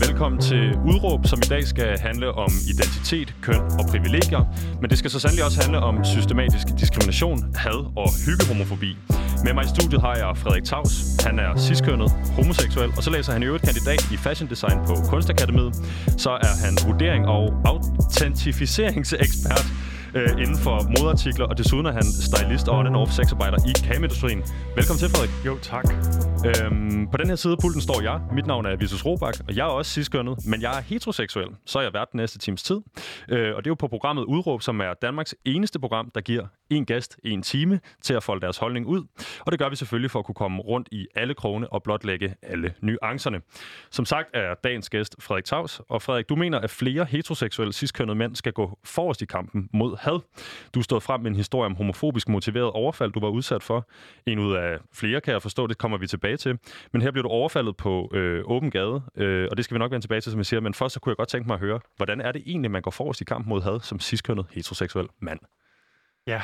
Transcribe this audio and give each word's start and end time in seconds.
velkommen 0.00 0.40
til 0.40 0.78
Udråb, 0.90 1.26
som 1.26 1.38
i 1.38 1.48
dag 1.48 1.66
skal 1.66 1.98
handle 1.98 2.32
om 2.32 2.50
identitet, 2.72 3.34
køn 3.42 3.62
og 3.78 3.84
privilegier. 3.90 4.42
Men 4.80 4.90
det 4.90 4.98
skal 4.98 5.10
så 5.10 5.20
sandelig 5.20 5.44
også 5.44 5.60
handle 5.62 5.78
om 5.78 6.04
systematisk 6.04 6.66
diskrimination, 6.80 7.38
had 7.56 7.78
og 7.96 8.08
hyggehomofobi. 8.26 8.96
Med 9.44 9.52
mig 9.54 9.64
i 9.64 9.68
studiet 9.68 10.00
har 10.00 10.14
jeg 10.14 10.36
Frederik 10.36 10.64
Taus. 10.64 10.92
Han 11.26 11.38
er 11.38 11.56
ciskønnet, 11.56 12.10
homoseksuel, 12.36 12.90
og 12.96 13.02
så 13.02 13.10
læser 13.10 13.32
han 13.32 13.42
i 13.42 13.46
øvrigt 13.46 13.64
kandidat 13.64 14.12
i 14.12 14.16
fashion 14.16 14.50
design 14.50 14.78
på 14.86 14.94
Kunstakademiet. 15.10 15.72
Så 16.24 16.30
er 16.30 16.54
han 16.64 16.72
vurdering- 16.86 17.26
og 17.26 17.44
autentificeringsekspert 17.64 19.66
øh, 20.14 20.30
inden 20.42 20.58
for 20.58 20.76
modartikler, 20.98 21.46
og 21.46 21.58
desuden 21.58 21.86
er 21.86 21.92
han 21.92 22.06
stylist 22.28 22.68
og 22.68 22.78
on-and-off 22.78 23.12
sexarbejder 23.12 23.58
i 23.70 23.72
kameindustrien. 23.88 24.42
Velkommen 24.76 24.98
til, 24.98 25.08
Frederik. 25.10 25.30
Jo, 25.46 25.58
tak. 25.62 25.84
Øhm, 26.44 27.08
på 27.10 27.16
den 27.16 27.28
her 27.28 27.36
side 27.36 27.52
af 27.52 27.58
pulten 27.62 27.80
står 27.80 28.02
jeg. 28.02 28.20
Mit 28.32 28.46
navn 28.46 28.66
er 28.66 28.76
Visus 28.76 29.04
Robak, 29.04 29.34
og 29.48 29.56
jeg 29.56 29.62
er 29.66 29.70
også 29.70 29.92
ciskønnet, 29.92 30.38
men 30.46 30.62
jeg 30.62 30.78
er 30.78 30.80
heteroseksuel. 30.80 31.48
Så 31.66 31.78
er 31.78 31.82
jeg 31.82 31.92
vært 31.92 32.12
den 32.12 32.18
næste 32.18 32.38
times 32.38 32.62
tid. 32.62 32.80
Øh, 33.28 33.54
og 33.54 33.64
det 33.64 33.66
er 33.66 33.70
jo 33.70 33.74
på 33.74 33.88
programmet 33.88 34.24
Udråb, 34.24 34.62
som 34.62 34.80
er 34.80 34.94
Danmarks 35.02 35.34
eneste 35.44 35.78
program, 35.78 36.10
der 36.14 36.20
giver 36.20 36.46
en 36.70 36.86
gæst 36.86 37.16
en 37.24 37.42
time 37.42 37.80
til 38.02 38.14
at 38.14 38.22
folde 38.22 38.40
deres 38.40 38.58
holdning 38.58 38.86
ud. 38.86 39.02
Og 39.40 39.52
det 39.52 39.58
gør 39.58 39.68
vi 39.68 39.76
selvfølgelig 39.76 40.10
for 40.10 40.18
at 40.18 40.24
kunne 40.24 40.34
komme 40.34 40.62
rundt 40.62 40.88
i 40.92 41.06
alle 41.14 41.34
krone 41.34 41.72
og 41.72 41.82
blotlægge 41.82 42.34
alle 42.42 42.74
nuancerne. 42.82 43.40
Som 43.90 44.04
sagt 44.04 44.28
er 44.34 44.54
dagens 44.64 44.90
gæst 44.90 45.16
Frederik 45.20 45.44
Taus, 45.44 45.80
og 45.88 46.02
Frederik, 46.02 46.28
du 46.28 46.36
mener, 46.36 46.58
at 46.58 46.70
flere 46.70 47.04
heteroseksuelle 47.04 47.72
ciskønnede 47.72 48.18
mænd 48.18 48.36
skal 48.36 48.52
gå 48.52 48.78
forrest 48.84 49.22
i 49.22 49.26
kampen 49.26 49.68
mod 49.72 49.96
had. 50.00 50.20
Du 50.74 50.82
stod 50.82 51.00
frem 51.00 51.20
med 51.20 51.30
en 51.30 51.36
historie 51.36 51.66
om 51.66 51.76
homofobisk 51.76 52.28
motiveret 52.28 52.70
overfald, 52.70 53.12
du 53.12 53.20
var 53.20 53.28
udsat 53.28 53.62
for. 53.62 53.88
En 54.26 54.38
ud 54.38 54.54
af 54.54 54.78
flere, 54.92 55.20
kan 55.20 55.32
jeg 55.32 55.42
forstå, 55.42 55.66
det 55.66 55.78
kommer 55.78 55.98
vi 55.98 56.06
tilbage 56.06 56.33
til. 56.36 56.58
Men 56.92 57.02
her 57.02 57.10
bliver 57.10 57.22
du 57.22 57.28
overfaldet 57.28 57.76
på 57.76 58.10
øh, 58.14 58.42
åben 58.44 58.70
gade, 58.70 59.02
øh, 59.16 59.48
og 59.50 59.56
det 59.56 59.64
skal 59.64 59.74
vi 59.74 59.78
nok 59.78 59.90
vende 59.90 60.04
tilbage 60.04 60.20
til, 60.20 60.32
som 60.32 60.38
jeg 60.38 60.46
siger. 60.46 60.60
Men 60.60 60.74
først 60.74 60.94
så 60.94 61.00
kunne 61.00 61.10
jeg 61.10 61.16
godt 61.16 61.28
tænke 61.28 61.46
mig 61.46 61.54
at 61.54 61.60
høre, 61.60 61.80
hvordan 61.96 62.20
er 62.20 62.32
det 62.32 62.42
egentlig, 62.46 62.70
man 62.70 62.82
går 62.82 62.90
forrest 62.90 63.20
i 63.20 63.24
kamp 63.24 63.46
mod 63.46 63.62
had 63.62 63.80
som 63.80 64.00
ciskønnet 64.00 64.46
heteroseksuel 64.50 65.08
mand? 65.20 65.40
Ja, 66.26 66.42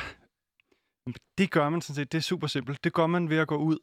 det 1.37 1.51
gør 1.51 1.69
man 1.69 1.81
sådan 1.81 1.95
set. 1.95 2.11
Det 2.11 2.17
er 2.17 2.21
super 2.21 2.47
simpelt. 2.47 2.83
Det 2.83 2.93
gør 2.93 3.07
man 3.07 3.29
ved 3.29 3.37
at 3.37 3.47
gå 3.47 3.55
ud 3.55 3.77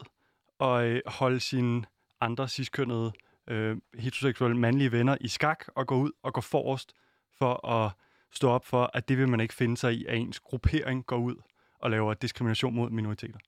og 0.58 0.86
øh, 0.86 1.00
holde 1.06 1.40
sine 1.40 1.84
andre 2.20 2.48
ciskønnede 2.48 3.12
øh, 3.48 3.76
heteroseksuelle 3.98 4.56
mandlige 4.56 4.92
venner 4.92 5.16
i 5.20 5.28
skak 5.28 5.64
og 5.74 5.86
gå 5.86 5.96
ud 5.96 6.10
og 6.22 6.32
gå 6.34 6.40
forrest 6.40 6.92
for 7.38 7.68
at 7.68 7.92
stå 8.32 8.48
op 8.48 8.66
for, 8.66 8.90
at 8.94 9.08
det 9.08 9.18
vil 9.18 9.28
man 9.28 9.40
ikke 9.40 9.54
finde 9.54 9.76
sig 9.76 9.94
i, 9.94 10.06
at 10.06 10.18
ens 10.18 10.40
gruppering 10.40 11.06
går 11.06 11.16
ud 11.16 11.36
og 11.80 11.90
laver 11.90 12.14
diskrimination 12.14 12.74
mod 12.74 12.90
minoriteter. 12.90 13.38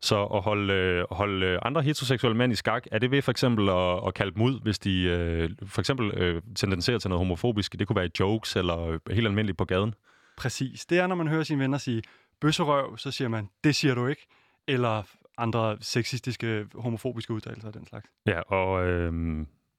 Så 0.00 0.24
at 0.24 0.42
holde, 0.42 0.72
øh, 0.72 1.04
holde 1.10 1.58
andre 1.62 1.82
heteroseksuelle 1.82 2.38
mænd 2.38 2.52
i 2.52 2.56
skak, 2.56 2.86
er 2.92 2.98
det 2.98 3.10
ved 3.10 3.22
for 3.22 3.30
eksempel 3.30 3.68
at, 3.68 4.06
at 4.06 4.14
kalde 4.14 4.34
dem 4.34 4.42
ud, 4.42 4.60
hvis 4.60 4.78
de 4.78 5.02
øh, 5.02 5.50
for 5.66 5.80
eksempel 5.80 6.10
øh, 6.10 6.42
tendenserer 6.56 6.98
til 6.98 7.08
noget 7.08 7.20
homofobisk? 7.20 7.78
Det 7.78 7.86
kunne 7.86 7.96
være 7.96 8.10
jokes 8.20 8.56
eller 8.56 8.86
øh, 8.86 9.00
helt 9.10 9.26
almindeligt 9.26 9.58
på 9.58 9.64
gaden. 9.64 9.94
Præcis. 10.36 10.86
Det 10.86 10.98
er, 10.98 11.06
når 11.06 11.14
man 11.14 11.28
hører 11.28 11.42
sine 11.42 11.62
venner 11.62 11.78
sige, 11.78 12.02
bøsserøv, 12.40 12.98
så 12.98 13.10
siger 13.10 13.28
man, 13.28 13.48
det 13.64 13.74
siger 13.74 13.94
du 13.94 14.06
ikke. 14.06 14.26
Eller 14.68 15.02
andre 15.38 15.76
sexistiske, 15.80 16.66
homofobiske 16.74 17.32
udtalelser 17.32 17.66
af 17.68 17.72
den 17.72 17.86
slags. 17.86 18.06
Ja, 18.26 18.40
og 18.40 18.86
øh, 18.86 19.12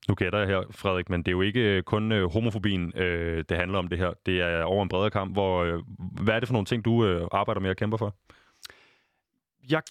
nu 0.08 0.16
gætter 0.16 0.40
jeg 0.40 0.48
her, 0.48 0.64
Frederik, 0.72 1.10
men 1.10 1.20
det 1.20 1.28
er 1.28 1.32
jo 1.32 1.42
ikke 1.42 1.60
øh, 1.60 1.84
kun 1.84 2.12
øh, 2.12 2.32
homofobien, 2.32 2.98
øh, 2.98 3.44
det 3.50 3.58
handler 3.58 3.80
om 3.80 3.88
det 3.88 3.98
her. 3.98 4.14
Det 4.26 4.42
er 4.42 4.64
over 4.64 4.84
en 4.84 4.90
bredere 4.90 5.12
kamp. 5.12 5.34
Hvor, 5.34 5.64
øh, 5.64 5.84
hvad 6.22 6.36
er 6.36 6.40
det 6.40 6.48
for 6.48 6.54
nogle 6.54 6.66
ting, 6.66 6.86
du 6.86 7.06
øh, 7.06 7.28
arbejder 7.32 7.62
med 7.62 7.70
og 7.70 7.76
kæmper 7.76 7.98
for? 7.98 8.16
Jeg 9.70 9.82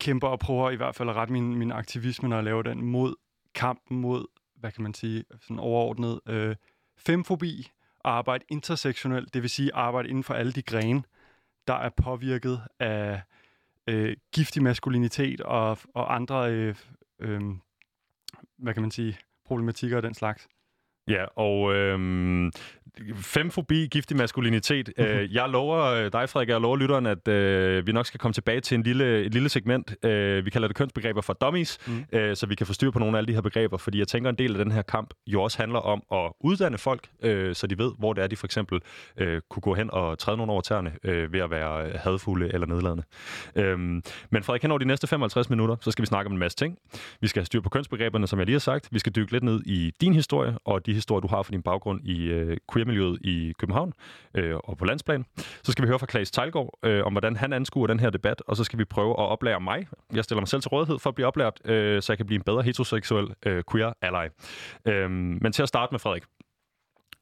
kæmper 0.00 0.28
og 0.28 0.38
prøver 0.38 0.70
i 0.70 0.76
hvert 0.76 0.94
fald 0.94 1.08
at 1.08 1.16
rette 1.16 1.32
min, 1.32 1.54
min 1.54 1.72
aktivisme, 1.72 2.28
når 2.28 2.36
jeg 2.36 2.44
laver 2.44 2.62
den, 2.62 2.84
mod 2.84 3.14
kampen 3.54 4.00
mod, 4.00 4.26
hvad 4.56 4.72
kan 4.72 4.82
man 4.82 4.94
sige, 4.94 5.24
sådan 5.40 5.58
overordnet 5.58 6.20
øh, 6.28 6.56
femfobi, 6.98 7.70
arbejde 8.04 8.44
intersektionelt, 8.48 9.34
det 9.34 9.42
vil 9.42 9.50
sige 9.50 9.74
arbejde 9.74 10.08
inden 10.08 10.24
for 10.24 10.34
alle 10.34 10.52
de 10.52 10.62
grene, 10.62 11.02
der 11.66 11.74
er 11.74 11.88
påvirket 11.88 12.60
af 12.78 13.22
øh, 13.86 14.16
giftig 14.34 14.62
maskulinitet 14.62 15.40
og, 15.40 15.78
og 15.94 16.14
andre, 16.14 16.52
øh, 16.52 16.74
øh, 17.18 17.40
hvad 18.58 18.74
kan 18.74 18.82
man 18.82 18.90
sige, 18.90 19.18
problematikker 19.46 19.96
af 19.96 20.02
den 20.02 20.14
slags. 20.14 20.48
Ja, 21.08 21.24
og 21.24 21.74
øhm, 21.74 22.50
femfobi, 23.16 23.86
giftig 23.86 24.16
maskulinitet. 24.16 24.90
Mm-hmm. 24.98 25.12
Øh, 25.12 25.34
jeg 25.34 25.48
lover 25.48 25.84
øh, 25.84 26.12
dig, 26.12 26.28
Frederik, 26.28 26.48
jeg 26.48 26.60
lover 26.60 26.76
lytteren, 26.76 27.06
at 27.06 27.28
øh, 27.28 27.86
vi 27.86 27.92
nok 27.92 28.06
skal 28.06 28.20
komme 28.20 28.32
tilbage 28.32 28.60
til 28.60 28.74
en 28.74 28.82
lille, 28.82 29.24
et 29.24 29.32
lille 29.32 29.48
segment. 29.48 29.94
Øh, 30.04 30.44
vi 30.44 30.50
kalder 30.50 30.68
det 30.68 30.76
kønsbegreber 30.76 31.20
for 31.20 31.32
dummies, 31.32 31.78
mm. 31.86 32.04
øh, 32.12 32.36
så 32.36 32.46
vi 32.46 32.54
kan 32.54 32.66
få 32.66 32.72
styr 32.72 32.90
på 32.90 32.98
nogle 32.98 33.16
af 33.16 33.18
alle 33.18 33.28
de 33.28 33.34
her 33.34 33.40
begreber, 33.40 33.76
fordi 33.76 33.98
jeg 33.98 34.08
tænker, 34.08 34.30
en 34.30 34.38
del 34.38 34.52
af 34.58 34.64
den 34.64 34.72
her 34.72 34.82
kamp 34.82 35.14
jo 35.26 35.42
også 35.42 35.58
handler 35.58 35.78
om 35.78 36.02
at 36.12 36.32
uddanne 36.40 36.78
folk, 36.78 37.08
øh, 37.22 37.54
så 37.54 37.66
de 37.66 37.78
ved, 37.78 37.92
hvor 37.98 38.12
det 38.12 38.24
er, 38.24 38.26
de 38.26 38.36
for 38.36 38.46
eksempel 38.46 38.80
øh, 39.16 39.40
kunne 39.50 39.60
gå 39.60 39.74
hen 39.74 39.90
og 39.92 40.18
træde 40.18 40.36
nogle 40.36 40.52
over 40.52 40.60
tæerne 40.60 40.92
øh, 41.04 41.32
ved 41.32 41.40
at 41.40 41.50
være 41.50 41.98
hadfulde 41.98 42.54
eller 42.54 42.66
nedladende. 42.66 43.02
Øh, 43.56 43.78
men 43.78 44.42
Frederik, 44.42 44.62
hen 44.62 44.70
over 44.70 44.78
de 44.78 44.84
næste 44.84 45.06
55 45.06 45.50
minutter, 45.50 45.76
så 45.80 45.90
skal 45.90 46.02
vi 46.02 46.06
snakke 46.06 46.26
om 46.26 46.32
en 46.32 46.38
masse 46.38 46.56
ting. 46.56 46.78
Vi 47.20 47.28
skal 47.28 47.40
have 47.40 47.46
styr 47.46 47.60
på 47.60 47.68
kønsbegreberne, 47.68 48.26
som 48.26 48.38
jeg 48.38 48.46
lige 48.46 48.54
har 48.54 48.58
sagt. 48.60 48.88
Vi 48.90 48.98
skal 48.98 49.12
dykke 49.12 49.32
lidt 49.32 49.44
ned 49.44 49.60
i 49.66 49.92
din 50.00 50.14
historie 50.14 50.58
og 50.64 50.86
de 50.86 50.92
historie, 50.92 51.22
du 51.22 51.28
har 51.28 51.42
for 51.42 51.50
din 51.50 51.62
baggrund 51.62 52.00
i 52.04 52.24
øh, 52.24 52.56
queer-miljøet 52.86 53.18
i 53.24 53.52
København 53.58 53.92
øh, 54.34 54.56
og 54.64 54.78
på 54.78 54.84
landsplan. 54.84 55.24
Så 55.36 55.72
skal 55.72 55.82
vi 55.82 55.88
høre 55.88 55.98
fra 55.98 56.06
Claes 56.10 56.30
Tejlgaard 56.30 56.78
øh, 56.82 57.04
om, 57.04 57.12
hvordan 57.12 57.36
han 57.36 57.52
anskuer 57.52 57.86
den 57.86 58.00
her 58.00 58.10
debat, 58.10 58.42
og 58.46 58.56
så 58.56 58.64
skal 58.64 58.78
vi 58.78 58.84
prøve 58.84 59.10
at 59.10 59.26
oplære 59.26 59.60
mig. 59.60 59.86
Jeg 60.14 60.24
stiller 60.24 60.40
mig 60.40 60.48
selv 60.48 60.62
til 60.62 60.68
rådighed 60.68 60.98
for 60.98 61.10
at 61.10 61.14
blive 61.14 61.26
oplært, 61.26 61.60
øh, 61.64 62.02
så 62.02 62.12
jeg 62.12 62.18
kan 62.18 62.26
blive 62.26 62.36
en 62.36 62.44
bedre 62.44 62.62
heteroseksuel 62.62 63.26
øh, 63.46 63.62
queer 63.72 63.92
ally. 64.02 64.28
Øh, 64.86 65.10
men 65.10 65.52
til 65.52 65.62
at 65.62 65.68
starte 65.68 65.92
med, 65.92 65.98
Frederik 65.98 66.22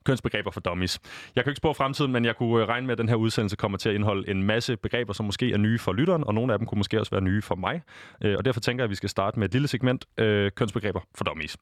kønsbegreber 0.04 0.50
for 0.50 0.60
dummies. 0.60 1.00
Jeg 1.36 1.44
kan 1.44 1.50
ikke 1.50 1.56
spå 1.56 1.72
fremtiden, 1.72 2.12
men 2.12 2.25
jeg 2.25 2.36
kunne 2.36 2.62
øh, 2.62 2.69
regne 2.69 2.86
med, 2.86 2.92
at 2.92 2.98
den 2.98 3.08
her 3.08 3.16
udsendelse 3.16 3.56
kommer 3.56 3.78
til 3.78 3.88
at 3.88 3.94
indeholde 3.94 4.31
en 4.31 4.42
masse 4.42 4.76
begreber, 4.76 5.12
som 5.12 5.26
måske 5.26 5.52
er 5.52 5.56
nye 5.56 5.78
for 5.78 5.92
lytteren, 5.92 6.25
og 6.25 6.34
nogle 6.34 6.52
af 6.52 6.58
dem 6.58 6.66
kunne 6.66 6.78
måske 6.78 7.00
også 7.00 7.10
være 7.10 7.20
nye 7.20 7.42
for 7.42 7.54
mig. 7.54 7.82
Øh, 8.25 8.34
og 8.38 8.44
derfor 8.44 8.60
tænker 8.60 8.82
jeg, 8.82 8.84
at 8.84 8.91
vi 8.91 8.94
skal 8.94 9.08
starte 9.08 9.38
med 9.38 9.48
et 9.48 9.52
lille 9.52 9.69
segment 9.69 10.04
øh, 10.19 10.50
kønsbegreber 10.56 11.00
for 11.14 11.25
dummies. 11.25 11.56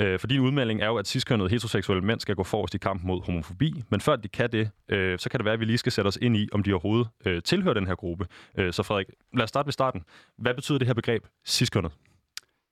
Øh, 0.00 0.18
for 0.18 0.26
din 0.26 0.40
udmelding 0.40 0.82
er 0.82 0.86
jo, 0.86 0.96
at 0.96 1.08
ciskønnede 1.08 1.50
heteroseksuelle 1.50 2.04
mænd 2.04 2.20
skal 2.20 2.34
gå 2.34 2.42
forrest 2.42 2.74
i 2.74 2.78
kampen 2.78 3.06
mod 3.06 3.22
homofobi. 3.22 3.82
Men 3.90 4.00
før 4.00 4.16
de 4.16 4.28
kan 4.28 4.52
det, 4.52 4.70
øh, 4.88 5.18
så 5.18 5.28
kan 5.30 5.40
det 5.40 5.44
være, 5.44 5.54
at 5.54 5.60
vi 5.60 5.64
lige 5.64 5.78
skal 5.78 5.92
sætte 5.92 6.08
os 6.08 6.18
ind 6.22 6.36
i, 6.36 6.48
om 6.52 6.62
de 6.62 6.72
overhovedet 6.72 7.08
øh, 7.26 7.42
tilhører 7.42 7.74
den 7.74 7.86
her 7.86 7.94
gruppe. 7.94 8.26
Øh, 8.58 8.72
så 8.72 8.82
Frederik, 8.82 9.06
lad 9.34 9.42
os 9.42 9.48
starte 9.48 9.66
ved 9.66 9.72
starten. 9.72 10.04
Hvad 10.38 10.54
betyder 10.54 10.78
det 10.78 10.86
her 10.86 10.94
begreb, 10.94 11.26
ciskønnet? 11.46 11.92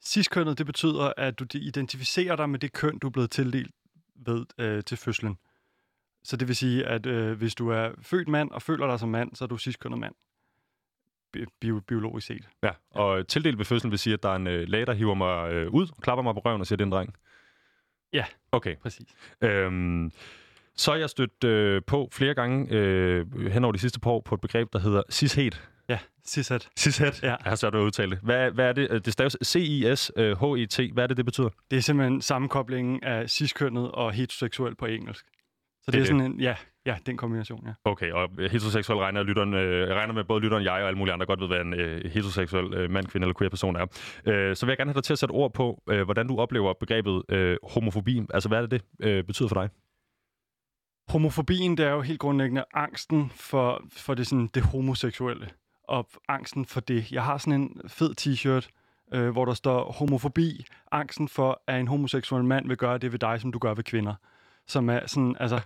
Ciskønnet, 0.04 0.58
det 0.58 0.66
betyder, 0.66 1.12
at 1.16 1.38
du 1.38 1.46
identificerer 1.54 2.36
dig 2.36 2.50
med 2.50 2.58
det 2.58 2.72
køn, 2.72 2.98
du 2.98 3.06
er 3.06 3.10
blevet 3.10 3.30
tildelt 3.30 3.70
ved 4.26 4.44
øh, 4.58 4.82
til 4.84 4.96
fødslen. 4.96 5.36
Så 6.24 6.36
det 6.36 6.48
vil 6.48 6.56
sige, 6.56 6.86
at 6.86 7.06
øh, 7.06 7.38
hvis 7.38 7.54
du 7.54 7.68
er 7.68 7.88
født 8.02 8.28
mand 8.28 8.50
og 8.50 8.62
føler 8.62 8.86
dig 8.86 9.00
som 9.00 9.08
mand, 9.08 9.34
så 9.34 9.44
er 9.44 9.48
du 9.48 9.58
ciskønnet 9.58 10.00
mand 10.00 10.14
bi- 11.32 11.80
biologisk 11.80 12.26
set. 12.26 12.48
Ja, 12.62 12.70
og 12.90 13.28
tildelt 13.28 13.58
ved 13.58 13.64
fødslen 13.64 13.90
vil 13.90 13.98
sige, 13.98 14.14
at 14.14 14.22
der 14.22 14.28
er 14.28 14.36
en 14.36 14.46
øh, 14.46 14.68
læge, 14.68 14.86
der 14.86 14.92
hiver 14.92 15.14
mig 15.14 15.52
øh, 15.52 15.70
ud, 15.70 15.86
klapper 16.02 16.22
mig 16.22 16.34
på 16.34 16.40
røven 16.40 16.60
og 16.60 16.66
siger, 16.66 16.76
det 16.76 16.82
er 16.82 16.86
en 16.86 16.92
dreng. 16.92 17.14
Ja, 18.12 18.24
okay. 18.52 18.76
præcis. 18.76 19.06
Øhm, 19.40 20.12
så 20.76 20.92
er 20.92 20.96
jeg 20.96 21.10
stødt 21.10 21.44
øh, 21.44 21.82
på 21.86 22.08
flere 22.12 22.34
gange 22.34 22.66
øh, 22.70 23.46
hen 23.50 23.64
over 23.64 23.72
de 23.72 23.78
sidste 23.78 24.00
par 24.00 24.10
år 24.10 24.20
på 24.20 24.34
et 24.34 24.40
begreb, 24.40 24.72
der 24.72 24.78
hedder 24.78 25.02
cishet. 25.10 25.68
Ja, 25.88 25.98
cishet. 26.26 26.68
Cishet? 26.78 27.22
Ja. 27.22 27.28
Jeg 27.28 27.36
har 27.40 27.54
svært 27.54 27.72
ved 27.72 27.80
at 27.80 27.84
udtale 27.84 28.18
Hvad, 28.22 28.50
hvad 28.50 28.68
er 28.68 28.72
det? 28.72 29.04
Det 29.04 29.12
staves 29.12 29.36
C-I-S-H-E-T. 29.44 30.92
Hvad 30.92 31.02
er 31.04 31.06
det, 31.06 31.16
det 31.16 31.24
betyder? 31.24 31.48
Det 31.70 31.76
er 31.76 31.80
simpelthen 31.80 32.20
sammenkoblingen 32.22 33.04
af 33.04 33.30
ciskønnet 33.30 33.90
og 33.90 34.12
heteroseksuel 34.12 34.74
på 34.74 34.86
engelsk. 34.86 35.26
Så 35.26 35.90
det, 35.90 35.92
det 35.92 36.00
er 36.00 36.04
sådan 36.04 36.20
en, 36.20 36.40
ja, 36.40 36.56
ja, 36.86 36.96
den 37.06 37.16
kombination, 37.16 37.66
ja. 37.66 37.72
Okay, 37.84 38.12
og 38.12 38.28
heteroseksuel 38.38 38.98
regner, 38.98 39.22
lytteren, 39.22 39.54
øh, 39.54 39.88
regner 39.88 40.14
med 40.14 40.24
både 40.24 40.40
lytteren, 40.40 40.64
jeg 40.64 40.72
og 40.72 40.86
alle 40.86 40.98
mulige 40.98 41.12
andre 41.12 41.26
godt 41.26 41.40
ved, 41.40 41.46
hvad 41.46 41.60
en 41.60 41.74
øh, 41.74 42.04
heteroseksuel 42.04 42.74
øh, 42.74 42.90
mand, 42.90 43.06
kvinde 43.06 43.24
eller 43.24 43.34
queer 43.38 43.50
person 43.50 43.76
er. 43.76 43.86
Øh, 44.26 44.56
så 44.56 44.66
vil 44.66 44.70
jeg 44.70 44.76
gerne 44.76 44.90
have 44.90 44.94
dig 44.94 45.04
til 45.04 45.12
at 45.12 45.18
sætte 45.18 45.32
ord 45.32 45.52
på, 45.52 45.82
øh, 45.90 46.02
hvordan 46.02 46.28
du 46.28 46.38
oplever 46.38 46.72
begrebet 46.72 47.22
øh, 47.28 47.56
homofobi. 47.62 48.22
Altså, 48.34 48.48
hvad 48.48 48.58
er 48.58 48.66
det, 48.66 48.70
det 48.70 49.06
øh, 49.06 49.24
betyder 49.24 49.48
for 49.48 49.60
dig? 49.60 49.68
Homofobien, 51.08 51.76
det 51.76 51.86
er 51.86 51.90
jo 51.90 52.00
helt 52.00 52.20
grundlæggende 52.20 52.64
angsten 52.74 53.30
for, 53.30 53.82
for 53.92 54.14
det, 54.14 54.26
sådan, 54.26 54.50
det 54.54 54.62
homoseksuelle. 54.62 55.48
Og 55.88 56.08
angsten 56.28 56.66
for 56.66 56.80
det. 56.80 57.12
Jeg 57.12 57.24
har 57.24 57.38
sådan 57.38 57.60
en 57.60 57.80
fed 57.88 58.14
t-shirt, 58.20 58.68
øh, 59.14 59.30
hvor 59.30 59.44
der 59.44 59.54
står 59.54 59.92
homofobi, 59.92 60.64
angsten 60.92 61.28
for, 61.28 61.62
at 61.66 61.80
en 61.80 61.88
homoseksuel 61.88 62.44
mand 62.44 62.68
vil 62.68 62.76
gøre 62.76 62.98
det 62.98 63.12
ved 63.12 63.18
dig, 63.18 63.40
som 63.40 63.52
du 63.52 63.58
gør 63.58 63.74
ved 63.74 63.84
kvinder 63.84 64.14
som 64.66 64.90
er 64.90 65.00
sådan, 65.06 65.36
altså, 65.40 65.60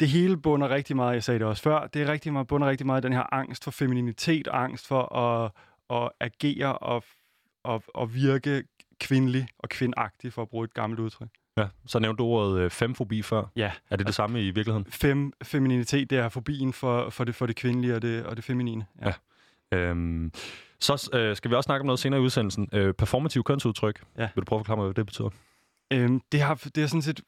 det 0.00 0.08
hele 0.08 0.36
bunder 0.36 0.68
rigtig 0.68 0.96
meget, 0.96 1.14
jeg 1.14 1.24
sagde 1.24 1.38
det 1.38 1.46
også 1.46 1.62
før, 1.62 1.86
det 1.86 2.02
er 2.02 2.12
rigtig 2.12 2.32
meget, 2.32 2.46
bunder 2.46 2.68
rigtig 2.68 2.86
meget 2.86 3.02
den 3.02 3.12
her 3.12 3.34
angst 3.34 3.64
for 3.64 3.70
femininitet, 3.70 4.48
angst 4.52 4.86
for 4.86 5.16
at, 5.16 5.50
at 5.90 6.10
agere 6.20 6.78
og, 6.78 7.04
og, 7.64 7.82
og 7.94 8.14
virke 8.14 8.62
kvindelig 9.00 9.48
og 9.58 9.68
kvindagtig, 9.68 10.32
for 10.32 10.42
at 10.42 10.48
bruge 10.48 10.64
et 10.64 10.74
gammelt 10.74 11.00
udtryk. 11.00 11.28
Ja, 11.56 11.68
så 11.86 11.98
nævnte 11.98 12.18
du 12.18 12.24
ordet 12.24 12.60
øh, 12.60 12.70
femfobi 12.70 13.22
før. 13.22 13.44
Ja. 13.56 13.72
Er 13.90 13.96
det 13.96 14.06
det 14.06 14.14
samme 14.14 14.42
i 14.42 14.50
virkeligheden? 14.50 14.86
Fem, 14.90 15.32
femininitet, 15.42 16.10
det 16.10 16.18
er 16.18 16.28
fobien 16.28 16.72
for, 16.72 17.10
for, 17.10 17.24
det, 17.24 17.34
for 17.34 17.46
det 17.46 17.56
kvindelige 17.56 17.94
og 17.94 18.02
det, 18.02 18.24
og 18.24 18.36
det 18.36 18.44
feminine. 18.44 18.86
Ja. 19.02 19.12
ja. 19.72 19.78
Øhm, 19.78 20.32
så 20.80 21.10
øh, 21.12 21.36
skal 21.36 21.50
vi 21.50 21.56
også 21.56 21.66
snakke 21.66 21.80
om 21.80 21.86
noget 21.86 21.98
senere 21.98 22.20
i 22.20 22.22
udsendelsen. 22.22 22.68
Øh, 22.72 22.94
performativ 22.94 23.44
kønsudtryk. 23.44 24.02
Ja. 24.18 24.28
Vil 24.34 24.40
du 24.40 24.44
prøve 24.44 24.60
at 24.60 24.66
forklare 24.66 24.76
mig, 24.76 24.86
hvad 24.86 24.94
det 24.94 25.06
betyder? 25.06 25.30
Øhm, 25.92 26.20
det, 26.32 26.40
har, 26.40 26.54
det 26.74 26.82
er 26.82 26.86
sådan 26.86 27.02
set... 27.02 27.20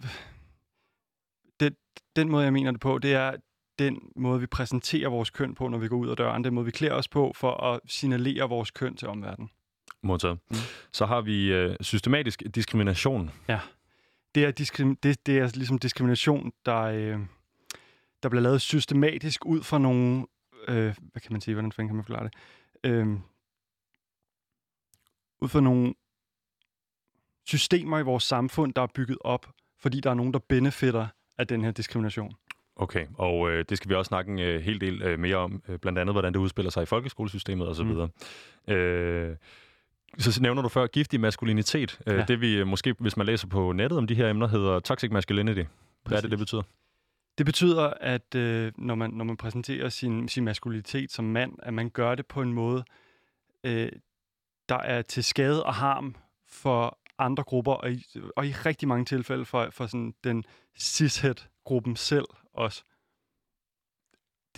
Det, 1.62 1.76
den 2.16 2.28
måde, 2.28 2.44
jeg 2.44 2.52
mener 2.52 2.70
det 2.70 2.80
på, 2.80 2.98
det 2.98 3.14
er 3.14 3.36
den 3.78 3.98
måde, 4.16 4.40
vi 4.40 4.46
præsenterer 4.46 5.08
vores 5.08 5.30
køn 5.30 5.54
på, 5.54 5.68
når 5.68 5.78
vi 5.78 5.88
går 5.88 5.96
ud 5.96 6.08
af 6.08 6.16
døren. 6.16 6.44
Den 6.44 6.54
måde, 6.54 6.64
vi 6.64 6.70
klæder 6.70 6.94
os 6.94 7.08
på 7.08 7.32
for 7.36 7.64
at 7.64 7.80
signalere 7.86 8.48
vores 8.48 8.70
køn 8.70 8.96
til 8.96 9.08
omverdenen. 9.08 9.50
Modtaget. 10.02 10.38
Mm. 10.50 10.56
Så 10.92 11.06
har 11.06 11.20
vi 11.20 11.52
øh, 11.52 11.76
systematisk 11.80 12.42
diskrimination. 12.54 13.30
Ja. 13.48 13.60
Det 14.34 14.44
er, 14.44 14.52
diskrim- 14.60 14.96
det, 15.02 15.26
det 15.26 15.38
er 15.38 15.50
ligesom 15.54 15.78
diskrimination, 15.78 16.52
der, 16.66 16.80
øh, 16.80 17.20
der 18.22 18.28
bliver 18.28 18.42
lavet 18.42 18.60
systematisk 18.60 19.46
ud 19.46 19.62
fra 19.62 19.78
nogle... 19.78 20.26
Øh, 20.68 20.94
hvad 21.12 21.20
kan 21.22 21.32
man 21.32 21.40
sige? 21.40 21.54
Hvordan 21.54 21.70
kan 21.70 21.96
man 21.96 22.04
forklare 22.04 22.24
det? 22.24 22.34
Øh, 22.84 23.06
ud 25.40 25.48
fra 25.48 25.60
nogle 25.60 25.94
systemer 27.44 27.98
i 27.98 28.02
vores 28.02 28.24
samfund, 28.24 28.74
der 28.74 28.82
er 28.82 28.86
bygget 28.94 29.18
op, 29.20 29.54
fordi 29.78 30.00
der 30.00 30.10
er 30.10 30.14
nogen, 30.14 30.32
der 30.32 30.38
benefitter 30.38 31.06
af 31.38 31.46
den 31.46 31.64
her 31.64 31.70
diskrimination. 31.70 32.32
Okay, 32.76 33.06
og 33.14 33.50
øh, 33.50 33.64
det 33.68 33.76
skal 33.76 33.88
vi 33.88 33.94
også 33.94 34.08
snakke 34.08 34.32
en 34.32 34.38
øh, 34.38 34.60
hel 34.60 34.80
del 34.80 35.02
øh, 35.02 35.18
mere 35.18 35.36
om, 35.36 35.62
øh, 35.68 35.78
blandt 35.78 35.98
andet 35.98 36.14
hvordan 36.14 36.32
det 36.32 36.38
udspiller 36.38 36.70
sig 36.70 36.82
i 36.82 36.86
folkeskolesystemet 36.86 37.68
osv. 37.68 37.84
Mm. 37.84 38.74
Øh, 38.74 39.36
så 40.18 40.42
nævner 40.42 40.62
du 40.62 40.68
før 40.68 40.86
giftig 40.86 41.20
maskulinitet. 41.20 41.98
Øh, 42.06 42.16
ja. 42.16 42.24
Det 42.24 42.40
vi 42.40 42.56
øh, 42.56 42.66
måske, 42.66 42.94
hvis 42.98 43.16
man 43.16 43.26
læser 43.26 43.48
på 43.48 43.72
nettet 43.72 43.98
om 43.98 44.06
de 44.06 44.14
her 44.14 44.30
emner, 44.30 44.46
hedder 44.46 44.80
toxic 44.80 45.10
masculinity. 45.10 45.54
Hvad 45.54 45.66
Præcis. 46.04 46.16
er 46.16 46.20
det, 46.20 46.30
det 46.30 46.38
betyder? 46.38 46.62
Det 47.38 47.46
betyder, 47.46 47.92
at 48.00 48.34
øh, 48.34 48.72
når, 48.78 48.94
man, 48.94 49.10
når 49.10 49.24
man 49.24 49.36
præsenterer 49.36 49.88
sin, 49.88 50.28
sin 50.28 50.44
maskulinitet 50.44 51.12
som 51.12 51.24
mand, 51.24 51.52
at 51.62 51.74
man 51.74 51.90
gør 51.90 52.14
det 52.14 52.26
på 52.26 52.42
en 52.42 52.52
måde, 52.52 52.84
øh, 53.64 53.88
der 54.68 54.78
er 54.78 55.02
til 55.02 55.24
skade 55.24 55.64
og 55.64 55.74
harm 55.74 56.14
for 56.48 56.98
andre 57.22 57.42
grupper, 57.42 57.72
og 57.72 57.92
i, 57.92 58.04
og 58.36 58.46
i 58.46 58.52
rigtig 58.52 58.88
mange 58.88 59.04
tilfælde 59.04 59.44
for, 59.44 59.68
for 59.70 59.86
sådan 59.86 60.14
den 60.24 60.44
cishet-gruppen 60.78 61.96
selv 61.96 62.26
også. 62.54 62.84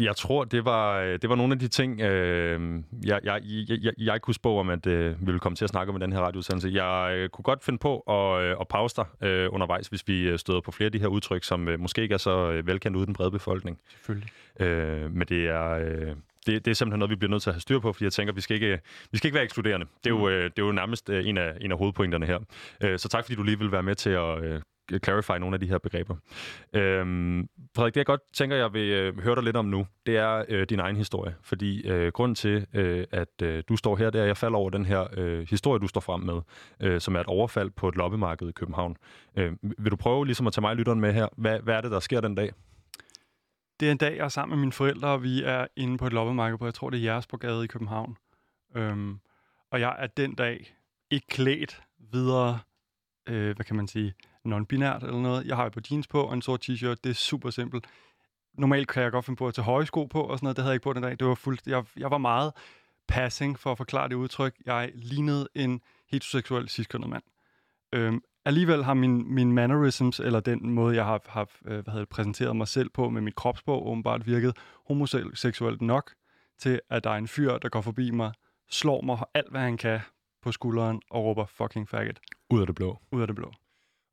Jeg 0.00 0.16
tror, 0.16 0.44
det 0.44 0.64
var, 0.64 1.00
øh, 1.00 1.19
det 1.22 1.31
var 1.31 1.37
nogle 1.37 1.52
af 1.52 1.58
de 1.58 1.69
ting, 1.69 2.00
øh, 2.00 2.82
jeg, 3.05 3.20
jeg, 3.25 3.40
jeg, 3.69 3.93
jeg 3.99 4.22
kunne 4.22 4.34
spå 4.34 4.58
om, 4.58 4.70
at 4.70 4.87
øh, 4.87 5.20
vi 5.20 5.25
ville 5.25 5.40
komme 5.40 5.56
til 5.56 5.64
at 5.64 5.69
snakke 5.69 5.90
om 5.90 5.96
i 5.96 6.00
den 6.00 6.12
her 6.12 6.20
radioudsendelse. 6.20 6.69
Jeg 6.69 7.14
øh, 7.16 7.28
kunne 7.28 7.43
godt 7.43 7.64
finde 7.64 7.78
på 7.78 7.99
at, 7.99 8.43
øh, 8.43 8.56
at 8.61 8.69
pause 8.69 8.96
dig 8.96 9.26
øh, 9.26 9.49
undervejs, 9.52 9.88
hvis 9.88 10.08
vi 10.08 10.22
øh, 10.22 10.38
støder 10.38 10.60
på 10.60 10.70
flere 10.70 10.87
af 10.87 10.93
de 10.93 10.99
her 10.99 11.06
udtryk, 11.06 11.44
som 11.44 11.69
øh, 11.69 11.81
måske 11.81 12.02
ikke 12.02 12.14
er 12.14 12.19
så 12.19 12.50
øh, 12.50 12.67
velkendt 12.67 12.96
ude 12.96 13.02
i 13.02 13.06
den 13.06 13.14
brede 13.14 13.31
befolkning. 13.31 13.78
Selvfølgelig. 13.88 14.31
Øh, 14.60 15.12
men 15.12 15.28
det 15.28 15.49
er... 15.49 15.70
Øh, 15.70 16.17
det, 16.46 16.64
det 16.64 16.70
er 16.70 16.75
simpelthen 16.75 16.99
noget, 16.99 17.11
vi 17.11 17.17
bliver 17.17 17.31
nødt 17.31 17.43
til 17.43 17.50
at 17.50 17.55
have 17.55 17.61
styr 17.61 17.79
på, 17.79 17.93
fordi 17.93 18.05
jeg 18.05 18.12
tænker, 18.12 18.35
vi 18.35 18.41
skal 18.41 18.55
ikke, 18.55 18.81
vi 19.12 19.19
skal 19.19 19.29
ikke 19.29 19.35
være 19.35 19.44
ekskluderende. 19.44 19.87
Det 20.05 20.11
er 20.11 20.14
jo, 20.14 20.19
mm. 20.19 20.32
øh, 20.32 20.44
det 20.44 20.58
er 20.58 20.67
jo 20.67 20.73
nærmest 20.73 21.11
øh, 21.11 21.26
en, 21.26 21.38
af, 21.38 21.52
en 21.61 21.73
af 21.73 21.79
hovedpointerne 21.79 22.26
her. 22.26 22.38
Øh, 22.82 22.99
så 22.99 23.08
tak, 23.08 23.25
fordi 23.25 23.35
du 23.35 23.43
lige 23.43 23.58
vil 23.58 23.73
være 23.73 23.82
med 23.82 23.94
til 23.94 24.11
at 24.11 24.62
clarify 25.05 25.31
nogle 25.31 25.55
af 25.55 25.61
de 25.61 25.69
her 25.69 25.79
begreber. 25.79 26.17
Øhm, 26.73 27.49
Frederik, 27.76 27.94
det 27.94 27.99
jeg 27.99 28.06
godt 28.06 28.20
tænker, 28.32 28.56
jeg 28.56 28.73
vil 28.73 28.91
øh, 28.91 29.20
høre 29.20 29.35
dig 29.35 29.43
lidt 29.43 29.56
om 29.56 29.64
nu, 29.64 29.87
det 30.06 30.17
er 30.17 30.44
øh, 30.49 30.67
din 30.70 30.81
egen 30.81 30.96
historie. 30.96 31.35
Fordi 31.43 31.88
øh, 31.88 32.12
grunden 32.12 32.35
til, 32.35 32.67
øh, 32.75 33.06
at 33.11 33.43
øh, 33.43 33.62
du 33.69 33.76
står 33.76 33.96
her, 33.96 34.11
det 34.11 34.19
er, 34.19 34.23
at 34.23 34.29
jeg 34.29 34.37
falder 34.37 34.58
over 34.58 34.70
den 34.70 34.85
her 34.85 35.06
øh, 35.17 35.46
historie, 35.50 35.81
du 35.81 35.87
står 35.87 36.00
frem 36.00 36.20
med, 36.20 36.41
øh, 36.81 37.00
som 37.00 37.17
er 37.17 37.20
et 37.20 37.26
overfald 37.26 37.70
på 37.70 37.88
et 37.88 37.96
loppemarked 37.96 38.49
i 38.49 38.52
København. 38.52 38.96
Øh, 39.37 39.52
vil 39.62 39.91
du 39.91 39.96
prøve 39.96 40.26
ligesom 40.26 40.46
at 40.46 40.52
tage 40.52 40.62
mig 40.62 40.76
lytteren 40.76 41.00
med 41.00 41.12
her? 41.12 41.29
Hvad, 41.37 41.61
hvad 41.61 41.75
er 41.75 41.81
det, 41.81 41.91
der 41.91 42.00
sker 42.00 42.20
den 42.20 42.35
dag? 42.35 42.52
Det 43.81 43.88
er 43.88 43.93
en 43.93 43.99
dag, 43.99 44.17
jeg 44.17 44.25
er 44.25 44.29
sammen 44.29 44.56
med 44.56 44.61
mine 44.61 44.73
forældre, 44.73 45.09
og 45.09 45.23
vi 45.23 45.43
er 45.43 45.67
inde 45.76 45.99
på 45.99 46.06
et 46.06 46.12
loppemarked 46.12 46.59
på, 46.59 46.65
jeg 46.65 46.75
tror, 46.75 46.91
det 46.91 46.99
er 46.99 47.03
Jægersborgade 47.03 47.65
i 47.65 47.67
København. 47.67 48.17
Øhm, 48.76 49.19
og 49.71 49.81
jeg 49.81 49.97
er 49.99 50.06
den 50.06 50.35
dag 50.35 50.75
ikke 51.11 51.26
klædt 51.26 51.82
videre, 51.99 52.61
øh, 53.29 53.55
hvad 53.55 53.65
kan 53.65 53.76
man 53.76 53.88
sige, 53.88 54.15
non-binært 54.49 55.05
eller 55.05 55.21
noget. 55.21 55.47
Jeg 55.47 55.56
har 55.56 55.65
jo 55.65 55.71
på 55.71 55.81
jeans 55.91 56.06
på 56.06 56.23
og 56.23 56.35
en 56.35 56.43
sort 56.43 56.69
t-shirt. 56.71 56.97
Det 57.05 57.06
er 57.06 57.15
super 57.15 57.50
simpelt. 57.50 57.87
Normalt 58.59 58.88
kan 58.88 59.03
jeg 59.03 59.12
godt 59.12 59.25
finde 59.25 59.37
på 59.37 59.49
at 59.49 59.55
tage 59.55 59.65
høje 59.65 59.87
sko 59.87 60.05
på 60.05 60.23
og 60.23 60.38
sådan 60.38 60.44
noget. 60.44 60.56
Det 60.56 60.62
havde 60.62 60.73
jeg 60.73 60.77
ikke 60.77 60.85
på 60.85 60.93
den 60.93 61.03
dag. 61.03 61.19
Det 61.19 61.27
var 61.27 61.35
fuldt, 61.35 61.67
jeg, 61.67 61.85
jeg 61.97 62.11
var 62.11 62.19
meget 62.19 62.53
passing 63.09 63.59
for 63.59 63.73
at 63.73 63.77
forklare 63.77 64.09
det 64.09 64.15
udtryk. 64.15 64.55
Jeg 64.67 64.93
lignede 64.94 65.49
en 65.55 65.81
heteroseksuel 66.11 66.69
cis 66.69 66.87
mand. 67.06 67.23
Øhm, 67.93 68.23
alligevel 68.44 68.85
har 68.85 68.94
min, 68.94 69.35
min 69.35 69.52
mannerisms, 69.52 70.20
eller 70.20 70.41
den 70.41 70.70
måde, 70.70 70.96
jeg 70.96 71.05
har, 71.05 71.20
har 71.29 71.49
øh, 71.64 71.85
hvad 71.85 71.93
hedder, 71.93 72.06
præsenteret 72.11 72.56
mig 72.56 72.69
selv 72.69 72.88
på 72.88 73.08
med 73.08 73.23
mit 73.23 73.35
kropsprog, 73.35 73.87
åbenbart 73.87 74.26
virket 74.26 74.56
homoseksuelt 74.87 75.82
nok 75.82 76.11
til, 76.58 76.81
at 76.91 77.05
der 77.05 77.11
er 77.11 77.14
en 77.17 77.29
fyr, 77.29 77.58
der 77.58 77.69
går 77.69 77.81
forbi 77.81 78.11
mig, 78.11 78.32
slår 78.70 79.00
mig 79.02 79.19
alt, 79.35 79.50
hvad 79.50 79.61
han 79.61 79.76
kan 79.76 80.00
på 80.43 80.52
skulderen 80.52 81.00
og 81.11 81.25
råber 81.25 81.46
fucking 81.46 81.88
faggot. 81.88 82.20
Ud 82.50 82.61
af 82.61 82.67
det 82.67 82.75
blå. 82.75 82.99
Ud 83.12 83.20
af 83.20 83.26
det 83.26 83.37
blå. 83.37 83.52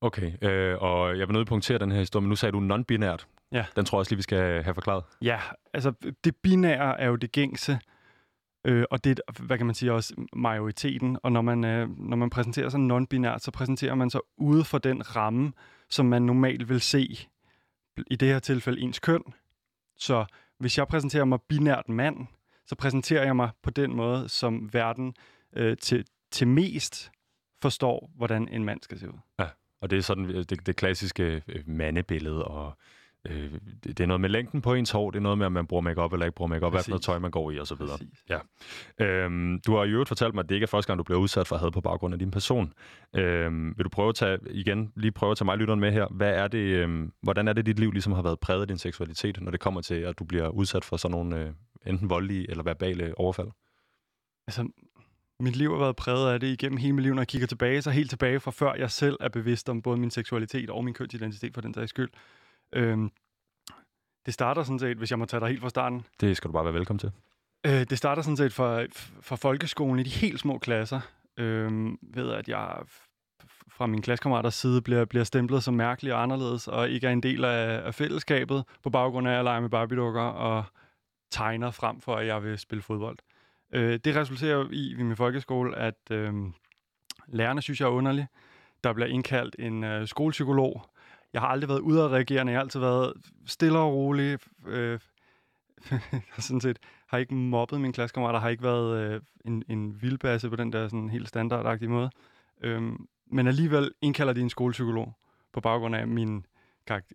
Okay, 0.01 0.31
øh, 0.41 0.81
og 0.81 1.19
jeg 1.19 1.27
vil 1.27 1.33
nødt 1.33 1.47
punktere 1.47 1.77
den 1.77 1.91
her 1.91 1.99
historie, 1.99 2.21
men 2.21 2.29
nu 2.29 2.35
sagde 2.35 2.51
du 2.51 2.59
non-binært. 2.59 3.25
Ja. 3.51 3.65
Den 3.75 3.85
tror 3.85 3.97
jeg 3.97 3.99
også 3.99 4.11
lige, 4.11 4.17
vi 4.17 4.23
skal 4.23 4.63
have 4.63 4.73
forklaret. 4.73 5.03
Ja, 5.21 5.39
altså 5.73 5.93
det 6.23 6.35
binære 6.35 6.99
er 6.99 7.07
jo 7.07 7.15
det 7.15 7.31
gængse, 7.31 7.79
øh, 8.65 8.85
og 8.91 9.03
det 9.03 9.19
er, 9.19 9.41
hvad 9.41 9.57
kan 9.57 9.65
man 9.65 9.75
sige, 9.75 9.93
også 9.93 10.25
majoriteten. 10.33 11.17
Og 11.23 11.31
når 11.31 11.41
man, 11.41 11.63
øh, 11.63 11.99
når 11.99 12.17
man 12.17 12.29
præsenterer 12.29 12.69
sig 12.69 12.79
non-binært, 12.79 13.39
så 13.39 13.51
præsenterer 13.51 13.95
man 13.95 14.09
sig 14.09 14.21
ude 14.37 14.63
for 14.63 14.77
den 14.77 15.15
ramme, 15.15 15.53
som 15.89 16.05
man 16.05 16.21
normalt 16.21 16.69
vil 16.69 16.81
se, 16.81 17.27
i 18.07 18.15
det 18.15 18.27
her 18.27 18.39
tilfælde 18.39 18.81
ens 18.81 18.99
køn. 18.99 19.23
Så 19.97 20.25
hvis 20.57 20.77
jeg 20.77 20.87
præsenterer 20.87 21.25
mig 21.25 21.39
binært 21.41 21.89
mand, 21.89 22.27
så 22.65 22.75
præsenterer 22.75 23.23
jeg 23.23 23.35
mig 23.35 23.49
på 23.63 23.69
den 23.69 23.95
måde, 23.95 24.29
som 24.29 24.73
verden 24.73 25.13
øh, 25.53 25.77
til, 25.77 26.05
til 26.31 26.47
mest 26.47 27.11
forstår, 27.61 28.11
hvordan 28.15 28.47
en 28.47 28.63
mand 28.65 28.81
skal 28.81 28.99
se 28.99 29.09
ud. 29.09 29.19
Ja. 29.39 29.47
Og 29.81 29.89
det 29.89 29.97
er 29.97 30.01
sådan 30.01 30.25
øh, 30.25 30.45
det, 30.49 30.65
det 30.65 30.75
klassiske 30.75 31.43
øh, 31.47 31.69
mandebillede, 31.69 32.45
og 32.45 32.77
øh, 33.29 33.51
det, 33.83 33.99
er 33.99 34.05
noget 34.05 34.21
med 34.21 34.29
længden 34.29 34.61
på 34.61 34.73
ens 34.73 34.91
hår, 34.91 35.11
det 35.11 35.17
er 35.17 35.21
noget 35.21 35.37
med, 35.37 35.45
om 35.45 35.51
man 35.51 35.67
bruger 35.67 35.81
makeup 35.81 36.13
eller 36.13 36.25
ikke 36.25 36.35
bruger 36.35 36.49
makeup, 36.49 36.73
hvad 36.73 36.83
noget 36.87 37.01
tøj 37.01 37.19
man 37.19 37.31
går 37.31 37.51
i 37.51 37.59
og 37.59 37.67
så 37.67 37.75
videre. 37.75 37.97
Ja. 38.29 38.39
Øhm, 39.05 39.61
du 39.67 39.75
har 39.75 39.83
i 39.83 39.89
øvrigt 39.89 40.07
fortalt 40.07 40.33
mig, 40.33 40.43
at 40.43 40.49
det 40.49 40.55
ikke 40.55 40.63
er 40.65 40.67
første 40.67 40.87
gang, 40.87 40.97
du 40.97 41.03
bliver 41.03 41.19
udsat 41.19 41.47
for 41.47 41.57
had 41.57 41.71
på 41.71 41.81
baggrund 41.81 42.13
af 42.13 42.19
din 42.19 42.31
person. 42.31 42.73
Øhm, 43.15 43.73
vil 43.77 43.83
du 43.83 43.89
prøve 43.89 44.09
at 44.09 44.15
tage, 44.15 44.37
igen, 44.49 44.91
lige 44.95 45.11
prøve 45.11 45.31
at 45.31 45.37
tage 45.37 45.45
mig 45.45 45.57
lytteren 45.57 45.79
med 45.79 45.91
her. 45.91 46.07
Hvad 46.11 46.33
er 46.33 46.47
det, 46.47 46.59
øhm, 46.59 47.11
hvordan 47.21 47.47
er 47.47 47.53
det, 47.53 47.65
dit 47.65 47.79
liv 47.79 47.91
ligesom 47.91 48.13
har 48.13 48.21
været 48.21 48.39
præget 48.39 48.61
af 48.61 48.67
din 48.67 48.77
seksualitet, 48.77 49.41
når 49.41 49.51
det 49.51 49.59
kommer 49.59 49.81
til, 49.81 49.95
at 49.95 50.19
du 50.19 50.23
bliver 50.23 50.47
udsat 50.47 50.85
for 50.85 50.97
sådan 50.97 51.17
nogle 51.17 51.39
øh, 51.39 51.49
enten 51.85 52.09
voldelige 52.09 52.49
eller 52.49 52.63
verbale 52.63 53.13
overfald? 53.17 53.47
Altså, 54.47 54.67
mit 55.39 55.55
liv 55.55 55.71
har 55.71 55.79
været 55.79 55.95
præget 55.95 56.33
af 56.33 56.39
det 56.39 56.47
igennem 56.47 56.77
hele 56.77 56.93
mit 56.93 57.03
liv, 57.03 57.13
når 57.13 57.21
jeg 57.21 57.27
kigger 57.27 57.47
tilbage, 57.47 57.81
så 57.81 57.89
helt 57.91 58.09
tilbage 58.09 58.39
fra 58.39 58.51
før 58.51 58.73
jeg 58.73 58.91
selv 58.91 59.17
er 59.19 59.29
bevidst 59.29 59.69
om 59.69 59.81
både 59.81 59.97
min 59.97 60.11
seksualitet 60.11 60.69
og 60.69 60.83
min 60.85 60.93
kønsidentitet 60.93 61.53
for 61.53 61.61
den 61.61 61.73
sags 61.73 61.89
skyld. 61.89 62.09
Øhm, 62.73 63.11
det 64.25 64.33
starter 64.33 64.63
sådan 64.63 64.79
set, 64.79 64.97
hvis 64.97 65.11
jeg 65.11 65.19
må 65.19 65.25
tage 65.25 65.39
dig 65.39 65.49
helt 65.49 65.61
fra 65.61 65.69
starten. 65.69 66.05
Det 66.21 66.37
skal 66.37 66.47
du 66.47 66.53
bare 66.53 66.63
være 66.65 66.73
velkommen 66.73 66.99
til. 66.99 67.11
Øh, 67.65 67.83
det 67.89 67.97
starter 67.97 68.21
sådan 68.21 68.37
set 68.37 68.53
fra, 68.53 68.85
fra 69.21 69.35
folkeskolen 69.35 69.99
i 69.99 70.03
de 70.03 70.09
helt 70.09 70.39
små 70.39 70.57
klasser, 70.57 71.01
øhm, 71.37 71.97
ved 72.01 72.31
at 72.31 72.49
jeg 72.49 72.77
fra 73.69 73.85
min 73.85 74.01
klassekammeraters 74.01 74.55
side 74.55 74.81
bliver, 74.81 75.05
bliver 75.05 75.23
stemplet 75.23 75.63
som 75.63 75.73
mærkelig 75.73 76.13
og 76.13 76.23
anderledes, 76.23 76.67
og 76.67 76.89
ikke 76.89 77.07
er 77.07 77.11
en 77.11 77.23
del 77.23 77.45
af, 77.45 77.85
af 77.85 77.95
fællesskabet, 77.95 78.63
på 78.83 78.89
baggrund 78.89 79.27
af 79.27 79.39
at 79.39 79.43
lege 79.43 79.61
med 79.61 79.69
barbiedukker 79.69 80.21
og 80.21 80.63
tegner 81.31 81.71
frem 81.71 82.01
for, 82.01 82.15
at 82.15 82.27
jeg 82.27 82.43
vil 82.43 82.57
spille 82.59 82.81
fodbold. 82.81 83.17
Øh, 83.73 83.99
det 84.05 84.15
resulterer 84.15 84.67
i 84.71 84.93
ved 84.97 85.03
min 85.03 85.15
folkeskole, 85.15 85.77
at 85.77 86.11
øh, 86.11 86.33
lærerne 87.27 87.61
synes, 87.61 87.79
jeg 87.79 87.85
er 87.85 87.91
underlig. 87.91 88.27
Der 88.83 88.93
bliver 88.93 89.07
indkaldt 89.07 89.55
en 89.59 89.83
øh, 89.83 90.07
skolepsykolog. 90.07 90.85
Jeg 91.33 91.41
har 91.41 91.47
aldrig 91.47 91.69
været 91.69 91.79
udadreagerende. 91.79 92.51
Jeg 92.51 92.59
har 92.59 92.63
altid 92.63 92.79
været 92.79 93.13
stille 93.45 93.79
og 93.79 93.93
rolig. 93.93 94.39
Øh, 94.67 94.99
sådan 96.39 96.61
set 96.61 96.79
har 97.07 97.17
ikke 97.17 97.33
mobbet 97.33 97.81
mine 97.81 97.93
klassekammerater, 97.93 98.39
har 98.39 98.49
ikke 98.49 98.63
været 98.63 98.97
øh, 98.97 99.21
en, 99.45 99.63
en 99.69 100.01
vildbasse 100.01 100.49
på 100.49 100.55
den 100.55 100.73
der 100.73 100.87
sådan 100.87 101.09
helt 101.09 101.27
standardagtige 101.27 101.89
måde. 101.89 102.09
Øhm, 102.61 103.07
men 103.25 103.47
alligevel 103.47 103.91
indkalder 104.01 104.33
de 104.33 104.41
en 104.41 104.49
skolepsykolog 104.49 105.13
på 105.53 105.61
baggrund 105.61 105.95
af 105.95 106.07
min 106.07 106.45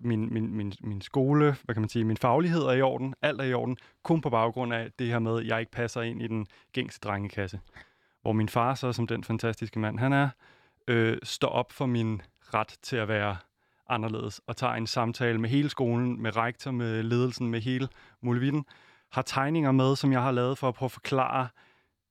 min, 0.00 0.32
min, 0.32 0.56
min, 0.56 0.72
min 0.80 1.00
skole, 1.00 1.56
hvad 1.64 1.74
kan 1.74 1.82
man 1.82 1.88
sige, 1.88 2.04
min 2.04 2.16
faglighed 2.16 2.62
er 2.62 2.72
i 2.72 2.82
orden, 2.82 3.14
alt 3.22 3.40
er 3.40 3.44
i 3.44 3.54
orden, 3.54 3.76
kun 4.02 4.20
på 4.20 4.30
baggrund 4.30 4.74
af 4.74 4.92
det 4.98 5.06
her 5.06 5.18
med, 5.18 5.40
at 5.40 5.46
jeg 5.46 5.60
ikke 5.60 5.72
passer 5.72 6.02
ind 6.02 6.22
i 6.22 6.26
den 6.26 6.46
gængse 6.72 7.00
drengekasse. 7.00 7.60
Hvor 8.22 8.32
min 8.32 8.48
far 8.48 8.74
så, 8.74 8.92
som 8.92 9.06
den 9.06 9.24
fantastiske 9.24 9.78
mand 9.78 9.98
han 9.98 10.12
er, 10.12 10.28
øh, 10.88 11.18
står 11.22 11.48
op 11.48 11.72
for 11.72 11.86
min 11.86 12.22
ret 12.54 12.78
til 12.82 12.96
at 12.96 13.08
være 13.08 13.36
anderledes, 13.88 14.40
og 14.46 14.56
tager 14.56 14.72
en 14.72 14.86
samtale 14.86 15.38
med 15.38 15.50
hele 15.50 15.68
skolen, 15.68 16.22
med 16.22 16.36
rektor, 16.36 16.70
med 16.70 17.02
ledelsen, 17.02 17.50
med 17.50 17.60
hele 17.60 17.88
muligheden, 18.22 18.64
har 19.12 19.22
tegninger 19.22 19.72
med, 19.72 19.96
som 19.96 20.12
jeg 20.12 20.22
har 20.22 20.30
lavet 20.30 20.58
for 20.58 20.68
at 20.68 20.74
prøve 20.74 20.86
at 20.86 20.92
forklare, 20.92 21.48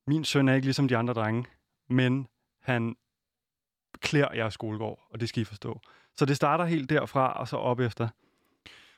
min 0.08 0.24
søn 0.24 0.50
er 0.50 0.54
ikke 0.54 0.66
ligesom 0.66 0.88
de 0.88 0.98
andre 0.98 1.14
drenge, 1.14 1.46
men 1.90 2.28
han 2.62 2.96
klæder 4.02 4.34
jeres 4.34 4.54
skolegård, 4.54 5.08
og 5.10 5.20
det 5.20 5.30
skal 5.30 5.42
I 5.42 5.46
forstå. 5.46 5.80
Så 6.16 6.26
det 6.26 6.36
starter 6.36 6.66
helt 6.66 6.90
derfra, 6.90 7.40
og 7.40 7.48
så 7.48 7.58
op 7.58 7.80
efter. 7.80 8.10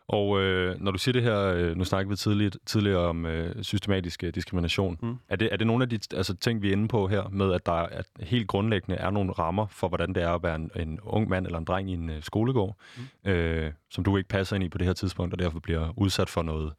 Og 0.10 0.42
øh, 0.42 0.82
når 0.82 0.92
du 0.92 0.98
siger 0.98 1.14
det 1.14 1.24
her, 1.24 1.40
øh, 1.40 1.78
nu 1.78 1.84
snakkede 1.84 2.10
vi 2.10 2.16
tidligt, 2.16 2.58
tidligere 2.66 3.00
om 3.00 3.26
øh, 3.26 3.64
systematisk 3.64 4.24
øh, 4.24 4.36
diskrimination. 4.36 4.98
Mm. 5.02 5.18
Er, 5.30 5.36
det, 5.36 5.50
er 5.52 5.58
det 5.58 5.68
nogle 5.68 5.84
af 5.84 5.90
de 5.90 6.00
altså, 6.14 6.36
ting, 6.36 6.62
vi 6.62 6.68
er 6.68 6.72
inde 6.72 6.88
på 6.88 7.08
her, 7.08 7.30
med 7.30 7.54
at 7.54 7.66
der 7.66 7.72
at 7.72 8.06
helt 8.20 8.48
grundlæggende 8.48 8.96
er 8.96 9.10
nogle 9.10 9.32
rammer 9.32 9.68
for, 9.68 9.88
hvordan 9.88 10.14
det 10.14 10.24
er 10.24 10.32
at 10.32 10.44
være 10.44 10.56
en, 10.56 10.72
en 10.76 11.00
ung 11.04 11.30
mand 11.30 11.46
eller 11.46 11.60
en 11.60 11.66
dreng 11.66 11.90
i 11.90 11.94
en 11.94 12.10
øh, 12.10 12.24
skolegård, 12.24 12.78
mm. 12.98 13.32
øh, 13.32 13.72
som 13.90 14.04
du 14.04 14.18
ikke 14.18 14.30
passer 14.30 14.56
ind 14.56 14.64
i 14.64 14.70
på 14.70 14.78
det 14.78 14.88
her 14.88 14.94
tidspunkt, 14.94 15.34
og 15.34 15.40
derfor 15.40 15.60
bliver 15.60 15.94
udsat 15.98 16.30
for 16.30 16.42
noget, 16.42 16.74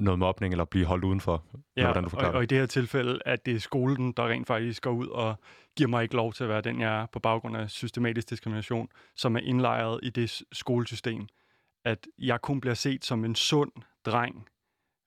noget 0.00 0.18
mobning 0.18 0.52
eller 0.52 0.64
blive 0.64 0.84
holdt 0.84 1.04
udenfor? 1.04 1.42
Ja, 1.76 1.84
hvordan 1.84 2.04
du 2.04 2.16
og, 2.16 2.32
og 2.32 2.42
i 2.42 2.46
det 2.46 2.58
her 2.58 2.66
tilfælde, 2.66 3.18
at 3.26 3.46
det 3.46 3.54
er 3.54 3.60
skolen, 3.60 4.12
der 4.12 4.28
rent 4.28 4.46
faktisk 4.46 4.82
går 4.82 4.90
ud 4.90 5.06
og 5.06 5.34
giver 5.76 5.88
mig 5.88 6.02
ikke 6.02 6.16
lov 6.16 6.32
til 6.32 6.44
at 6.44 6.50
være 6.50 6.60
den, 6.60 6.80
jeg 6.80 7.02
er 7.02 7.06
på 7.12 7.18
baggrund 7.18 7.56
af 7.56 7.70
systematisk 7.70 8.30
diskrimination, 8.30 8.88
som 9.16 9.36
er 9.36 9.40
indlejret 9.40 10.00
i 10.02 10.10
det 10.10 10.42
skolesystem 10.52 11.28
at 11.86 12.06
jeg 12.18 12.40
kun 12.40 12.60
bliver 12.60 12.74
set 12.74 13.04
som 13.04 13.24
en 13.24 13.34
sund 13.34 13.72
dreng 14.04 14.48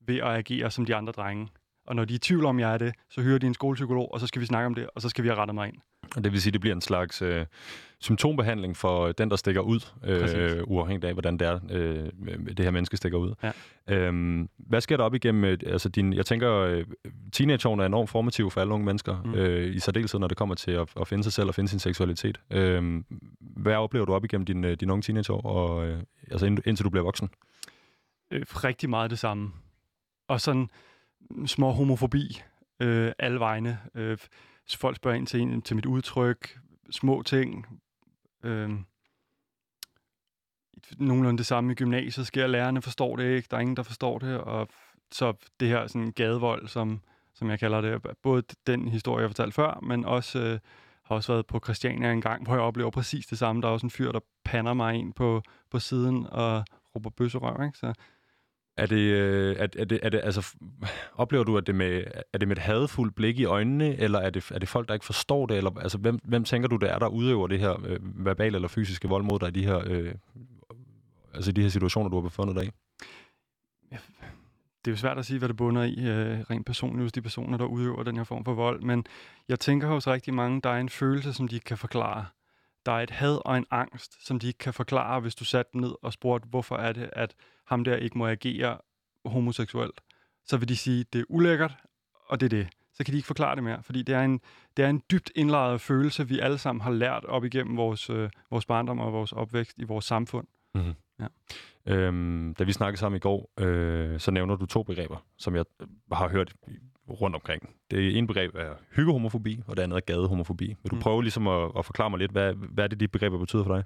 ved 0.08 0.18
at 0.18 0.28
agere 0.28 0.72
som 0.72 0.86
de 0.86 0.96
andre 0.96 1.14
drenge. 1.14 1.50
Og 1.88 1.96
når 1.96 2.06
de 2.06 2.14
er 2.14 2.16
i 2.16 2.20
tvivl 2.20 2.46
om, 2.46 2.60
jeg 2.60 2.74
er 2.74 2.78
det, 2.78 2.94
så 3.10 3.22
hører 3.22 3.40
de 3.40 3.48
en 3.48 3.54
skolepsykolog, 3.54 4.14
og 4.14 4.20
så 4.20 4.28
skal 4.28 4.42
vi 4.42 4.46
snakke 4.46 4.66
om 4.66 4.76
det, 4.76 4.90
og 4.96 5.02
så 5.02 5.10
skal 5.10 5.24
vi 5.24 5.30
have 5.30 5.40
rettet 5.40 5.56
mig 5.56 5.68
ind. 5.68 5.82
Og 6.16 6.24
det 6.24 6.32
vil 6.32 6.42
sige, 6.42 6.50
at 6.50 6.54
det 6.54 6.62
bliver 6.62 6.76
en 6.76 6.82
slags 6.82 7.22
øh, 7.22 7.46
symptombehandling 8.00 8.78
for 8.78 9.12
den, 9.12 9.30
der 9.30 9.36
stikker 9.36 9.62
ud, 9.62 9.80
øh, 10.04 10.64
uafhængigt 10.68 11.06
af, 11.06 11.14
hvordan 11.14 11.38
det 11.38 11.48
er, 11.48 11.60
øh, 11.72 12.10
det 12.58 12.60
her 12.60 12.72
menneske 12.72 12.98
stikker 12.98 13.18
ud. 13.18 13.34
Ja. 13.44 13.52
Øhm, 13.88 14.50
hvad 14.58 14.82
sker 14.82 14.98
der 14.98 15.04
op 15.04 15.16
igennem, 15.16 15.44
øh, 15.44 15.58
altså 15.66 15.90
din, 15.90 16.14
jeg 16.14 16.26
tænker, 16.26 16.52
øh, 16.54 16.86
teenageårene 17.34 17.84
er 17.84 17.88
enormt 17.88 18.10
formative 18.10 18.52
for 18.52 18.62
alle 18.62 18.74
unge 18.74 18.86
mennesker, 18.86 19.22
mm. 19.26 19.34
øh, 19.34 19.76
i 19.76 19.80
særdeleshed, 19.80 20.20
når 20.20 20.28
det 20.28 20.38
kommer 20.38 20.56
til 20.56 20.72
at, 20.72 20.90
at 21.00 21.08
finde 21.08 21.24
sig 21.24 21.34
selv 21.34 21.48
og 21.48 21.56
finde 21.56 21.70
sin 21.70 21.80
seksualitet. 21.80 22.40
Øh, 22.52 23.04
hvad 23.40 23.76
oplever 23.76 24.06
du 24.06 24.14
op 24.14 24.26
igennem 24.26 24.46
din, 24.46 24.64
øh, 24.64 24.78
din 24.80 24.90
unge 24.90 25.02
teenageår, 25.02 25.42
og, 25.42 25.88
øh, 25.88 26.04
altså 26.32 26.46
indtil 26.46 26.84
du 26.84 26.90
bliver 26.90 27.04
voksen? 27.04 27.30
Øh, 28.32 28.42
rigtig 28.50 28.90
meget 28.90 29.12
det 29.12 29.20
samme. 29.20 29.52
Og 30.28 30.42
sådan 30.42 30.70
små 31.46 31.72
homofobi 31.72 32.42
øh, 32.80 33.12
alle 33.20 33.40
vegne. 33.40 33.80
Øh, 33.96 34.18
folk 34.78 34.96
spørger 34.96 35.18
ind 35.18 35.28
til, 35.28 35.42
en, 35.42 35.62
til 35.62 35.76
mit 35.76 35.86
udtryk, 35.86 36.60
små 36.92 37.22
ting. 37.22 37.66
Øh, 38.44 38.70
nogenlunde 40.98 41.38
det 41.38 41.46
samme 41.46 41.72
i 41.72 41.76
gymnasiet 41.76 42.28
sker. 42.28 42.48
Lærerne 42.48 42.82
forstår 42.82 43.16
det 43.16 43.36
ikke, 43.36 43.48
der 43.52 43.58
er 43.58 43.62
ingen, 43.62 43.78
der 43.78 43.84
forstår 43.84 44.20
det. 44.20 44.38
Og 44.38 44.68
så 45.12 45.34
det 45.60 45.68
her 45.68 45.88
sådan 45.88 46.12
gadevold, 46.12 46.68
som, 46.68 47.02
som 47.34 47.50
jeg 47.50 47.60
kalder 47.60 47.82
det, 47.82 48.02
både 48.24 48.44
den 48.68 48.88
historie, 48.88 49.22
jeg 49.22 49.30
fortalte 49.30 49.56
før, 49.56 49.80
men 49.82 50.06
også 50.06 50.40
øh, 50.40 50.60
har 51.04 51.16
også 51.16 51.34
været 51.34 51.48
på 51.48 51.60
Christiania 51.64 52.12
en 52.12 52.22
gang, 52.22 52.44
hvor 52.44 52.54
jeg 52.54 52.62
oplever 52.62 52.90
præcis 52.90 53.26
det 53.26 53.38
samme. 53.38 53.62
Der 53.62 53.68
er 53.68 53.72
også 53.72 53.86
en 53.86 53.92
fyr, 53.92 54.12
der 54.12 54.20
pander 54.46 54.74
mig 54.74 54.96
ind 54.96 55.14
på, 55.14 55.42
på 55.72 55.80
siden 55.80 56.28
og 56.32 56.66
råber 56.96 57.10
bøsserøv. 57.10 57.64
Ikke? 57.66 57.78
Så 57.78 57.94
er 58.82 58.86
det, 58.86 58.98
øh, 58.98 59.56
er, 59.60 59.68
er 59.78 59.86
det, 59.86 60.00
er 60.04 60.10
det, 60.10 60.22
altså, 60.24 60.56
oplever 61.16 61.44
du, 61.44 61.58
at 61.58 61.68
det 61.68 61.76
med, 61.76 62.04
er 62.34 62.38
det 62.38 62.48
med 62.48 62.58
et 62.58 62.64
hadfuldt 62.64 63.16
blik 63.16 63.40
i 63.40 63.46
øjnene, 63.46 63.98
eller 63.98 64.20
er 64.20 64.30
det, 64.30 64.52
er 64.52 64.60
det 64.60 64.70
folk, 64.70 64.88
der 64.88 64.94
ikke 64.94 65.06
forstår 65.06 65.46
det? 65.46 65.58
Eller, 65.58 65.80
altså, 65.80 65.98
hvem, 65.98 66.20
hvem 66.24 66.44
tænker 66.44 66.70
du, 66.70 66.76
det 66.76 66.90
er, 66.92 67.00
der 67.00 67.08
udøver 67.08 67.48
det 67.48 67.60
her 67.60 67.86
øh, 67.86 68.26
verbale 68.26 68.56
eller 68.56 68.68
fysiske 68.68 69.08
vold 69.08 69.24
mod 69.24 69.40
dig 69.40 69.48
i 69.48 69.52
de 69.52 69.66
her, 69.66 69.82
øh, 69.86 70.14
altså 71.34 71.52
de 71.52 71.62
her 71.62 71.70
situationer, 71.70 72.10
du 72.10 72.16
har 72.16 72.22
befundet 72.22 72.56
dig 72.56 72.66
i? 72.66 72.70
Det 74.86 74.92
er 74.92 74.92
jo 74.92 74.98
svært 74.98 75.18
at 75.18 75.26
sige, 75.26 75.40
hvad 75.40 75.50
det 75.50 75.58
bunder 75.58 75.84
i 75.84 75.96
øh, 76.00 76.40
rent 76.40 76.66
personligt 76.66 77.04
hos 77.04 77.12
de 77.12 77.22
personer, 77.22 77.58
der 77.58 77.66
udøver 77.66 78.04
den 78.04 78.18
her 78.18 78.24
form 78.24 78.46
for 78.46 78.54
vold, 78.54 78.82
men 78.82 79.06
jeg 79.50 79.60
tænker 79.60 79.88
hos 79.88 80.08
rigtig 80.08 80.34
mange, 80.34 80.62
der 80.62 80.70
er 80.70 80.80
en 80.80 80.90
følelse, 80.90 81.34
som 81.34 81.48
de 81.48 81.56
ikke 81.56 81.66
kan 81.66 81.78
forklare. 81.78 82.26
Der 82.86 82.92
er 82.92 83.00
et 83.00 83.10
had 83.10 83.42
og 83.46 83.58
en 83.58 83.66
angst, 83.72 84.26
som 84.28 84.40
de 84.40 84.48
ikke 84.48 84.58
kan 84.58 84.74
forklare, 84.74 85.20
hvis 85.20 85.36
du 85.36 85.46
satte 85.46 85.70
dem 85.74 85.82
ned 85.82 85.94
og 86.02 86.14
spurgte, 86.14 86.48
hvorfor 86.50 86.76
er 86.76 86.94
det, 86.94 87.10
at 87.14 87.36
ham 87.66 87.84
der 87.84 87.96
ikke 87.96 88.18
må 88.18 88.28
agere 88.28 88.78
homoseksuelt, 89.26 90.02
så 90.46 90.58
vil 90.58 90.70
de 90.70 90.78
sige, 90.78 91.06
det 91.14 91.22
er 91.22 91.26
ulækkert, 91.30 91.78
og 92.28 92.40
det 92.40 92.46
er 92.46 92.58
det. 92.58 92.68
Så 92.94 93.04
kan 93.04 93.12
de 93.12 93.18
ikke 93.18 93.28
forklare 93.28 93.56
det 93.56 93.64
mere, 93.64 93.84
fordi 93.84 94.02
det 94.02 94.16
er 94.16 94.22
en, 94.22 94.42
det 94.78 94.86
er 94.86 94.90
en 94.90 95.02
dybt 95.12 95.32
indlejret 95.36 95.82
følelse, 95.82 96.28
vi 96.28 96.40
alle 96.40 96.58
sammen 96.58 96.82
har 96.82 96.92
lært 96.92 97.26
op 97.26 97.46
igennem 97.46 97.78
vores, 97.78 98.10
øh, 98.10 98.30
vores 98.52 98.66
barndom 98.66 99.00
og 99.00 99.14
vores 99.14 99.32
opvækst 99.32 99.78
i 99.78 99.84
vores 99.84 100.06
samfund. 100.06 100.48
Mm-hmm. 100.76 100.94
Ja. 101.20 101.28
Øhm, 101.86 102.56
da 102.60 102.64
vi 102.64 102.74
snakkede 102.74 103.00
sammen 103.00 103.18
i 103.18 103.20
går, 103.20 103.52
øh, 103.60 104.20
så 104.20 104.32
nævner 104.32 104.56
du 104.56 104.66
to 104.66 104.84
begreber, 104.84 105.26
som 105.38 105.56
jeg 105.56 105.66
har 106.12 106.30
hørt 106.30 106.54
rundt 107.10 107.36
omkring. 107.36 107.70
Det 107.92 108.18
ene 108.18 108.28
begreb 108.28 108.56
er 108.56 108.74
hyggehomofobi, 108.96 109.62
og 109.68 109.78
det 109.78 109.84
andet 109.84 109.96
er 109.96 110.00
gadehomofobi. 110.00 110.68
Vil 110.84 110.92
du 110.92 110.96
mm. 110.96 111.02
prøve 111.02 111.22
ligesom 111.22 111.48
at, 111.48 111.72
at 111.78 111.86
forklare 111.86 112.10
mig 112.10 112.20
lidt, 112.20 112.32
hvad, 112.32 112.54
hvad 112.54 112.84
er 112.84 112.88
det, 112.88 113.00
de 113.00 113.08
begreber 113.08 113.38
betyder 113.38 113.64
for 113.64 113.76
dig? 113.76 113.84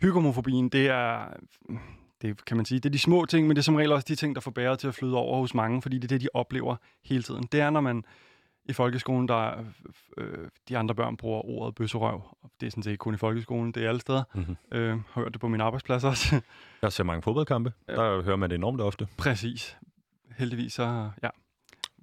Hyggehomofobien, 0.00 0.68
det 0.68 0.88
er 0.88 1.34
det 2.22 2.44
kan 2.44 2.56
man 2.56 2.66
sige, 2.66 2.80
det 2.80 2.86
er 2.86 2.92
de 2.92 2.98
små 2.98 3.26
ting, 3.26 3.46
men 3.46 3.56
det 3.56 3.60
er 3.60 3.64
som 3.64 3.74
regel 3.74 3.92
også 3.92 4.06
de 4.08 4.14
ting, 4.14 4.34
der 4.34 4.40
får 4.40 4.50
bæret 4.50 4.78
til 4.78 4.88
at 4.88 4.94
flyde 4.94 5.16
over 5.16 5.40
hos 5.40 5.54
mange, 5.54 5.82
fordi 5.82 5.96
det 5.98 6.04
er 6.04 6.08
det, 6.08 6.20
de 6.20 6.28
oplever 6.34 6.76
hele 7.04 7.22
tiden. 7.22 7.48
Det 7.52 7.60
er, 7.60 7.70
når 7.70 7.80
man 7.80 8.04
i 8.64 8.72
folkeskolen, 8.72 9.28
der 9.28 9.64
øh, 10.16 10.48
de 10.68 10.78
andre 10.78 10.94
børn 10.94 11.16
bruger 11.16 11.44
ordet 11.44 11.74
bøsserøv. 11.74 12.36
Det 12.60 12.66
er 12.66 12.70
sådan 12.70 12.82
set 12.82 12.90
ikke 12.90 13.02
kun 13.02 13.14
i 13.14 13.16
folkeskolen, 13.16 13.72
det 13.72 13.84
er 13.84 13.88
alle 13.88 14.00
steder. 14.00 14.22
Mm-hmm. 14.34 14.56
Øh, 14.72 14.98
hørt 15.14 15.32
det 15.32 15.40
på 15.40 15.48
min 15.48 15.60
arbejdsplads 15.60 16.04
også. 16.04 16.40
Jeg 16.82 16.92
ser 16.92 17.04
mange 17.04 17.22
fodboldkampe. 17.22 17.72
Der 17.88 18.22
hører 18.22 18.36
man 18.36 18.50
det 18.50 18.56
enormt 18.56 18.80
ofte. 18.80 19.08
Præcis. 19.18 19.76
Heldigvis 20.38 20.72
så, 20.72 21.10
ja. 21.22 21.28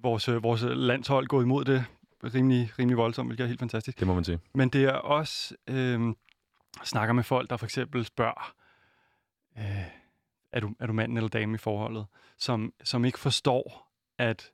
Vores, 0.02 0.28
øh, 0.28 0.42
vores 0.42 0.62
landshold 0.62 1.26
går 1.26 1.42
imod 1.42 1.64
det 1.64 1.84
rimelig, 2.24 2.70
rimelig 2.78 2.96
voldsomt, 2.96 3.28
hvilket 3.28 3.44
er 3.44 3.48
helt 3.48 3.60
fantastisk. 3.60 3.98
Det 3.98 4.06
må 4.06 4.14
man 4.14 4.24
sige. 4.24 4.38
Men 4.54 4.68
det 4.68 4.84
er 4.84 4.92
også, 4.92 5.54
øh, 5.66 6.14
snakker 6.84 7.12
med 7.12 7.24
folk, 7.24 7.50
der 7.50 7.56
for 7.56 7.66
eksempel 7.66 8.04
spørger, 8.04 8.54
øh, 9.58 9.64
er 10.52 10.60
du, 10.60 10.70
er 10.80 10.86
du 10.86 10.92
mand 10.92 11.18
eller 11.18 11.28
dame 11.28 11.54
i 11.54 11.58
forholdet, 11.58 12.06
som, 12.38 12.72
som 12.84 13.04
ikke 13.04 13.18
forstår, 13.18 13.92
at 14.18 14.50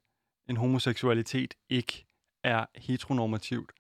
en 0.49 0.57
homoseksualitet 0.57 1.55
ikke 1.69 2.07
er 2.43 2.67
heteronormativt. 2.75 3.73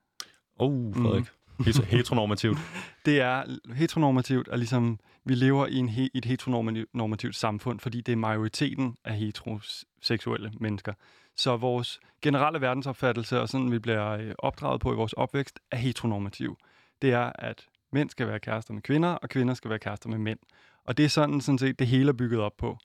Oh, 0.58 0.94
Frederik. 0.94 1.24
Mm. 1.58 1.64
heteronormativt. 1.86 2.58
det 3.06 3.20
er 3.20 3.44
heteronormativt, 3.74 4.48
og 4.48 4.58
ligesom 4.58 4.98
vi 5.24 5.34
lever 5.34 5.66
i 5.66 5.76
en 5.76 5.88
he, 5.88 6.10
et 6.14 6.24
heteronormativt 6.24 7.36
samfund, 7.36 7.80
fordi 7.80 8.00
det 8.00 8.12
er 8.12 8.16
majoriteten 8.16 8.96
af 9.04 9.16
heteroseksuelle 9.16 10.52
mennesker. 10.60 10.92
Så 11.36 11.56
vores 11.56 12.00
generelle 12.22 12.60
verdensopfattelse, 12.60 13.40
og 13.40 13.48
sådan 13.48 13.72
vi 13.72 13.78
bliver 13.78 14.10
øh, 14.10 14.34
opdraget 14.38 14.80
på 14.80 14.92
i 14.92 14.96
vores 14.96 15.12
opvækst, 15.12 15.60
er 15.70 15.76
heteronormativ. 15.76 16.56
Det 17.02 17.12
er, 17.12 17.32
at 17.34 17.66
mænd 17.92 18.10
skal 18.10 18.26
være 18.26 18.40
kærester 18.40 18.74
med 18.74 18.82
kvinder, 18.82 19.08
og 19.08 19.28
kvinder 19.28 19.54
skal 19.54 19.70
være 19.70 19.78
kærester 19.78 20.08
med 20.08 20.18
mænd. 20.18 20.38
Og 20.84 20.96
det 20.96 21.04
er 21.04 21.08
sådan, 21.08 21.40
sådan 21.40 21.58
set, 21.58 21.78
det 21.78 21.86
hele 21.86 22.08
er 22.08 22.12
bygget 22.12 22.40
op 22.40 22.56
på. 22.58 22.78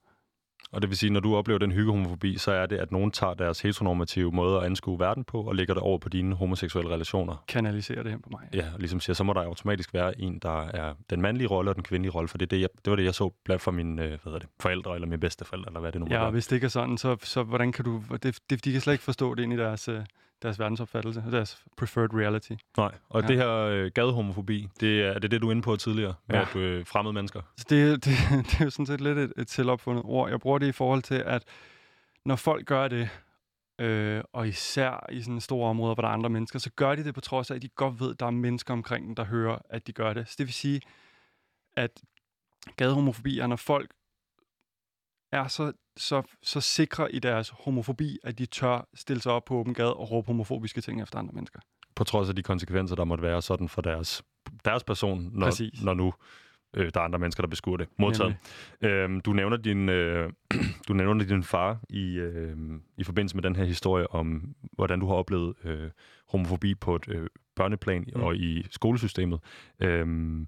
Og 0.72 0.82
det 0.82 0.90
vil 0.90 0.98
sige, 0.98 1.10
når 1.10 1.20
du 1.20 1.36
oplever 1.36 1.60
den 1.60 1.72
hyggehomofobi, 1.72 2.38
så 2.38 2.52
er 2.52 2.66
det, 2.66 2.78
at 2.78 2.92
nogen 2.92 3.12
tager 3.12 3.34
deres 3.34 3.62
heteronormative 3.62 4.32
måde 4.32 4.58
at 4.58 4.64
anskue 4.64 5.00
verden 5.00 5.24
på, 5.24 5.42
og 5.42 5.56
lægger 5.56 5.74
det 5.74 5.84
over 5.84 5.98
på 5.98 6.10
dine 6.10 6.36
homoseksuelle 6.36 6.92
relationer. 6.92 7.44
Kanaliserer 7.48 8.04
det 8.04 8.12
hen 8.12 8.22
på 8.22 8.30
mig. 8.30 8.42
Ja, 8.54 8.66
og 8.74 8.80
ligesom 8.80 9.00
siger, 9.00 9.14
så 9.14 9.24
må 9.24 9.34
der 9.34 9.42
automatisk 9.42 9.94
være 9.94 10.22
en, 10.22 10.40
der 10.40 10.68
er 10.68 10.94
den 11.10 11.22
mandlige 11.22 11.48
rolle 11.48 11.72
og 11.72 11.76
den 11.76 11.84
kvindelige 11.84 12.12
rolle, 12.12 12.28
for 12.28 12.38
det, 12.38 12.52
det, 12.52 12.62
jeg, 12.62 12.70
det 12.86 12.92
var 12.92 12.96
det, 12.96 13.04
jeg 13.04 13.16
så 13.16 13.32
blandt 13.46 13.62
for 13.62 13.72
mine 13.72 14.04
øh, 14.04 14.18
hvad 14.24 14.34
det, 14.34 14.50
forældre 14.60 14.96
eller 14.96 15.08
mine 15.08 15.20
bedsteforældre, 15.20 15.70
eller 15.70 15.80
hvad 15.80 15.92
det 15.92 16.02
nu 16.02 16.08
Ja, 16.10 16.26
og 16.26 16.32
hvis 16.32 16.48
det 16.48 16.56
ikke 16.56 16.66
er 16.66 16.70
sådan, 16.70 16.98
så, 16.98 17.18
så 17.24 17.44
hvordan 17.44 17.72
kan 17.72 17.86
du... 17.86 18.04
Det, 18.24 18.40
det, 18.50 18.66
de 18.66 18.72
kan 18.72 18.82
slet 18.82 18.94
ikke 18.94 19.04
forstå 19.04 19.36
det 19.36 19.44
ind 19.44 19.54
i 19.54 19.58
deres... 19.58 19.88
Øh 19.88 20.02
deres 20.42 20.60
verdensopfattelse, 20.60 21.24
deres 21.32 21.64
preferred 21.78 22.14
reality. 22.14 22.52
Nej, 22.78 22.92
og 23.10 23.22
ja. 23.22 23.28
det 23.28 23.38
her 23.38 23.50
øh, 23.50 23.92
gadehomofobi, 23.96 24.68
det 24.80 25.02
er, 25.02 25.20
det 25.20 25.32
det, 25.32 25.42
du 25.42 25.48
er 25.48 25.52
inde 25.52 25.62
på 25.62 25.76
tidligere, 25.76 26.14
med 26.28 26.36
ja. 26.36 26.42
at 26.42 26.56
øh, 26.56 26.86
fremmede 26.86 27.14
mennesker? 27.14 27.42
Det, 27.58 27.70
det, 28.06 28.06
det 28.46 28.60
er 28.60 28.64
jo 28.64 28.70
sådan 28.70 28.86
set 28.86 29.02
lidt 29.02 29.18
et, 29.18 29.34
et 29.38 29.50
selvopfundet 29.50 30.04
ord. 30.06 30.30
Jeg 30.30 30.40
bruger 30.40 30.58
det 30.58 30.68
i 30.68 30.72
forhold 30.72 31.02
til, 31.02 31.24
at 31.26 31.44
når 32.26 32.36
folk 32.36 32.66
gør 32.66 32.88
det, 32.88 33.10
øh, 33.80 34.24
og 34.34 34.48
især 34.48 35.06
i 35.12 35.22
sådan 35.22 35.42
store 35.42 35.70
områder, 35.70 35.94
hvor 35.94 36.02
der 36.02 36.10
er 36.10 36.14
andre 36.14 36.30
mennesker, 36.30 36.60
så 36.60 36.70
gør 36.76 36.96
de 36.96 37.04
det 37.04 37.14
på 37.14 37.22
trods 37.22 37.52
af, 37.52 37.56
at 37.56 37.62
de 37.62 37.68
godt 37.68 38.00
ved, 38.00 38.12
at 38.12 38.20
der 38.20 38.26
er 38.26 38.32
mennesker 38.32 38.74
omkring 38.74 39.08
dem, 39.08 39.16
der 39.16 39.24
hører, 39.24 39.58
at 39.70 39.88
de 39.88 39.94
gør 39.94 40.14
det. 40.14 40.28
Så 40.28 40.36
det 40.38 40.46
vil 40.46 40.54
sige, 40.54 40.82
at 41.76 41.92
gadehomofobi 42.78 43.40
er, 43.40 43.48
når 43.48 43.56
folk 43.56 43.92
er 45.32 45.48
så, 45.48 45.72
så, 45.98 46.22
så 46.44 46.62
sikre 46.62 47.12
i 47.16 47.20
deres 47.20 47.54
homofobi, 47.60 48.18
at 48.24 48.40
de 48.40 48.46
tør 48.46 48.88
stille 48.94 49.22
sig 49.22 49.32
op 49.32 49.46
på 49.46 49.56
åben 49.56 49.74
gade 49.74 49.94
og 49.94 50.12
råbe 50.12 50.28
homofobiske 50.28 50.82
ting 50.82 51.02
efter 51.02 51.20
andre 51.20 51.34
mennesker. 51.34 51.60
På 51.96 52.04
trods 52.04 52.30
af 52.30 52.36
de 52.36 52.44
konsekvenser, 52.44 52.96
der 52.96 53.04
måtte 53.04 53.22
være 53.22 53.42
sådan 53.42 53.70
for 53.70 53.82
deres, 53.82 54.24
deres 54.66 54.84
person, 54.84 55.30
når, 55.34 55.84
når 55.84 55.94
nu 55.94 56.14
øh, 56.76 56.92
der 56.94 57.00
er 57.00 57.04
andre 57.04 57.20
mennesker, 57.20 57.42
der 57.42 57.48
beskuer 57.48 57.78
det. 57.78 57.88
Modtaget. 57.98 58.36
Øhm, 58.82 59.22
du, 59.22 59.34
nævner 59.34 59.58
din, 59.58 59.90
øh, 59.90 60.32
du 60.88 60.94
nævner 60.94 61.26
din 61.26 61.44
far 61.44 61.80
i, 61.90 62.16
øh, 62.16 62.58
i 62.98 63.04
forbindelse 63.04 63.36
med 63.36 63.44
den 63.44 63.56
her 63.56 63.64
historie 63.64 64.12
om, 64.12 64.56
hvordan 64.74 65.00
du 65.00 65.08
har 65.08 65.16
oplevet 65.16 65.54
øh, 65.64 65.90
homofobi 66.28 66.76
på 66.76 66.96
et 66.96 67.08
øh, 67.08 67.28
børneplan 67.56 68.06
mm. 68.16 68.22
og 68.22 68.36
i 68.36 68.68
skolesystemet. 68.72 69.40
Øhm, 69.80 70.48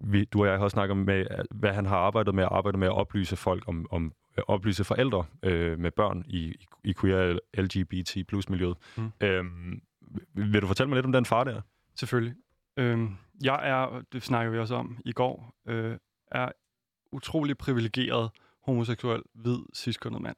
vi, 0.00 0.24
du 0.24 0.40
og 0.40 0.46
jeg 0.46 0.56
har 0.56 0.64
også 0.64 0.74
snakket 0.74 0.96
med, 0.96 1.26
hvad 1.50 1.72
han 1.72 1.86
har 1.86 1.96
arbejdet 1.96 2.34
med, 2.34 2.44
arbejdet 2.50 2.78
med 2.78 2.88
at 2.88 2.94
oplyse 2.94 3.36
folk 3.36 3.64
om, 3.68 3.86
om 3.90 4.12
øh, 4.38 4.44
oplyse 4.46 4.84
forældre 4.84 5.24
øh, 5.42 5.78
med 5.78 5.90
børn 5.90 6.24
i, 6.28 6.54
i 6.84 6.94
queer 7.00 7.38
LGBT 7.54 8.28
plus 8.28 8.48
miljøet. 8.48 8.76
Mm. 8.96 9.12
Øhm, 9.20 9.80
vil 10.34 10.62
du 10.62 10.66
fortælle 10.66 10.88
mig 10.88 10.96
lidt 10.96 11.06
om 11.06 11.12
den 11.12 11.24
far 11.24 11.44
der? 11.44 11.60
Selvfølgelig. 11.94 12.34
Øhm, 12.76 13.16
jeg 13.44 13.60
er, 13.62 14.02
det 14.12 14.22
snakker 14.22 14.52
vi 14.52 14.58
også 14.58 14.74
om 14.74 14.98
i 15.04 15.12
går, 15.12 15.54
øh, 15.68 15.96
er 16.32 16.48
utrolig 17.12 17.58
privilegeret 17.58 18.30
homoseksuel, 18.66 19.22
hvid, 19.34 19.58
ciskønnet 19.74 20.22
mand. 20.22 20.36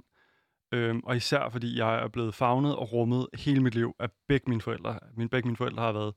Øhm, 0.73 1.01
og 1.05 1.17
især 1.17 1.49
fordi 1.49 1.79
jeg 1.79 2.03
er 2.03 2.09
blevet 2.09 2.35
fagnet 2.35 2.77
og 2.77 2.93
rummet 2.93 3.27
hele 3.35 3.63
mit 3.63 3.75
liv 3.75 3.95
af 3.99 4.09
begge 4.29 4.51
mine 4.51 4.61
forældre. 4.61 4.99
Min, 5.17 5.29
begge 5.29 5.49
mine 5.49 5.57
forældre 5.57 5.83
har 5.83 5.93
været, 5.93 6.15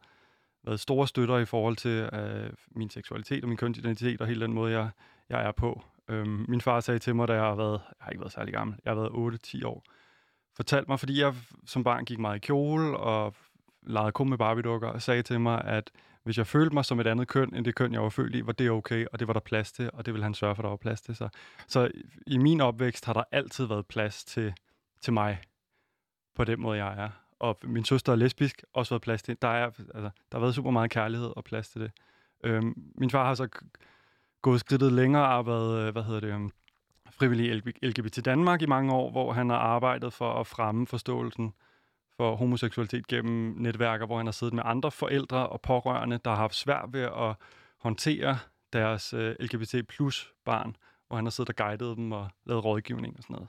været 0.64 0.80
store 0.80 1.08
støtter 1.08 1.38
i 1.38 1.46
forhold 1.46 1.76
til 1.76 2.10
øh, 2.14 2.54
min 2.72 2.90
seksualitet 2.90 3.44
og 3.44 3.48
min 3.48 3.58
kønsidentitet 3.58 4.22
og 4.22 4.28
hele 4.28 4.42
den 4.42 4.54
måde, 4.54 4.72
jeg, 4.72 4.90
jeg 5.30 5.42
er 5.42 5.52
på. 5.52 5.84
Øhm, 6.08 6.46
min 6.48 6.62
far 6.62 6.80
sagde 6.80 7.00
til 7.00 7.16
mig, 7.16 7.28
da 7.28 7.34
jeg 7.34 7.44
har 7.44 7.56
været, 7.56 7.82
jeg 7.88 7.96
har 8.00 8.12
ikke 8.12 8.22
været 8.22 8.34
særlig 8.34 8.54
gammel, 8.54 8.78
jeg 8.86 8.94
har 8.94 9.02
været 9.02 9.38
8-10 9.46 9.66
år, 9.66 9.84
fortalte 10.56 10.92
mig, 10.92 11.00
fordi 11.00 11.22
jeg 11.22 11.36
som 11.66 11.84
barn 11.84 12.06
gik 12.06 12.20
meget 12.20 12.36
i 12.36 12.40
kjole 12.40 12.98
og 12.98 13.34
legede 13.84 14.12
kun 14.12 14.30
med 14.30 14.38
barbidukker, 14.38 14.88
og 14.88 15.02
sagde 15.02 15.22
til 15.22 15.40
mig, 15.40 15.64
at 15.64 15.92
hvis 16.24 16.38
jeg 16.38 16.48
følte 16.48 16.74
mig 16.74 16.86
som 16.86 17.00
et 17.00 17.08
andet 17.08 17.28
køn, 17.28 17.56
end 17.56 17.66
det 17.66 17.76
køn, 17.76 17.94
jeg 17.94 18.04
var 18.04 18.10
født 18.10 18.36
i, 18.36 18.46
var 18.46 18.52
det 18.52 18.72
okay, 18.72 19.06
og 19.12 19.20
det 19.20 19.28
var 19.28 19.34
der 19.34 19.40
plads 19.40 19.72
til, 19.72 19.90
og 19.94 20.06
det 20.06 20.14
ville 20.14 20.24
han 20.24 20.34
sørge 20.34 20.56
for, 20.56 20.62
at 20.62 20.64
der 20.64 20.70
var 20.70 20.78
plads 20.78 21.02
til. 21.02 21.16
Så, 21.16 21.30
så 21.68 21.92
i 22.28 22.38
min 22.38 22.62
opvækst 22.62 23.06
har 23.06 23.14
der 23.14 23.24
altid 23.32 23.66
været 23.66 23.88
plads 23.88 24.26
til, 24.26 24.54
til 25.02 25.14
mig, 25.14 25.42
på 26.36 26.44
den 26.44 26.62
måde, 26.62 26.86
jeg 26.86 27.04
er. 27.04 27.10
Og 27.42 27.58
min 27.64 27.86
søster 27.86 28.12
er 28.12 28.16
lesbisk, 28.16 28.64
også 28.74 28.94
været 28.94 29.02
plads 29.02 29.24
til. 29.24 29.38
Der, 29.42 29.48
er, 29.48 29.66
altså, 29.66 30.10
der 30.32 30.38
har 30.38 30.40
været 30.40 30.56
super 30.56 30.72
meget 30.72 30.92
kærlighed 30.92 31.34
og 31.36 31.44
plads 31.44 31.70
til 31.70 31.82
det. 31.82 31.92
Øhm, 32.44 32.74
min 32.96 33.10
far 33.10 33.26
har 33.26 33.36
så 33.36 33.48
gået 34.42 34.60
skridtet 34.60 34.94
længere 34.94 35.38
og 35.38 35.48
været, 35.48 35.88
øh, 35.88 35.92
hvad 35.92 36.04
hedder 36.04 36.20
det, 36.20 36.36
um, 36.36 36.52
frivillig 37.12 37.62
LGBT 37.82 38.26
Danmark 38.26 38.62
i 38.62 38.66
mange 38.66 38.94
år, 38.94 39.12
hvor 39.12 39.32
han 39.34 39.50
har 39.50 39.58
arbejdet 39.58 40.14
for 40.14 40.34
at 40.34 40.48
fremme 40.48 40.88
forståelsen 40.88 41.54
for 42.18 42.36
homoseksualitet 42.36 43.08
gennem 43.08 43.56
netværker, 43.58 44.06
hvor 44.06 44.18
han 44.18 44.28
har 44.28 44.32
siddet 44.32 44.54
med 44.54 44.64
andre 44.66 44.92
forældre 44.92 45.48
og 45.50 45.62
pårørende, 45.62 46.20
der 46.26 46.32
har 46.32 46.38
haft 46.38 46.56
svært 46.56 46.90
ved 46.94 47.02
at 47.02 47.36
håndtere 47.78 48.38
deres 48.74 49.14
øh, 49.14 49.36
LGBT 49.40 49.76
plus 49.88 50.34
barn, 50.46 50.76
hvor 51.08 51.16
han 51.16 51.26
har 51.26 51.30
siddet 51.32 51.50
og 51.50 51.56
guidet 51.56 51.98
dem 51.98 52.12
og 52.12 52.30
lavet 52.46 52.66
rådgivning 52.66 53.18
og 53.18 53.24
sådan 53.24 53.34
noget. 53.34 53.48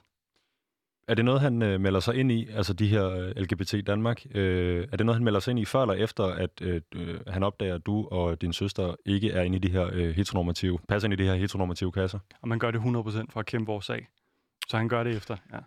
Er 1.08 1.14
det 1.14 1.24
noget, 1.24 1.40
han 1.40 1.62
øh, 1.62 1.80
melder 1.80 2.00
sig 2.00 2.14
ind 2.14 2.32
i, 2.32 2.48
altså 2.50 2.72
de 2.72 2.88
her 2.88 3.10
øh, 3.10 3.30
LGBT 3.36 3.74
Danmark? 3.86 4.26
Øh, 4.34 4.88
er 4.92 4.96
det 4.96 5.06
noget, 5.06 5.16
han 5.16 5.24
melder 5.24 5.40
sig 5.40 5.50
ind 5.50 5.60
i 5.60 5.64
før 5.64 5.82
eller 5.82 5.94
efter, 5.94 6.24
at 6.24 6.50
øh, 6.62 6.80
øh, 6.94 7.20
han 7.26 7.42
opdager, 7.42 7.74
at 7.74 7.86
du 7.86 8.08
og 8.10 8.40
din 8.42 8.52
søster 8.52 8.94
ikke 9.06 9.30
er 9.30 9.42
inde 9.42 9.56
i 9.56 9.58
de 9.58 9.70
her 9.70 9.90
øh, 9.92 10.10
heteronormative, 10.10 10.78
passer 10.88 11.06
ind 11.06 11.20
i 11.20 11.22
de 11.22 11.28
her 11.28 11.34
heteronormative 11.34 11.92
kasser? 11.92 12.18
Og 12.42 12.48
man 12.48 12.58
gør 12.58 12.70
det 12.70 12.78
100% 12.78 12.82
for 13.30 13.40
at 13.40 13.46
kæmpe 13.46 13.72
vores 13.72 13.84
sag. 13.84 14.08
Så 14.68 14.76
han 14.76 14.88
gør 14.88 15.04
det 15.04 15.16
efter, 15.16 15.36
ja. 15.52 15.58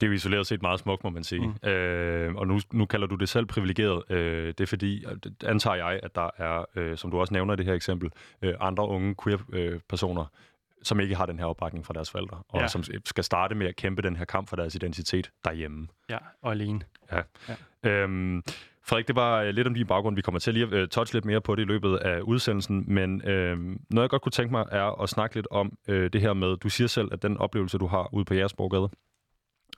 Det 0.00 0.06
er 0.06 0.08
jo 0.10 0.14
isoleret 0.14 0.46
set 0.46 0.62
meget 0.62 0.80
smukt, 0.80 1.04
må 1.04 1.10
man 1.10 1.24
sige. 1.24 1.46
Mm. 1.62 1.68
Øh, 1.68 2.34
og 2.34 2.46
nu, 2.46 2.60
nu 2.72 2.86
kalder 2.86 3.06
du 3.06 3.14
det 3.14 3.28
selv 3.28 3.46
privilegeret. 3.46 4.10
Øh, 4.10 4.46
det 4.46 4.60
er 4.60 4.66
fordi, 4.66 5.04
antager 5.44 5.76
jeg, 5.76 6.00
at 6.02 6.14
der 6.14 6.30
er, 6.36 6.64
øh, 6.76 6.96
som 6.96 7.10
du 7.10 7.20
også 7.20 7.34
nævner 7.34 7.54
i 7.54 7.56
det 7.56 7.66
her 7.66 7.74
eksempel, 7.74 8.10
øh, 8.42 8.54
andre 8.60 8.88
unge 8.88 9.14
queer-personer, 9.24 10.24
som 10.82 11.00
ikke 11.00 11.14
har 11.14 11.26
den 11.26 11.38
her 11.38 11.46
opbakning 11.46 11.86
fra 11.86 11.94
deres 11.94 12.10
forældre, 12.10 12.42
og 12.48 12.60
ja. 12.60 12.68
som 12.68 12.84
skal 13.04 13.24
starte 13.24 13.54
med 13.54 13.66
at 13.66 13.76
kæmpe 13.76 14.02
den 14.02 14.16
her 14.16 14.24
kamp 14.24 14.48
for 14.48 14.56
deres 14.56 14.74
identitet 14.74 15.30
derhjemme. 15.44 15.88
Ja, 16.10 16.18
og 16.42 16.52
alene. 16.52 16.80
Ja. 17.12 17.22
ja. 17.48 17.90
Øhm, 17.90 18.42
Frederik, 18.82 19.08
det 19.08 19.16
var 19.16 19.42
øh, 19.42 19.50
lidt 19.50 19.66
om 19.66 19.74
din 19.74 19.86
baggrund. 19.86 20.16
Vi 20.16 20.22
kommer 20.22 20.38
til 20.38 20.54
lige 20.54 20.66
at 20.66 20.82
uh, 20.82 20.88
touch 20.88 21.14
lidt 21.14 21.24
mere 21.24 21.40
på 21.40 21.54
det 21.54 21.62
i 21.62 21.64
løbet 21.64 21.96
af 21.96 22.20
udsendelsen, 22.20 22.84
men 22.86 23.22
øh, 23.22 23.58
noget 23.58 24.02
jeg 24.02 24.10
godt 24.10 24.22
kunne 24.22 24.32
tænke 24.32 24.52
mig 24.52 24.66
er 24.70 25.02
at 25.02 25.08
snakke 25.08 25.36
lidt 25.36 25.46
om 25.50 25.72
øh, 25.88 26.12
det 26.12 26.20
her 26.20 26.32
med, 26.32 26.56
du 26.56 26.68
siger 26.68 26.88
selv, 26.88 27.08
at 27.12 27.22
den 27.22 27.36
oplevelse, 27.36 27.78
du 27.78 27.86
har 27.86 28.14
ude 28.14 28.24
på 28.24 28.34
Jægersborgade, 28.34 28.88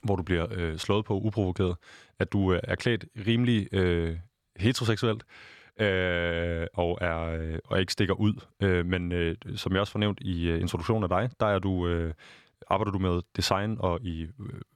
hvor 0.03 0.15
du 0.15 0.23
bliver 0.23 0.47
øh, 0.51 0.77
slået 0.77 1.05
på 1.05 1.19
uprovokeret, 1.19 1.75
at 2.19 2.33
du 2.33 2.53
øh, 2.53 2.59
er 2.63 2.75
klædt 2.75 3.05
rimelig 3.27 3.73
øh, 3.73 4.17
heteroseksuelt, 4.55 5.23
øh, 5.79 6.67
og, 6.73 6.97
er, 7.01 7.19
øh, 7.19 7.59
og 7.65 7.79
ikke 7.79 7.93
stikker 7.93 8.13
ud. 8.13 8.33
Øh, 8.61 8.85
men 8.85 9.11
øh, 9.11 9.35
som 9.55 9.71
jeg 9.71 9.79
også 9.79 9.91
fornævnt 9.91 10.19
i 10.21 10.49
øh, 10.49 10.61
introduktionen 10.61 11.03
af 11.03 11.09
dig, 11.09 11.29
der 11.39 11.45
er 11.45 11.59
du, 11.59 11.87
øh, 11.87 12.13
arbejder 12.67 12.91
du 12.91 12.99
med 12.99 13.21
design 13.35 13.77
og 13.79 14.01
i 14.01 14.21
øh, 14.21 14.29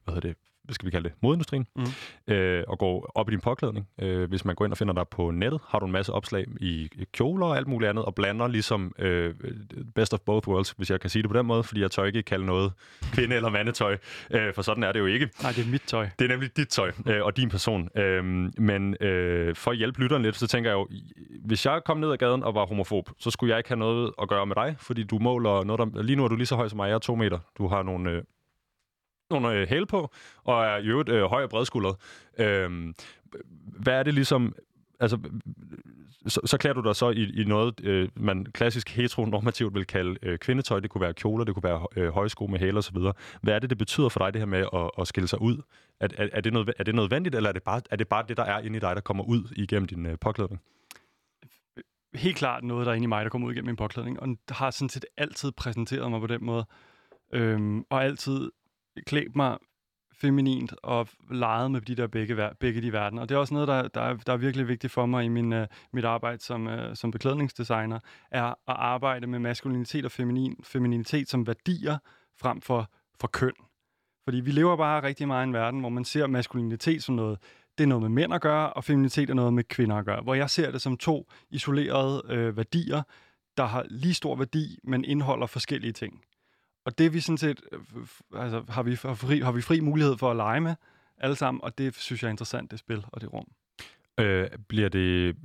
hvad 0.04 0.14
hedder 0.14 0.28
det, 0.28 0.38
hvad 0.68 0.74
skal 0.74 0.86
vi 0.86 0.92
kalde 0.92 1.10
det, 1.10 1.18
modindustrien, 1.22 1.68
mm. 1.76 2.34
øh, 2.34 2.64
og 2.68 2.80
går 2.80 3.12
op 3.16 3.30
i 3.30 3.32
din 3.32 3.40
påklædning. 3.40 3.88
Øh, 4.02 4.30
hvis 4.30 4.46
man 4.46 4.56
går 4.56 4.66
ind 4.66 4.72
og 4.72 4.78
finder 4.78 4.94
dig 4.94 5.08
på 5.12 5.32
nettet, 5.32 5.62
har 5.68 5.80
du 5.80 5.86
en 5.86 5.92
masse 5.92 6.14
opslag 6.14 6.46
i 6.62 6.90
kjoler 7.14 7.46
og 7.46 7.58
alt 7.58 7.68
muligt 7.68 7.90
andet, 7.90 8.06
og 8.06 8.16
blander 8.16 8.48
ligesom 8.48 8.92
øh, 9.00 9.34
best 9.96 10.14
of 10.14 10.20
both 10.20 10.48
worlds, 10.48 10.72
hvis 10.72 10.90
jeg 10.90 11.00
kan 11.00 11.10
sige 11.10 11.24
det 11.24 11.32
på 11.32 11.38
den 11.38 11.46
måde, 11.46 11.64
fordi 11.64 11.82
jeg 11.82 11.92
tør 11.92 12.04
ikke 12.04 12.24
kalde 12.24 12.46
noget 12.46 12.72
kvinde- 13.02 13.36
eller 13.36 13.50
mandetøj, 13.50 13.98
øh, 14.32 14.54
for 14.54 14.62
sådan 14.62 14.84
er 14.84 14.92
det 14.92 15.00
jo 15.00 15.06
ikke. 15.06 15.30
Nej, 15.42 15.52
det 15.52 15.66
er 15.66 15.72
mit 15.72 15.84
tøj. 15.86 16.10
Det 16.20 16.26
er 16.26 16.30
nemlig 16.30 16.58
dit 16.58 16.68
tøj 16.68 16.92
øh, 17.08 17.24
og 17.24 17.38
din 17.38 17.50
person. 17.50 17.90
Øh, 17.98 18.24
men 18.58 18.96
øh, 19.02 19.56
for 19.56 19.72
at 19.72 19.78
hjælpe 19.78 20.02
lytteren 20.02 20.24
lidt, 20.24 20.36
så 20.36 20.48
tænker 20.48 20.70
jeg 20.70 20.76
jo, 20.76 20.88
hvis 21.46 21.66
jeg 21.66 21.82
kom 21.86 21.98
ned 21.98 22.12
ad 22.12 22.18
gaden 22.18 22.44
og 22.44 22.56
var 22.56 22.66
homofob, 22.66 23.10
så 23.20 23.32
skulle 23.32 23.52
jeg 23.52 23.58
ikke 23.60 23.70
have 23.70 23.80
noget 23.80 24.12
at 24.22 24.30
gøre 24.30 24.46
med 24.46 24.56
dig, 24.56 24.76
fordi 24.80 25.04
du 25.04 25.20
måler 25.20 25.64
noget, 25.64 25.80
der, 25.80 26.02
lige 26.02 26.16
nu 26.16 26.24
er 26.24 26.28
du 26.28 26.36
lige 26.36 26.46
så 26.46 26.56
høj 26.56 26.68
som 26.68 26.78
mig, 26.78 26.88
jeg 26.88 26.96
er 26.96 27.00
to 27.00 27.16
meter. 27.16 27.40
Du 27.58 27.68
har 27.68 27.84
nogle 27.84 28.12
øh, 28.12 28.24
nogle 29.30 29.54
øh, 29.54 29.68
hæl 29.68 29.86
på, 29.86 30.12
og 30.44 30.66
er 30.66 30.78
i 30.78 30.86
øvrigt 30.86 31.10
øh, 31.10 31.24
høj 31.24 31.44
og 31.44 31.50
bredskuldret. 31.50 31.96
Øh, 32.40 32.94
hvad 33.64 33.94
er 33.94 34.04
det 34.04 34.14
ligesom... 34.14 34.56
Altså, 35.00 35.20
så, 36.28 36.42
så 36.46 36.58
klæder 36.58 36.74
du 36.74 36.82
dig 36.82 36.96
så 36.96 37.10
i, 37.10 37.42
i 37.42 37.44
noget, 37.44 37.84
øh, 37.84 38.10
man 38.16 38.46
klassisk 38.46 38.90
heteronormativt 38.90 39.74
vil 39.74 39.86
kalde 39.86 40.18
øh, 40.22 40.38
kvindetøj. 40.38 40.80
Det 40.80 40.90
kunne 40.90 41.02
være 41.02 41.14
kjoler, 41.14 41.44
det 41.44 41.54
kunne 41.54 41.64
være 41.64 41.88
øh, 41.96 42.10
højsko 42.10 42.48
med 42.48 42.60
hæle 42.60 42.78
osv. 42.78 42.98
Hvad 43.42 43.54
er 43.54 43.60
det, 43.60 43.70
det 43.70 43.78
betyder 43.78 44.10
for 44.10 44.20
dig, 44.20 44.34
det 44.34 44.42
her 44.42 44.46
med 44.46 44.66
at, 44.74 44.92
at 45.00 45.08
skille 45.08 45.28
sig 45.28 45.42
ud? 45.42 45.62
Er, 46.00 46.08
er, 46.18 46.28
er, 46.34 46.42
det 46.42 46.54
noget, 46.54 46.74
er 46.80 46.84
det 46.84 46.96
nødvendigt, 46.96 47.36
eller 47.36 47.50
er 47.50 47.54
det, 47.54 47.64
bare, 47.64 47.82
er 47.92 47.96
det 47.96 48.08
bare 48.08 48.26
det, 48.28 48.38
der 48.38 48.44
er 48.44 48.60
inde 48.60 48.78
i 48.78 48.80
dig, 48.80 48.96
der 48.96 49.02
kommer 49.02 49.24
ud 49.24 49.54
igennem 49.56 49.88
din 49.88 50.06
øh, 50.06 50.18
påklædning? 50.22 50.62
Helt 52.16 52.38
klart 52.38 52.64
noget, 52.64 52.86
der 52.86 52.92
er 52.92 52.96
inde 52.96 53.04
i 53.04 53.08
mig, 53.08 53.24
der 53.24 53.30
kommer 53.30 53.48
ud 53.48 53.54
igennem 53.54 53.66
min 53.66 53.76
påklædning, 53.76 54.20
og 54.20 54.38
har 54.50 54.72
sådan 54.72 54.90
set 54.90 55.06
altid 55.18 55.52
præsenteret 55.52 56.12
mig 56.12 56.20
på 56.20 56.28
den 56.28 56.46
måde. 56.46 56.66
Øhm, 57.34 57.84
og 57.90 58.04
altid 58.04 58.52
klædt 59.06 59.36
mig 59.36 59.58
feminint 60.14 60.74
og 60.84 61.08
leget 61.32 61.72
med 61.72 61.82
de 61.82 61.96
der 61.96 62.08
begge, 62.08 62.50
begge 62.60 62.82
de 62.82 62.94
verdener. 62.94 63.22
Og 63.22 63.30
det 63.30 63.36
er 63.36 63.40
også 63.40 63.54
noget, 63.54 63.68
der, 63.68 63.88
der, 63.88 64.02
er, 64.02 64.14
der 64.14 64.34
er 64.34 64.38
virkelig 64.38 64.68
vigtigt 64.68 64.94
for 64.94 65.06
mig 65.06 65.26
i 65.26 65.28
min, 65.28 65.54
uh, 65.54 65.66
mit 65.94 66.06
arbejde 66.06 66.44
som, 66.44 66.68
uh, 66.68 66.74
som 66.94 67.12
beklædningsdesigner, 67.12 68.00
er 68.32 68.44
at 68.44 68.56
arbejde 68.68 69.28
med 69.28 69.40
maskulinitet 69.40 70.06
og 70.06 70.12
feminin, 70.12 70.56
femininitet 70.64 71.30
som 71.30 71.48
værdier 71.48 71.98
frem 72.40 72.62
for, 72.62 72.92
for 73.20 73.28
køn. 73.28 73.54
Fordi 74.24 74.40
vi 74.40 74.52
lever 74.52 74.76
bare 74.76 75.04
rigtig 75.04 75.28
meget 75.28 75.46
i 75.46 75.48
en 75.48 75.54
verden, 75.54 75.80
hvor 75.80 75.90
man 75.90 76.06
ser 76.06 76.28
maskulinitet 76.28 77.04
som 77.04 77.16
noget, 77.16 77.40
det 77.78 77.84
er 77.84 77.88
noget 77.88 78.02
med 78.02 78.10
mænd 78.10 78.34
at 78.34 78.42
gøre, 78.42 78.74
og 78.74 78.84
feminitet 78.84 79.30
er 79.30 79.34
noget 79.34 79.54
med 79.54 79.64
kvinder 79.64 79.96
at 79.96 80.06
gøre. 80.06 80.22
Hvor 80.22 80.34
jeg 80.34 80.50
ser 80.50 80.72
det 80.72 80.82
som 80.82 80.98
to 80.98 81.30
isolerede 81.50 82.24
øh, 82.30 82.58
værdier, 82.58 83.02
der 83.58 83.66
har 83.66 83.86
lige 83.90 84.14
stor 84.14 84.36
værdi, 84.36 84.80
men 84.84 85.06
indeholder 85.06 85.48
forskellige 85.48 85.94
ting. 85.94 86.22
Og 86.88 86.98
det 86.98 87.14
vi 87.14 87.20
sådan 87.20 87.38
set, 87.38 87.62
øh, 87.72 87.80
altså, 88.42 88.64
har, 88.70 88.84
vi, 88.84 88.98
har, 89.02 89.14
fri, 89.14 89.40
har 89.40 89.52
vi 89.52 89.62
fri 89.62 89.80
mulighed 89.80 90.18
for 90.18 90.32
at 90.32 90.36
lege 90.36 90.62
med 90.62 90.76
alle 91.18 91.36
sammen, 91.36 91.64
og 91.64 91.78
det 91.78 91.96
synes 91.96 92.22
jeg 92.22 92.28
er 92.28 92.32
interessant, 92.32 92.72
det 92.72 92.80
spil 92.80 93.06
og 93.08 93.22
det 93.22 93.34
rum. 93.34 93.46
Øh, 94.20 94.48
bliver, 94.68 94.90
det, 94.90 95.36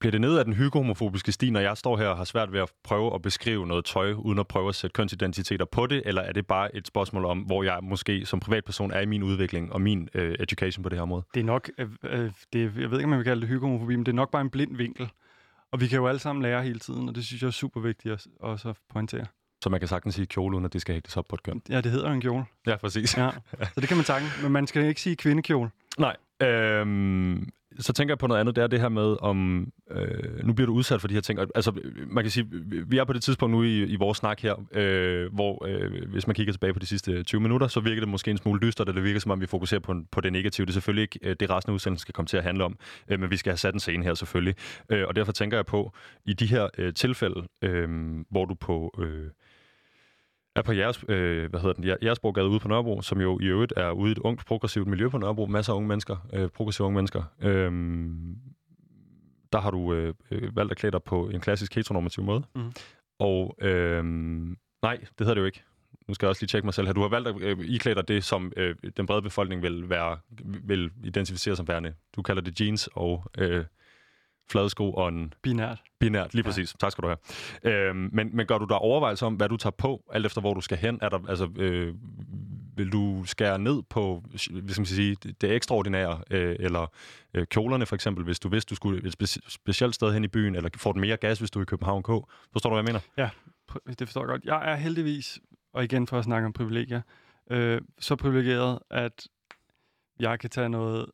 bliver 0.00 0.10
det 0.10 0.20
ned 0.20 0.38
af 0.38 0.44
den 0.44 0.54
hygohomofobiske 0.54 1.32
sti, 1.32 1.50
når 1.50 1.60
jeg 1.60 1.76
står 1.76 1.96
her 1.96 2.08
og 2.08 2.16
har 2.16 2.24
svært 2.24 2.52
ved 2.52 2.60
at 2.60 2.72
prøve 2.84 3.14
at 3.14 3.22
beskrive 3.22 3.66
noget 3.66 3.84
tøj, 3.84 4.12
uden 4.12 4.38
at 4.38 4.46
prøve 4.46 4.68
at 4.68 4.74
sætte 4.74 4.94
kønsidentiteter 4.94 5.64
på 5.64 5.86
det, 5.86 6.02
eller 6.04 6.22
er 6.22 6.32
det 6.32 6.46
bare 6.46 6.76
et 6.76 6.86
spørgsmål 6.86 7.24
om, 7.24 7.38
hvor 7.38 7.62
jeg 7.62 7.78
måske 7.82 8.26
som 8.26 8.40
privatperson 8.40 8.90
er 8.90 9.00
i 9.00 9.06
min 9.06 9.22
udvikling 9.22 9.72
og 9.72 9.80
min 9.80 10.08
øh, 10.14 10.36
education 10.40 10.82
på 10.82 10.88
det 10.88 10.98
her 10.98 11.02
område? 11.02 11.22
Det 11.34 11.40
er 11.40 11.44
nok, 11.44 11.70
øh, 11.78 11.88
øh 12.02 12.30
det, 12.52 12.60
jeg 12.60 12.90
ved 12.90 12.98
ikke, 12.98 13.04
om 13.04 13.10
man 13.10 13.18
vil 13.18 13.24
kalde 13.24 13.40
det 13.40 13.48
hygohomofobi, 13.48 13.96
men 13.96 14.06
det 14.06 14.12
er 14.12 14.16
nok 14.16 14.30
bare 14.30 14.42
en 14.42 14.50
blind 14.50 14.76
vinkel. 14.76 15.10
Og 15.70 15.80
vi 15.80 15.86
kan 15.86 15.98
jo 15.98 16.06
alle 16.06 16.18
sammen 16.18 16.42
lære 16.42 16.62
hele 16.62 16.78
tiden, 16.78 17.08
og 17.08 17.14
det 17.14 17.24
synes 17.24 17.42
jeg 17.42 17.46
er 17.46 17.52
super 17.52 17.80
vigtigt 17.80 18.14
at 18.14 18.26
også 18.40 18.74
pointere. 18.88 19.26
Så 19.62 19.70
man 19.70 19.80
kan 19.80 19.88
sagtens 19.88 20.14
sige 20.14 20.26
kjole, 20.26 20.54
uden 20.56 20.64
at 20.64 20.72
det 20.72 20.80
skal 20.80 20.92
hægtes 20.92 21.16
op 21.16 21.24
på 21.28 21.36
et 21.36 21.42
køn. 21.42 21.62
Ja, 21.68 21.80
det 21.80 21.92
hedder 21.92 22.10
en 22.10 22.20
kjole. 22.20 22.44
Ja, 22.66 22.76
præcis. 22.76 23.18
Ja. 23.18 23.30
Så 23.60 23.80
det 23.80 23.88
kan 23.88 23.96
man 23.96 24.06
sagtens, 24.06 24.42
men 24.42 24.52
man 24.52 24.66
skal 24.66 24.84
ikke 24.84 25.00
sige 25.00 25.16
kvindekjole. 25.16 25.70
Nej. 25.98 26.16
Øhm, 26.42 27.48
så 27.78 27.92
tænker 27.92 28.12
jeg 28.12 28.18
på 28.18 28.26
noget 28.26 28.40
andet, 28.40 28.56
det 28.56 28.64
er 28.64 28.66
det 28.66 28.80
her 28.80 28.88
med, 28.88 29.16
om 29.20 29.68
øh, 29.90 30.46
nu 30.46 30.52
bliver 30.52 30.66
du 30.66 30.72
udsat 30.72 31.00
for 31.00 31.08
de 31.08 31.14
her 31.14 31.20
ting. 31.20 31.40
Altså, 31.54 31.72
man 32.06 32.24
kan 32.24 32.30
sige, 32.30 32.46
vi 32.86 32.98
er 32.98 33.04
på 33.04 33.12
det 33.12 33.22
tidspunkt 33.22 33.52
nu 33.52 33.62
i, 33.62 33.84
i 33.84 33.96
vores 33.96 34.18
snak 34.18 34.40
her, 34.40 34.54
øh, 34.72 35.34
hvor 35.34 35.66
øh, 35.66 36.08
hvis 36.08 36.26
man 36.26 36.34
kigger 36.34 36.52
tilbage 36.52 36.72
på 36.72 36.78
de 36.78 36.86
sidste 36.86 37.22
20 37.22 37.40
minutter, 37.40 37.66
så 37.66 37.80
virker 37.80 38.00
det 38.00 38.08
måske 38.08 38.30
en 38.30 38.38
smule 38.38 38.60
dystert, 38.60 38.88
eller 38.88 39.00
det 39.00 39.04
virker 39.04 39.20
som 39.20 39.30
om, 39.30 39.40
vi 39.40 39.46
fokuserer 39.46 39.80
på, 39.80 39.94
på 40.12 40.20
det 40.20 40.32
negative. 40.32 40.64
Det 40.64 40.70
er 40.70 40.74
selvfølgelig 40.74 41.02
ikke 41.02 41.18
øh, 41.22 41.36
det, 41.40 41.50
resten 41.50 41.70
af 41.70 41.74
udsendelsen 41.74 42.02
skal 42.02 42.14
komme 42.14 42.26
til 42.26 42.36
at 42.36 42.42
handle 42.42 42.64
om, 42.64 42.78
øh, 43.08 43.20
men 43.20 43.30
vi 43.30 43.36
skal 43.36 43.50
have 43.50 43.58
sat 43.58 43.74
en 43.74 43.80
scene 43.80 44.04
her 44.04 44.14
selvfølgelig. 44.14 44.54
Øh, 44.88 45.08
og 45.08 45.16
derfor 45.16 45.32
tænker 45.32 45.56
jeg 45.56 45.66
på, 45.66 45.92
i 46.24 46.32
de 46.32 46.46
her 46.46 46.68
øh, 46.78 46.94
tilfælde, 46.94 47.42
øh, 47.62 47.88
hvor 48.30 48.44
du 48.44 48.54
på... 48.54 48.94
Øh, 48.98 49.30
er 50.56 50.62
på 50.62 50.72
jeres, 50.72 51.04
øh, 51.08 51.50
hvad 51.50 51.60
hedder 51.60 51.74
den, 51.74 51.84
Jeresborgade 52.02 52.48
ude 52.48 52.60
på 52.60 52.68
Nørrebro, 52.68 53.02
som 53.02 53.20
jo 53.20 53.38
i 53.40 53.44
øvrigt 53.44 53.72
er 53.76 53.90
ude 53.90 54.08
i 54.08 54.12
et 54.12 54.18
ungt, 54.18 54.46
progressivt 54.46 54.88
miljø 54.88 55.08
på 55.08 55.18
Nørrebro. 55.18 55.46
Masser 55.46 55.72
af 55.72 55.76
unge 55.76 55.88
mennesker, 55.88 56.16
øh, 56.32 56.48
progressive 56.48 56.86
unge 56.86 56.94
mennesker. 56.94 57.22
Øhm, 57.40 58.36
der 59.52 59.60
har 59.60 59.70
du 59.70 59.94
øh, 59.94 60.14
øh, 60.30 60.56
valgt 60.56 60.70
at 60.70 60.78
klæde 60.78 60.92
dig 60.92 61.02
på 61.02 61.28
en 61.28 61.40
klassisk 61.40 61.74
heteronormativ 61.74 62.24
måde. 62.24 62.42
Mm. 62.54 62.72
Og 63.18 63.56
øh, 63.60 64.04
nej, 64.82 64.96
det 64.96 65.10
hedder 65.18 65.34
det 65.34 65.40
jo 65.40 65.46
ikke. 65.46 65.62
Nu 66.08 66.14
skal 66.14 66.26
jeg 66.26 66.30
også 66.30 66.42
lige 66.42 66.48
tjekke 66.48 66.66
mig 66.66 66.74
selv 66.74 66.86
her. 66.86 66.94
Du 66.94 67.00
har 67.00 67.08
valgt 67.08 67.28
at 67.28 67.34
øh, 67.40 67.58
iklæde 67.60 67.94
dig 67.94 68.08
det, 68.08 68.24
som 68.24 68.52
øh, 68.56 68.74
den 68.96 69.06
brede 69.06 69.22
befolkning 69.22 69.62
vil, 69.62 69.90
være, 69.90 70.18
vil 70.64 70.90
identificere 71.04 71.56
som 71.56 71.68
værende. 71.68 71.94
Du 72.16 72.22
kalder 72.22 72.42
det 72.42 72.60
jeans 72.60 72.88
og 72.94 73.24
øh, 73.38 73.64
flade 74.52 74.70
sko 74.70 74.92
og 74.92 75.08
en... 75.08 75.32
Binært. 75.42 75.82
Binært, 76.00 76.34
lige 76.34 76.44
præcis. 76.44 76.74
Ja. 76.74 76.76
Tak 76.80 76.92
skal 76.92 77.02
du 77.02 77.08
have. 77.08 77.88
Øhm, 77.88 78.10
men, 78.12 78.36
men 78.36 78.46
gør 78.46 78.58
du 78.58 78.64
der 78.64 78.74
overvejelser 78.74 79.26
om, 79.26 79.34
hvad 79.34 79.48
du 79.48 79.56
tager 79.56 79.74
på, 79.78 80.02
alt 80.12 80.26
efter 80.26 80.40
hvor 80.40 80.54
du 80.54 80.60
skal 80.60 80.78
hen? 80.78 80.98
Er 81.02 81.08
der, 81.08 81.18
altså, 81.28 81.48
øh, 81.56 81.94
vil 82.76 82.92
du 82.92 83.24
skære 83.24 83.58
ned 83.58 83.82
på 83.82 84.24
hvis 84.62 84.78
man 84.78 84.86
sige, 84.86 85.14
det 85.14 85.52
ekstraordinære, 85.52 86.20
øh, 86.30 86.56
eller 86.58 86.86
øh, 87.34 87.46
kjolerne 87.46 87.86
for 87.86 87.94
eksempel, 87.94 88.24
hvis 88.24 88.40
du 88.40 88.48
vidste, 88.48 88.70
du 88.70 88.74
skulle 88.74 89.06
et 89.06 89.14
speci- 89.22 89.48
specielt 89.48 89.94
sted 89.94 90.12
hen 90.12 90.24
i 90.24 90.28
byen, 90.28 90.54
eller 90.54 90.70
får 90.76 90.92
du 90.92 91.00
mere 91.00 91.16
gas, 91.16 91.38
hvis 91.38 91.50
du 91.50 91.58
er 91.58 91.62
i 91.62 91.66
København 91.66 92.02
K? 92.02 92.06
Forstår 92.52 92.70
du, 92.70 92.76
hvad 92.76 92.78
jeg 92.78 92.84
mener? 92.84 93.00
Ja, 93.16 93.30
det 93.88 94.08
forstår 94.08 94.20
jeg 94.20 94.28
godt. 94.28 94.44
Jeg 94.44 94.72
er 94.72 94.76
heldigvis, 94.76 95.40
og 95.74 95.84
igen 95.84 96.06
for 96.06 96.18
at 96.18 96.24
snakke 96.24 96.46
om 96.46 96.52
privilegier, 96.52 97.00
øh, 97.50 97.80
så 97.98 98.16
privilegeret, 98.16 98.78
at 98.90 99.26
jeg 100.20 100.38
kan 100.38 100.50
tage 100.50 100.68
noget 100.68 101.06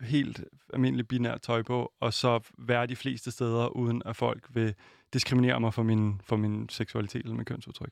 helt 0.00 0.44
almindeligt 0.74 1.08
binært 1.08 1.42
tøj 1.42 1.62
på, 1.62 1.92
og 2.00 2.14
så 2.14 2.40
være 2.58 2.86
de 2.86 2.96
fleste 2.96 3.30
steder, 3.30 3.66
uden 3.66 4.02
at 4.06 4.16
folk 4.16 4.46
vil 4.50 4.74
diskriminere 5.12 5.60
mig 5.60 5.74
for 5.74 5.82
min, 5.82 6.20
for 6.24 6.36
min 6.36 6.68
seksualitet 6.68 7.22
eller 7.22 7.36
min 7.36 7.44
kønsudtryk. 7.44 7.90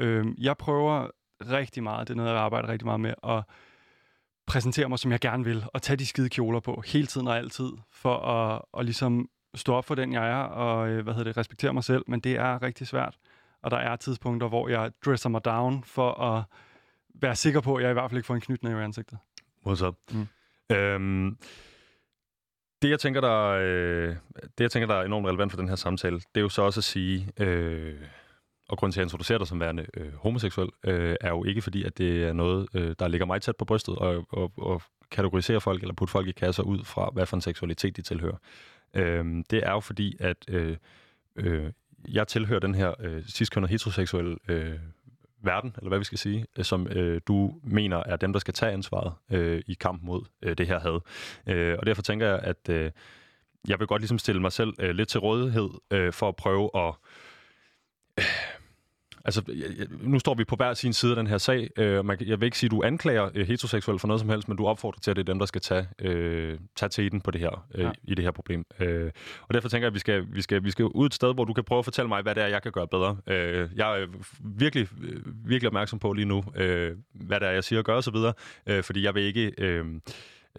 Øh, 0.00 0.26
jeg 0.38 0.56
prøver 0.56 1.10
rigtig 1.50 1.82
meget, 1.82 2.08
det 2.08 2.14
er 2.14 2.16
noget, 2.16 2.30
jeg 2.30 2.38
arbejder 2.38 2.68
rigtig 2.68 2.86
meget 2.86 3.00
med, 3.00 3.14
at 3.24 3.42
præsentere 4.46 4.88
mig, 4.88 4.98
som 4.98 5.12
jeg 5.12 5.20
gerne 5.20 5.44
vil, 5.44 5.64
og 5.74 5.82
tage 5.82 5.96
de 5.96 6.06
skide 6.06 6.28
kjoler 6.28 6.60
på, 6.60 6.82
hele 6.86 7.06
tiden 7.06 7.28
og 7.28 7.36
altid, 7.36 7.70
for 7.92 8.16
at, 8.16 8.62
at 8.78 8.84
ligesom 8.84 9.28
stå 9.54 9.74
op 9.74 9.84
for 9.84 9.94
den, 9.94 10.12
jeg 10.12 10.30
er, 10.30 10.42
og 10.42 10.88
øh, 10.88 11.02
hvad 11.02 11.14
hedder 11.14 11.30
det, 11.30 11.36
respektere 11.36 11.72
mig 11.72 11.84
selv, 11.84 12.04
men 12.06 12.20
det 12.20 12.36
er 12.36 12.62
rigtig 12.62 12.86
svært. 12.86 13.18
Og 13.62 13.70
der 13.70 13.76
er 13.76 13.96
tidspunkter, 13.96 14.48
hvor 14.48 14.68
jeg 14.68 14.90
dresser 15.04 15.28
mig 15.28 15.44
down, 15.44 15.84
for 15.84 16.12
at 16.12 16.44
være 17.14 17.36
sikker 17.36 17.60
på, 17.60 17.74
at 17.74 17.82
jeg 17.82 17.90
i 17.90 17.92
hvert 17.92 18.10
fald 18.10 18.18
ikke 18.18 18.26
får 18.26 18.34
en 18.34 18.40
knytnæve 18.40 18.80
i 18.80 18.84
ansigtet. 18.84 19.18
What's 19.66 19.86
up? 19.86 19.96
Mm. 20.12 20.26
Øhm, 20.72 21.36
det, 22.82 22.90
jeg 22.90 23.00
tænker, 23.00 23.20
der, 23.20 23.46
øh, 23.48 24.16
det, 24.42 24.60
jeg 24.60 24.70
tænker, 24.70 24.86
der 24.86 24.94
er 24.94 25.04
enormt 25.04 25.26
relevant 25.26 25.52
for 25.52 25.56
den 25.56 25.68
her 25.68 25.76
samtale, 25.76 26.16
det 26.16 26.36
er 26.36 26.40
jo 26.40 26.48
så 26.48 26.62
også 26.62 26.80
at 26.80 26.84
sige, 26.84 27.32
øh, 27.40 28.00
og 28.68 28.78
grunden 28.78 28.92
til, 28.92 29.00
at 29.00 29.02
jeg 29.02 29.06
introducerer 29.06 29.38
dig 29.38 29.46
som 29.46 29.60
værende 29.60 29.86
øh, 29.94 30.14
homoseksuel, 30.14 30.68
øh, 30.84 31.16
er 31.20 31.28
jo 31.28 31.44
ikke 31.44 31.62
fordi, 31.62 31.84
at 31.84 31.98
det 31.98 32.24
er 32.24 32.32
noget, 32.32 32.68
øh, 32.74 32.94
der 32.98 33.08
ligger 33.08 33.26
mig 33.26 33.42
tæt 33.42 33.56
på 33.56 33.64
brystet, 33.64 33.96
og, 33.96 34.26
og, 34.30 34.52
og 34.56 34.82
kategorisere 35.10 35.60
folk, 35.60 35.82
eller 35.82 35.94
putte 35.94 36.12
folk 36.12 36.28
i 36.28 36.32
kasser 36.32 36.62
ud 36.62 36.84
fra, 36.84 37.10
hvad 37.12 37.26
for 37.26 37.36
en 37.36 37.40
seksualitet 37.40 37.96
de 37.96 38.02
tilhører. 38.02 38.36
Øh, 38.94 39.24
det 39.50 39.66
er 39.66 39.72
jo 39.72 39.80
fordi, 39.80 40.16
at 40.20 40.36
øh, 40.48 40.76
øh, 41.36 41.72
jeg 42.08 42.28
tilhører 42.28 42.60
den 42.60 42.74
her 42.74 42.94
øh, 43.00 43.24
cis-kønnet 43.24 43.70
heteroseksuelle 43.70 44.36
øh, 44.48 44.78
verden, 45.48 45.74
eller 45.76 45.88
hvad 45.88 45.98
vi 45.98 46.04
skal 46.04 46.18
sige, 46.18 46.46
øh, 46.58 46.64
som 46.64 46.86
øh, 46.86 47.20
du 47.28 47.54
mener 47.64 47.96
er 47.96 48.16
dem, 48.16 48.32
der 48.32 48.40
skal 48.40 48.54
tage 48.54 48.72
ansvaret 48.72 49.12
øh, 49.30 49.62
i 49.66 49.74
kamp 49.74 50.02
mod 50.02 50.24
øh, 50.42 50.58
det 50.58 50.66
her 50.66 50.80
had. 50.80 51.00
Øh, 51.46 51.76
og 51.78 51.86
derfor 51.86 52.02
tænker 52.02 52.26
jeg, 52.26 52.38
at 52.38 52.68
øh, 52.68 52.90
jeg 53.68 53.78
vil 53.78 53.86
godt 53.86 54.02
ligesom 54.02 54.18
stille 54.18 54.40
mig 54.40 54.52
selv 54.52 54.74
øh, 54.78 54.90
lidt 54.90 55.08
til 55.08 55.20
rådighed 55.20 55.68
øh, 55.90 56.12
for 56.12 56.28
at 56.28 56.36
prøve 56.36 56.70
at 56.74 56.94
øh, 58.18 58.24
Altså, 59.24 59.42
nu 60.00 60.18
står 60.18 60.34
vi 60.34 60.44
på 60.44 60.56
hver 60.56 60.74
sin 60.74 60.92
side 60.92 61.12
af 61.12 61.16
den 61.16 61.26
her 61.26 61.38
sag. 61.38 61.70
Øh, 61.76 62.04
man, 62.04 62.16
jeg 62.20 62.40
vil 62.40 62.46
ikke 62.46 62.58
sige, 62.58 62.68
at 62.68 62.70
du 62.70 62.82
anklager 62.82 63.30
øh, 63.34 63.46
heteroseksuelle 63.46 63.98
for 63.98 64.08
noget 64.08 64.20
som 64.20 64.28
helst, 64.28 64.48
men 64.48 64.56
du 64.56 64.66
opfordrer 64.66 65.00
til, 65.00 65.10
at 65.10 65.16
det 65.16 65.22
er 65.22 65.32
dem, 65.32 65.38
der 65.38 65.46
skal 65.46 65.60
tage, 65.60 65.88
øh, 65.98 66.58
tage 66.76 66.90
teten 66.90 67.20
på 67.20 67.30
det 67.30 67.40
her, 67.40 67.66
øh, 67.74 67.84
ja. 67.84 67.90
i 68.04 68.14
det 68.14 68.24
her 68.24 68.30
problem. 68.30 68.64
Øh, 68.80 69.10
og 69.48 69.54
derfor 69.54 69.68
tænker 69.68 69.86
jeg, 69.86 69.90
at 69.90 69.94
vi 69.94 69.98
skal, 69.98 70.26
vi, 70.32 70.42
skal, 70.42 70.64
vi 70.64 70.70
skal 70.70 70.84
ud 70.84 71.06
et 71.06 71.14
sted, 71.14 71.34
hvor 71.34 71.44
du 71.44 71.52
kan 71.52 71.64
prøve 71.64 71.78
at 71.78 71.84
fortælle 71.84 72.08
mig, 72.08 72.22
hvad 72.22 72.34
det 72.34 72.42
er, 72.42 72.46
jeg 72.46 72.62
kan 72.62 72.72
gøre 72.72 72.88
bedre. 72.88 73.16
Øh, 73.26 73.68
jeg 73.76 74.00
er 74.00 74.06
virkelig, 74.40 74.88
virkelig 75.44 75.66
opmærksom 75.66 75.98
på 75.98 76.12
lige 76.12 76.26
nu, 76.26 76.44
øh, 76.56 76.96
hvad 77.14 77.40
det 77.40 77.48
er, 77.48 77.52
jeg 77.52 77.64
siger 77.64 77.78
og 77.78 77.84
gør 77.84 77.94
osv., 77.94 78.16
øh, 78.66 78.82
fordi 78.82 79.02
jeg 79.04 79.14
vil 79.14 79.22
ikke... 79.22 79.52
Øh, 79.58 79.78
Øh, 79.78 79.84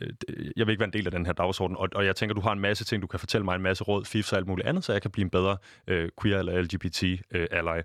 Øh, 0.02 0.52
jeg 0.58 0.68
vil 0.68 0.72
ikke 0.72 0.80
være 0.80 0.88
en 0.88 0.94
del 0.94 1.06
af 1.06 1.12
den 1.12 1.26
her 1.26 1.34
dagsorden, 1.34 1.78
og, 1.78 1.90
og 1.96 2.06
jeg 2.06 2.16
tænker, 2.16 2.34
du 2.34 2.42
har 2.42 2.52
en 2.52 2.60
masse 2.60 2.86
ting, 2.86 3.02
du 3.02 3.08
kan 3.08 3.20
fortælle 3.20 3.46
mig, 3.46 3.56
en 3.56 3.62
masse 3.62 3.84
råd, 3.84 4.06
fifs 4.06 4.32
og 4.32 4.38
alt 4.38 4.48
muligt 4.48 4.68
andet, 4.68 4.84
så 4.84 4.92
jeg 4.92 5.02
kan 5.02 5.12
blive 5.12 5.24
en 5.24 5.30
bedre 5.30 5.58
øh, 5.88 6.10
queer 6.22 6.40
eller 6.40 6.62
LGBT 6.62 7.04
øh, 7.32 7.48
ally. 7.52 7.82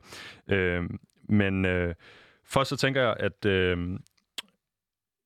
Øh, 0.48 0.82
men 1.28 1.64
øh, 1.64 1.94
først 2.46 2.68
så 2.70 2.76
tænker 2.76 3.02
jeg, 3.02 3.16
at 3.20 3.44
øh, 3.46 3.98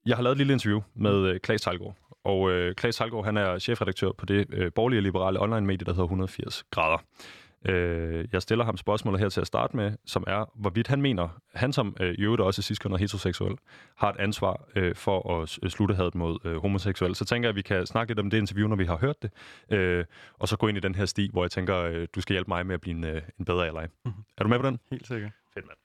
jeg 0.07 0.17
har 0.17 0.23
lavet 0.23 0.35
et 0.35 0.39
lille 0.39 0.53
interview 0.53 0.81
med 0.95 1.27
øh, 1.27 1.41
Klaas 1.41 1.61
Talgaard, 1.61 1.97
og 2.25 2.51
øh, 2.51 2.75
Klaas 2.75 2.97
Talgaard, 2.97 3.25
han 3.25 3.37
er 3.37 3.59
chefredaktør 3.59 4.13
på 4.13 4.27
det 4.27 4.47
øh, 4.51 4.73
borgerlige 4.73 5.01
liberale 5.01 5.41
online-medie, 5.41 5.85
der 5.85 5.93
hedder 5.93 6.05
180 6.05 6.65
grader. 6.71 6.99
Øh, 7.67 8.29
jeg 8.33 8.43
stiller 8.43 8.65
ham 8.65 8.77
spørgsmålet 8.77 9.21
her 9.21 9.29
til 9.29 9.41
at 9.41 9.47
starte 9.47 9.77
med, 9.77 9.93
som 10.07 10.25
er, 10.27 10.53
hvorvidt 10.55 10.87
han 10.87 11.03
mener, 11.03 11.41
han 11.55 11.73
som 11.73 11.97
øh, 12.01 12.15
i 12.15 12.23
øvrigt 12.23 12.43
også 12.43 12.61
er 12.61 12.63
sidst 12.63 12.87
og 12.87 12.99
heteroseksuel, 12.99 13.57
har 13.97 14.13
et 14.13 14.17
ansvar 14.19 14.69
øh, 14.77 14.95
for 14.95 15.43
at 15.43 15.59
øh, 15.63 15.71
slutte 15.71 15.95
hadet 15.95 16.15
mod 16.15 16.39
øh, 16.45 16.57
homoseksuel. 16.57 17.15
Så 17.15 17.25
tænker 17.25 17.49
jeg, 17.49 17.51
at 17.51 17.57
vi 17.57 17.63
kan 17.63 17.87
snakke 17.87 18.11
lidt 18.11 18.19
om 18.19 18.31
det 18.31 18.39
interview, 18.39 18.69
når 18.69 18.77
vi 18.77 18.85
har 18.85 18.97
hørt 18.97 19.23
det, 19.23 19.31
øh, 19.71 20.05
og 20.39 20.49
så 20.49 20.57
gå 20.57 20.69
ind 20.69 20.77
i 20.79 20.81
den 20.81 20.95
her 20.95 21.05
sti, 21.05 21.31
hvor 21.33 21.45
jeg 21.45 21.51
tænker, 21.51 21.77
øh, 21.77 22.09
du 22.15 22.21
skal 22.21 22.35
hjælpe 22.35 22.49
mig 22.49 22.67
med 22.67 22.75
at 22.75 22.81
blive 22.81 22.97
en, 22.97 23.05
øh, 23.05 23.23
en 23.39 23.45
bedre 23.45 23.67
ally. 23.67 23.87
Mm-hmm. 24.05 24.23
Er 24.39 24.43
du 24.43 24.49
med 24.49 24.59
på 24.59 24.67
den? 24.67 24.79
Helt 24.91 25.07
sikkert. 25.07 25.33
Fedt, 25.55 25.67
mand. 25.67 25.79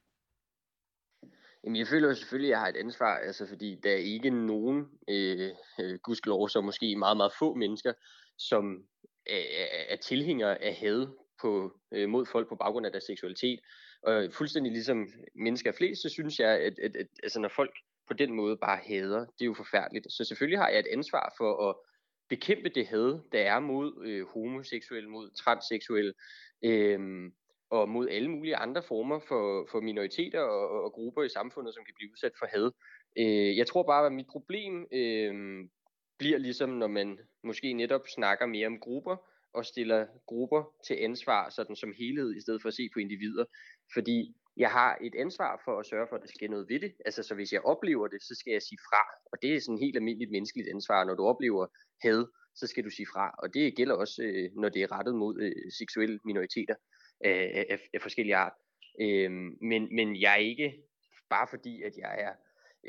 Jamen, 1.63 1.75
jeg 1.75 1.88
føler 1.88 2.07
jo 2.07 2.15
selvfølgelig, 2.15 2.49
at 2.49 2.51
jeg 2.51 2.59
har 2.59 2.67
et 2.67 2.75
ansvar, 2.75 3.15
altså 3.17 3.47
fordi 3.47 3.79
der 3.83 3.91
er 3.91 3.95
ikke 3.95 4.29
nogen, 4.29 4.86
øh, 5.09 5.49
øh, 5.79 5.99
gudskelov, 6.03 6.49
så 6.49 6.62
måske 6.62 6.95
meget, 6.95 7.17
meget 7.17 7.31
få 7.39 7.53
mennesker, 7.53 7.93
som 8.38 8.83
er, 9.25 9.65
er 9.89 9.95
tilhængere 9.95 10.63
af 10.63 10.75
had 10.75 11.07
på, 11.43 11.51
øh, 11.91 12.10
mod 12.10 12.25
folk 12.25 12.49
på 12.49 12.56
baggrund 12.56 12.86
af 12.86 12.91
deres 12.91 13.03
seksualitet. 13.03 13.60
Og 14.03 14.29
fuldstændig 14.32 14.71
ligesom 14.71 15.08
mennesker 15.36 15.69
er 15.71 15.75
flest, 15.77 16.01
så 16.01 16.10
synes 16.10 16.39
jeg, 16.39 16.49
at, 16.49 16.79
at, 16.79 16.95
at 16.95 17.08
altså, 17.23 17.39
når 17.39 17.49
folk 17.49 17.73
på 18.08 18.13
den 18.13 18.34
måde 18.34 18.58
bare 18.58 18.79
hader, 18.88 19.19
det 19.19 19.41
er 19.41 19.45
jo 19.45 19.53
forfærdeligt. 19.53 20.08
Så 20.10 20.23
selvfølgelig 20.23 20.60
har 20.60 20.69
jeg 20.69 20.79
et 20.79 20.93
ansvar 20.97 21.34
for 21.38 21.69
at 21.69 21.75
bekæmpe 22.29 22.69
det 22.69 22.88
had, 22.88 23.19
der 23.32 23.39
er 23.39 23.60
mod 23.60 24.06
øh, 24.06 24.27
homoseksuelle, 24.27 25.10
mod 25.10 25.29
transseksuelle, 25.43 26.13
øh, 26.65 26.99
og 27.69 27.89
mod 27.89 28.10
alle 28.10 28.32
mulige 28.32 28.56
andre 28.56 28.84
former 28.84 29.19
for, 29.19 29.67
for 29.71 29.82
minoriteter 29.82 30.39
og, 30.39 30.69
og, 30.69 30.84
og 30.84 30.91
grupper 30.91 31.23
i 31.23 31.29
samfundet, 31.29 31.73
som 31.73 31.84
kan 31.86 31.93
blive 31.97 32.12
udsat 32.12 32.32
for 32.39 32.45
had. 32.45 32.71
Øh, 33.17 33.58
jeg 33.58 33.67
tror 33.67 33.84
bare, 33.84 34.06
at 34.06 34.13
mit 34.13 34.27
problem 34.27 34.88
øh, 34.91 35.34
bliver 36.17 36.38
ligesom, 36.38 36.69
når 36.69 36.88
man 36.88 37.19
måske 37.43 37.73
netop 37.73 38.08
snakker 38.08 38.45
mere 38.45 38.67
om 38.67 38.79
grupper, 38.79 39.15
og 39.53 39.65
stiller 39.65 40.07
grupper 40.25 40.63
til 40.87 40.95
ansvar 40.95 41.49
sådan 41.49 41.75
som 41.75 41.93
helhed, 41.97 42.35
i 42.35 42.41
stedet 42.41 42.61
for 42.61 42.69
at 42.69 42.73
se 42.73 42.89
på 42.93 42.99
individer. 42.99 43.45
Fordi 43.93 44.35
jeg 44.57 44.71
har 44.71 44.97
et 45.01 45.15
ansvar 45.15 45.61
for 45.65 45.79
at 45.79 45.85
sørge 45.85 46.07
for, 46.09 46.15
at 46.15 46.21
der 46.21 46.27
sker 46.35 46.49
noget 46.49 46.69
ved 46.69 46.79
det. 46.79 46.93
Altså, 47.05 47.23
så 47.23 47.35
hvis 47.35 47.53
jeg 47.53 47.61
oplever 47.61 48.07
det, 48.07 48.21
så 48.21 48.35
skal 48.39 48.51
jeg 48.51 48.61
sige 48.61 48.77
fra. 48.89 49.03
Og 49.31 49.37
det 49.41 49.55
er 49.55 49.59
sådan 49.59 49.83
helt 49.85 49.95
almindeligt 49.95 50.31
menneskeligt 50.31 50.69
ansvar. 50.69 51.03
Når 51.03 51.15
du 51.15 51.23
oplever 51.23 51.67
had, 52.01 52.25
så 52.55 52.67
skal 52.67 52.83
du 52.83 52.89
sige 52.89 53.07
fra. 53.13 53.35
Og 53.43 53.53
det 53.53 53.75
gælder 53.75 53.95
også, 53.95 54.23
øh, 54.23 54.49
når 54.61 54.69
det 54.69 54.81
er 54.81 54.91
rettet 54.91 55.15
mod 55.15 55.41
øh, 55.41 55.71
seksuelle 55.79 56.19
minoriteter 56.25 56.75
øh, 57.25 57.49
af, 57.59 57.65
af, 57.69 57.79
af 57.93 58.01
forskellige 58.01 58.35
art. 58.35 58.53
Øh, 59.01 59.31
men, 59.61 59.95
men 59.95 60.21
jeg 60.21 60.33
er 60.33 60.43
ikke, 60.53 60.73
bare 61.29 61.47
fordi, 61.49 61.81
at 61.81 61.93
jeg 61.97 62.15
er 62.27 62.33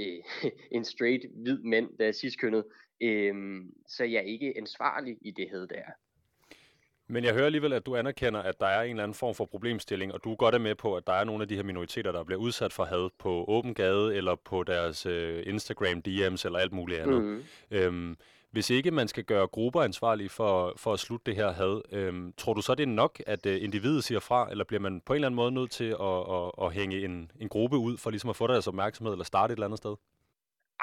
øh, 0.00 0.22
en 0.76 0.84
straight 0.84 1.24
hvid 1.42 1.58
mand, 1.58 1.98
der 1.98 2.06
er 2.08 2.12
ciskønnet, 2.12 2.64
øh, 3.02 3.34
så 3.88 4.04
jeg 4.04 4.18
er 4.18 4.28
ikke 4.34 4.54
ansvarlig 4.56 5.18
i 5.20 5.30
det 5.30 5.50
had, 5.50 5.66
der 5.66 5.76
er. 5.76 5.92
Men 7.08 7.24
jeg 7.24 7.32
hører 7.32 7.46
alligevel, 7.46 7.72
at 7.72 7.86
du 7.86 7.96
anerkender, 7.96 8.40
at 8.40 8.60
der 8.60 8.66
er 8.66 8.82
en 8.82 8.90
eller 8.90 9.02
anden 9.02 9.14
form 9.14 9.34
for 9.34 9.44
problemstilling, 9.44 10.14
og 10.14 10.24
du 10.24 10.32
er 10.32 10.36
godt 10.36 10.60
med 10.60 10.74
på, 10.74 10.96
at 10.96 11.06
der 11.06 11.12
er 11.12 11.24
nogle 11.24 11.42
af 11.42 11.48
de 11.48 11.56
her 11.56 11.62
minoriteter, 11.62 12.12
der 12.12 12.24
bliver 12.24 12.40
udsat 12.40 12.72
for 12.72 12.84
had 12.84 13.10
på 13.18 13.44
åben 13.48 13.74
gade, 13.74 14.16
eller 14.16 14.34
på 14.44 14.62
deres 14.62 15.06
øh, 15.06 15.42
Instagram 15.46 16.02
DM's, 16.08 16.46
eller 16.46 16.58
alt 16.58 16.72
muligt 16.72 17.00
andet. 17.00 17.22
Mm. 17.22 17.42
Øhm, 17.70 18.16
hvis 18.50 18.70
ikke 18.70 18.90
man 18.90 19.08
skal 19.08 19.24
gøre 19.24 19.46
grupper 19.46 19.82
ansvarlige 19.82 20.28
for, 20.28 20.74
for 20.76 20.92
at 20.92 21.00
slutte 21.00 21.22
det 21.26 21.36
her 21.36 21.52
had, 21.52 21.80
øhm, 21.92 22.32
tror 22.36 22.54
du 22.54 22.62
så, 22.62 22.74
det 22.74 22.82
er 22.82 22.86
nok, 22.86 23.22
at 23.26 23.46
øh, 23.46 23.62
individet 23.62 24.04
siger 24.04 24.20
fra, 24.20 24.50
eller 24.50 24.64
bliver 24.64 24.80
man 24.80 25.00
på 25.06 25.12
en 25.12 25.14
eller 25.14 25.28
anden 25.28 25.36
måde 25.36 25.52
nødt 25.52 25.70
til 25.70 25.96
at, 26.00 26.34
at, 26.34 26.50
at 26.62 26.72
hænge 26.72 27.04
en, 27.04 27.30
en 27.40 27.48
gruppe 27.48 27.76
ud, 27.76 27.96
for 27.96 28.10
ligesom 28.10 28.30
at 28.30 28.36
få 28.36 28.46
deres 28.46 28.66
opmærksomhed, 28.66 29.12
eller 29.12 29.24
starte 29.24 29.52
et 29.52 29.56
eller 29.56 29.66
andet 29.66 29.78
sted? 29.78 29.94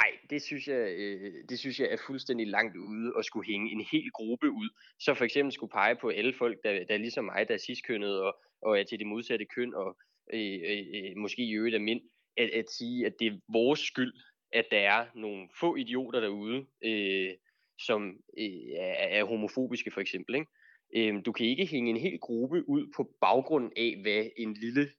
Nej, 0.01 0.17
det 0.29 0.41
synes 0.41 0.67
jeg, 0.67 0.83
øh, 0.97 1.33
det 1.49 1.59
synes 1.59 1.79
jeg 1.79 1.87
er 1.91 1.97
fuldstændig 2.07 2.47
langt 2.47 2.77
ude 2.77 3.13
at 3.17 3.25
skulle 3.25 3.47
hænge 3.51 3.71
en 3.71 3.85
hel 3.91 4.11
gruppe 4.11 4.49
ud. 4.49 4.69
Så 4.99 5.13
for 5.13 5.25
eksempel 5.25 5.53
skulle 5.53 5.71
pege 5.71 5.95
på 5.95 6.09
alle 6.09 6.33
folk, 6.33 6.63
der, 6.63 6.71
der 6.71 6.93
er 6.93 6.97
ligesom 6.97 7.25
mig, 7.25 7.47
der 7.47 7.53
er 7.53 7.57
ciskønnet 7.57 8.21
og, 8.21 8.37
og 8.61 8.79
er 8.79 8.83
til 8.83 8.99
det 8.99 9.07
modsatte 9.07 9.45
køn, 9.45 9.73
og 9.73 9.97
øh, 10.33 10.59
øh, 10.71 10.85
øh, 10.95 11.17
måske 11.17 11.41
i 11.41 11.51
øvrigt 11.51 11.75
er 11.75 11.79
mænd, 11.79 12.01
at, 12.37 12.49
at 12.49 12.65
sige, 12.77 13.05
at 13.05 13.13
det 13.19 13.27
er 13.27 13.37
vores 13.47 13.79
skyld, 13.79 14.13
at 14.51 14.65
der 14.71 14.79
er 14.79 15.05
nogle 15.15 15.49
få 15.59 15.75
idioter 15.75 16.19
derude, 16.19 16.65
øh, 16.83 17.33
som 17.79 18.01
øh, 18.37 18.67
er, 18.77 19.19
er 19.19 19.23
homofobiske 19.25 19.91
for 19.91 20.01
eksempel. 20.01 20.35
Ikke? 20.35 20.47
Øh, 20.95 21.21
du 21.25 21.31
kan 21.31 21.45
ikke 21.45 21.65
hænge 21.65 21.89
en 21.89 21.97
hel 21.97 22.19
gruppe 22.19 22.69
ud 22.69 22.93
på 22.95 23.15
baggrund 23.21 23.71
af, 23.77 23.97
hvad 24.01 24.29
en 24.37 24.53
lille 24.53 24.89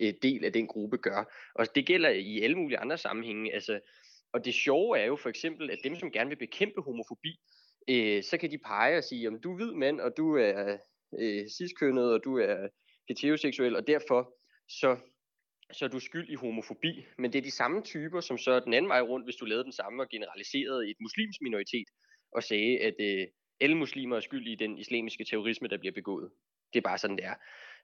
øh, 0.00 0.14
del 0.22 0.44
af 0.44 0.52
den 0.52 0.66
gruppe 0.66 0.96
gør. 0.96 1.34
Og 1.54 1.66
det 1.74 1.86
gælder 1.86 2.08
i 2.08 2.40
alle 2.40 2.56
mulige 2.56 2.78
andre 2.78 2.98
sammenhænge. 2.98 3.54
Altså, 3.54 3.80
og 4.32 4.44
det 4.44 4.54
sjove 4.54 4.98
er 4.98 5.04
jo 5.04 5.16
for 5.16 5.28
eksempel, 5.28 5.70
at 5.70 5.78
dem, 5.84 5.96
som 5.96 6.10
gerne 6.10 6.28
vil 6.28 6.36
bekæmpe 6.36 6.82
homofobi, 6.82 7.32
øh, 7.88 8.22
så 8.22 8.38
kan 8.38 8.50
de 8.50 8.58
pege 8.58 8.98
og 8.98 9.04
sige, 9.04 9.28
om 9.28 9.40
du 9.40 9.52
er 9.52 9.56
hvid 9.56 9.72
mand, 9.72 10.00
og 10.00 10.16
du 10.16 10.36
er 10.36 10.78
øh, 11.18 11.44
ciskønnet, 11.58 12.12
og 12.12 12.20
du 12.24 12.38
er 12.38 12.68
heteroseksuel, 13.08 13.76
og 13.76 13.86
derfor 13.86 14.34
så, 14.68 14.96
så 15.72 15.84
er 15.84 15.88
du 15.88 16.00
skyld 16.00 16.28
i 16.30 16.34
homofobi. 16.34 17.04
Men 17.18 17.32
det 17.32 17.38
er 17.38 17.42
de 17.42 17.50
samme 17.50 17.82
typer, 17.82 18.20
som 18.20 18.38
så 18.38 18.60
den 18.60 18.74
anden 18.74 18.88
vej 18.88 19.00
rundt, 19.00 19.26
hvis 19.26 19.36
du 19.36 19.44
lavede 19.44 19.64
den 19.64 19.72
samme 19.72 20.02
og 20.02 20.08
generaliserede 20.08 20.90
et 20.90 20.96
muslims 21.00 21.36
minoritet, 21.40 21.88
og 22.32 22.42
sagde, 22.42 22.78
at, 22.78 22.94
øh, 23.00 23.26
alle 23.60 23.76
muslimer 23.76 24.16
er 24.16 24.20
skyld 24.20 24.46
i 24.46 24.54
den 24.54 24.78
islamiske 24.78 25.24
terrorisme, 25.24 25.68
der 25.68 25.78
bliver 25.78 25.92
begået. 25.92 26.30
Det 26.72 26.78
er 26.78 26.88
bare 26.90 26.98
sådan, 26.98 27.16
det 27.16 27.24
er. 27.24 27.34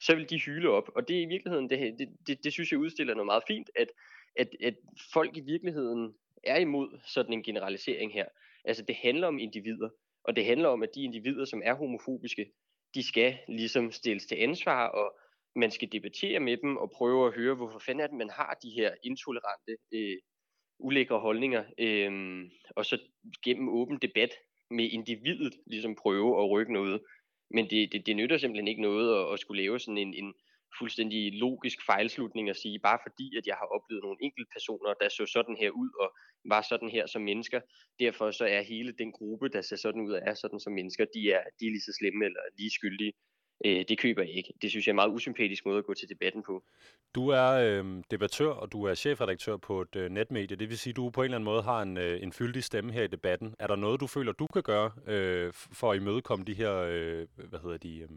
Så 0.01 0.15
vil 0.15 0.31
de 0.31 0.41
hyle 0.41 0.71
op. 0.71 0.89
Og 0.97 1.09
det 1.09 1.17
er 1.17 1.23
i 1.23 1.33
virkeligheden, 1.35 1.71
det, 1.71 1.99
det, 1.99 2.09
det, 2.27 2.45
det 2.45 2.53
synes 2.53 2.73
jeg 2.73 2.81
udstiller 2.81 3.15
noget 3.15 3.27
meget 3.27 3.43
fint, 3.49 3.71
at, 3.77 3.89
at, 4.37 4.49
at 4.61 4.75
folk 5.13 5.37
i 5.37 5.41
virkeligheden 5.41 6.15
er 6.45 6.57
imod 6.57 7.01
sådan 7.07 7.33
en 7.33 7.43
generalisering 7.43 8.13
her. 8.13 8.27
Altså 8.65 8.85
det 8.85 8.97
handler 8.97 9.27
om 9.27 9.39
individer, 9.39 9.89
og 10.25 10.37
det 10.37 10.45
handler 10.45 10.69
om, 10.69 10.83
at 10.83 10.95
de 10.95 11.03
individer, 11.03 11.45
som 11.45 11.63
er 11.65 11.75
homofobiske, 11.75 12.53
de 12.95 13.03
skal 13.03 13.39
ligesom 13.49 13.93
stilles 13.93 14.27
til 14.27 14.37
ansvar, 14.37 14.87
og 14.87 15.19
man 15.57 15.71
skal 15.71 15.93
debattere 15.93 16.41
med 16.41 16.57
dem 16.57 16.77
og 16.77 16.91
prøve 16.91 17.27
at 17.27 17.35
høre, 17.35 17.55
hvorfor 17.55 17.79
fanden 17.79 18.03
er 18.03 18.07
det, 18.07 18.17
man 18.17 18.31
har 18.31 18.59
de 18.63 18.71
her 18.71 18.95
intolerante, 19.03 19.77
øh, 19.93 20.17
ulækre 20.79 21.19
holdninger, 21.21 21.65
øh, 21.79 22.11
og 22.77 22.87
så 22.87 22.99
gennem 23.45 23.69
åben 23.69 23.99
debat 23.99 24.31
med 24.71 24.91
individet 24.91 25.55
ligesom 25.67 25.95
prøve 25.95 26.43
at 26.43 26.51
rykke 26.51 26.73
noget. 26.73 27.01
Men 27.51 27.71
det, 27.71 27.93
det, 27.93 28.07
det 28.07 28.17
nytter 28.17 28.39
simpelthen 28.39 28.69
ikke 28.69 28.83
noget 28.83 29.21
at, 29.21 29.33
at 29.33 29.41
skulle 29.41 29.63
lave 29.63 29.79
sådan 29.79 29.99
en, 29.99 30.15
en 30.15 30.35
fuldstændig 30.79 31.33
logisk 31.33 31.79
fejlslutning 31.87 32.51
at 32.51 32.57
sige, 32.57 32.79
bare 32.79 32.99
fordi 33.07 33.37
at 33.39 33.47
jeg 33.47 33.57
har 33.61 33.69
oplevet 33.77 34.03
nogle 34.03 34.19
enkelte 34.21 34.51
personer, 34.53 34.95
der 35.01 35.09
så 35.09 35.27
sådan 35.27 35.57
her 35.57 35.71
ud 35.71 35.91
og 36.03 36.09
var 36.45 36.63
sådan 36.63 36.91
her 36.91 37.07
som 37.07 37.23
mennesker, 37.23 37.61
derfor 38.01 38.31
så 38.31 38.45
er 38.45 38.61
hele 38.61 38.93
den 38.93 39.13
gruppe, 39.13 39.49
der 39.49 39.63
ser 39.63 39.77
sådan 39.77 40.01
ud 40.01 40.13
og 40.13 40.21
er 40.23 40.35
sådan 40.35 40.61
som 40.61 40.73
mennesker, 40.73 41.05
de 41.15 41.33
er, 41.33 41.43
de 41.61 41.67
er 41.67 41.71
lige 41.71 41.87
så 41.89 41.93
slemme 41.99 42.25
eller 42.25 42.41
lige 42.59 42.71
skyldige. 42.71 43.13
Øh, 43.65 43.85
det 43.89 43.99
køber 43.99 44.23
jeg 44.23 44.37
ikke. 44.37 44.53
Det 44.63 44.71
synes 44.71 44.87
jeg 44.87 44.91
er 44.91 44.95
en 44.95 45.03
meget 45.03 45.15
usympatisk 45.15 45.67
måde 45.67 45.79
at 45.79 45.85
gå 45.85 45.95
til 45.95 46.09
debatten 46.09 46.43
på. 46.43 46.65
Du 47.15 47.29
er 47.29 47.49
øh, 47.51 48.03
debattør, 48.11 48.51
og 48.51 48.73
du 48.73 48.85
er 48.85 48.95
chefredaktør 48.95 49.57
på 49.57 49.81
et 49.81 49.97
øh, 49.97 50.11
netmedie. 50.11 50.57
Det 50.57 50.69
vil 50.69 50.79
sige, 50.79 50.93
at 50.93 50.97
du 50.97 51.11
på 51.11 51.21
en 51.21 51.25
eller 51.25 51.37
anden 51.37 51.45
måde 51.45 51.63
har 51.63 51.83
en, 51.83 51.97
øh, 51.97 52.23
en 52.23 52.33
fyldig 52.33 52.65
stemme 52.65 52.93
her 52.93 53.03
i 53.03 53.07
debatten. 53.07 53.55
Er 53.59 53.67
der 53.67 53.77
noget, 53.77 54.01
du 54.01 54.07
føler, 54.07 54.33
du 54.33 54.47
kan 54.47 54.63
gøre 54.63 54.91
øh, 55.07 55.53
for 55.53 55.93
at 55.93 55.97
imødekomme 55.97 56.45
de 56.45 56.55
her, 56.55 56.75
øh, 56.75 57.27
hvad 57.49 57.61
hedder 57.61 57.77
de, 57.77 57.99
øh, 57.99 58.09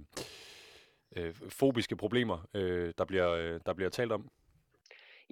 øh, 1.15 1.33
fobiske 1.49 1.95
problemer, 1.95 2.49
øh, 2.53 2.93
der, 2.97 3.05
bliver, 3.05 3.29
øh, 3.29 3.59
der 3.65 3.73
bliver 3.73 3.89
talt 3.89 4.11
om? 4.11 4.29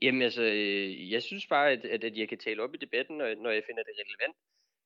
Jamen 0.02 0.22
altså, 0.22 0.44
øh, 0.44 1.12
jeg 1.12 1.24
synes 1.24 1.48
bare, 1.48 1.72
at, 1.72 1.86
at, 1.86 2.04
at 2.04 2.18
jeg 2.18 2.30
kan 2.30 2.38
tale 2.38 2.64
op 2.64 2.74
i 2.76 2.78
debatten, 2.78 3.18
når, 3.18 3.36
når 3.44 3.50
jeg 3.50 3.64
finder 3.68 3.84
det 3.84 3.94
relevant. 4.02 4.36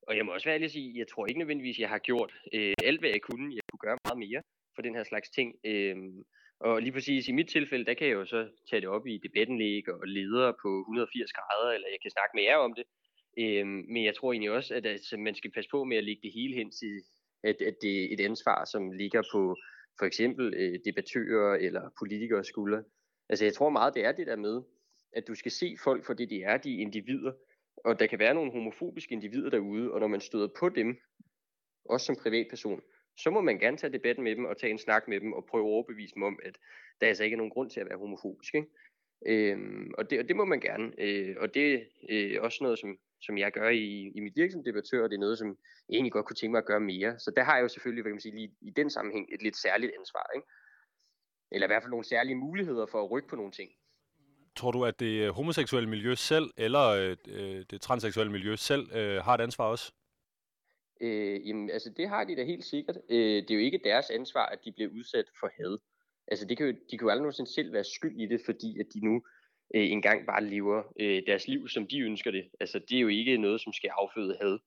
Og 0.08 0.16
jeg 0.16 0.26
må 0.26 0.32
også 0.32 0.46
være 0.46 0.54
ærlig 0.54 0.64
at 0.64 0.70
sige, 0.70 0.98
jeg 0.98 1.08
tror 1.08 1.26
ikke 1.26 1.38
nødvendigvis, 1.38 1.78
jeg 1.78 1.88
har 1.88 1.98
gjort 1.98 2.32
øh, 2.54 2.74
alt, 2.84 3.00
hvad 3.00 3.10
jeg 3.10 3.22
kunne. 3.22 3.54
Jeg 3.54 3.62
kunne 3.70 3.84
gøre 3.86 3.98
meget 4.04 4.18
mere 4.18 4.42
for 4.74 4.82
den 4.82 4.94
her 4.94 5.04
slags 5.04 5.30
ting. 5.30 5.48
Øh, 5.64 5.96
og 6.60 6.82
lige 6.82 6.92
præcis 6.92 7.28
i 7.28 7.32
mit 7.32 7.48
tilfælde, 7.48 7.84
der 7.84 7.94
kan 7.94 8.06
jeg 8.06 8.14
jo 8.14 8.24
så 8.24 8.48
tage 8.70 8.80
det 8.80 8.88
op 8.88 9.06
i 9.06 9.18
debattenlæg 9.26 9.88
og 9.88 10.06
ledere 10.06 10.54
på 10.62 10.70
180 10.80 11.32
grader, 11.32 11.70
eller 11.72 11.88
jeg 11.88 12.00
kan 12.02 12.10
snakke 12.10 12.34
med 12.34 12.42
jer 12.42 12.56
om 12.56 12.74
det. 12.78 12.84
Øh, 13.38 13.66
men 13.66 14.04
jeg 14.04 14.14
tror 14.14 14.32
egentlig 14.32 14.50
også, 14.50 14.74
at 14.74 14.86
altså, 14.86 15.16
man 15.16 15.34
skal 15.34 15.50
passe 15.52 15.70
på 15.70 15.84
med 15.84 15.96
at 15.96 16.04
lægge 16.04 16.22
det 16.22 16.32
hele 16.38 16.54
hen 16.54 16.70
til, 16.70 16.94
at, 17.42 17.56
at 17.68 17.76
det 17.82 17.94
er 18.02 18.14
et 18.14 18.20
ansvar, 18.20 18.64
som 18.64 18.92
ligger 18.92 19.22
på 19.32 19.56
for 19.98 20.06
eksempel 20.06 20.54
øh, 20.56 20.78
debattører 20.84 21.54
eller 21.54 21.90
politikere 21.98 22.44
skulle. 22.44 22.84
Altså 23.28 23.44
jeg 23.44 23.54
tror 23.54 23.70
meget, 23.70 23.94
det 23.94 24.04
er 24.04 24.12
det 24.12 24.26
der 24.26 24.36
med, 24.36 24.62
at 25.12 25.28
du 25.28 25.34
skal 25.34 25.52
se 25.52 25.76
folk 25.84 26.04
for 26.04 26.14
det, 26.14 26.30
de 26.30 26.42
er, 26.42 26.56
de 26.56 26.76
individer. 26.76 27.32
Og 27.76 28.00
der 28.00 28.06
kan 28.06 28.18
være 28.18 28.34
nogle 28.34 28.52
homofobiske 28.52 29.12
individer 29.12 29.50
derude, 29.50 29.92
og 29.92 30.00
når 30.00 30.06
man 30.06 30.20
støder 30.20 30.48
på 30.58 30.68
dem, 30.68 30.96
også 31.84 32.06
som 32.06 32.16
privatperson, 32.22 32.80
så 33.16 33.30
må 33.30 33.40
man 33.40 33.58
gerne 33.58 33.76
tage 33.76 33.92
debatten 33.92 34.24
med 34.24 34.36
dem 34.36 34.44
og 34.44 34.56
tage 34.56 34.70
en 34.70 34.78
snak 34.78 35.08
med 35.08 35.20
dem 35.20 35.32
og 35.32 35.46
prøve 35.46 35.64
at 35.64 35.70
overbevise 35.70 36.14
dem 36.14 36.22
om, 36.22 36.38
at 36.42 36.58
der 37.00 37.06
altså 37.06 37.24
ikke 37.24 37.34
er 37.34 37.38
nogen 37.38 37.50
grund 37.50 37.70
til 37.70 37.80
at 37.80 37.86
være 37.86 37.98
homofobisk. 37.98 38.54
Ikke? 38.54 38.68
Øhm, 39.26 39.94
og, 39.98 40.10
det, 40.10 40.18
og 40.18 40.28
det 40.28 40.36
må 40.36 40.44
man 40.44 40.60
gerne. 40.60 40.92
Øh, 40.98 41.36
og 41.38 41.54
det 41.54 41.74
er 41.74 41.80
øh, 42.10 42.42
også 42.42 42.58
noget, 42.64 42.78
som, 42.78 42.98
som 43.26 43.38
jeg 43.38 43.52
gør 43.52 43.68
i, 43.68 44.12
i 44.16 44.20
mit 44.20 44.36
virke 44.36 44.52
som 44.52 44.64
debattør, 44.64 45.02
og 45.04 45.10
det 45.10 45.16
er 45.16 45.26
noget, 45.26 45.38
som 45.38 45.48
jeg 45.88 45.94
egentlig 45.96 46.12
godt 46.12 46.26
kunne 46.26 46.36
tænke 46.36 46.52
mig 46.52 46.58
at 46.58 46.70
gøre 46.72 46.80
mere. 46.80 47.18
Så 47.18 47.32
der 47.36 47.44
har 47.44 47.54
jeg 47.56 47.62
jo 47.62 47.68
selvfølgelig, 47.68 48.02
hvad 48.02 48.10
kan 48.10 48.14
man 48.14 48.20
sige, 48.20 48.34
lige 48.34 48.50
i 48.60 48.70
den 48.70 48.90
sammenhæng 48.90 49.26
et 49.34 49.42
lidt 49.42 49.56
særligt 49.56 49.92
ansvar. 49.98 50.26
Ikke? 50.36 50.46
Eller 51.52 51.66
i 51.66 51.70
hvert 51.70 51.82
fald 51.82 51.90
nogle 51.90 52.04
særlige 52.04 52.36
muligheder 52.36 52.86
for 52.86 53.04
at 53.04 53.10
rykke 53.10 53.28
på 53.28 53.36
nogle 53.36 53.52
ting. 53.52 53.70
Tror 54.56 54.70
du, 54.70 54.84
at 54.84 55.00
det 55.00 55.32
homoseksuelle 55.32 55.88
miljø 55.88 56.14
selv, 56.14 56.50
eller 56.56 57.16
øh, 57.28 57.64
det 57.70 57.80
transseksuelle 57.80 58.32
miljø 58.32 58.56
selv, 58.56 58.96
øh, 58.96 59.16
har 59.24 59.34
et 59.34 59.40
ansvar 59.40 59.64
også? 59.64 59.92
Øh, 61.00 61.48
jamen, 61.48 61.70
altså 61.70 61.90
det 61.96 62.08
har 62.08 62.24
de 62.24 62.36
da 62.36 62.44
helt 62.44 62.64
sikkert. 62.64 62.96
Øh, 63.10 63.42
det 63.42 63.50
er 63.50 63.54
jo 63.54 63.60
ikke 63.60 63.80
deres 63.84 64.10
ansvar, 64.10 64.46
at 64.46 64.58
de 64.64 64.72
bliver 64.72 64.90
udsat 64.90 65.24
for 65.40 65.50
had. 65.56 65.78
Altså 66.28 66.46
det 66.46 66.56
kan 66.56 66.66
jo, 66.66 66.72
de 66.72 66.98
kan 66.98 67.06
jo 67.06 67.08
aldrig 67.08 67.22
nogensinde 67.22 67.54
selv 67.54 67.72
være 67.72 67.84
skyld 67.84 68.20
i 68.20 68.26
det, 68.26 68.40
fordi 68.44 68.80
at 68.80 68.86
de 68.94 69.00
nu 69.00 69.22
øh, 69.74 69.90
engang 69.90 70.26
bare 70.26 70.44
lever 70.44 70.82
øh, 71.00 71.22
deres 71.26 71.48
liv, 71.48 71.68
som 71.68 71.86
de 71.86 72.00
ønsker 72.00 72.30
det. 72.30 72.44
Altså 72.60 72.78
det 72.78 72.96
er 72.96 73.00
jo 73.00 73.08
ikke 73.08 73.36
noget, 73.36 73.60
som 73.60 73.72
skal 73.72 73.90
afføde 73.98 74.36
had. 74.40 74.58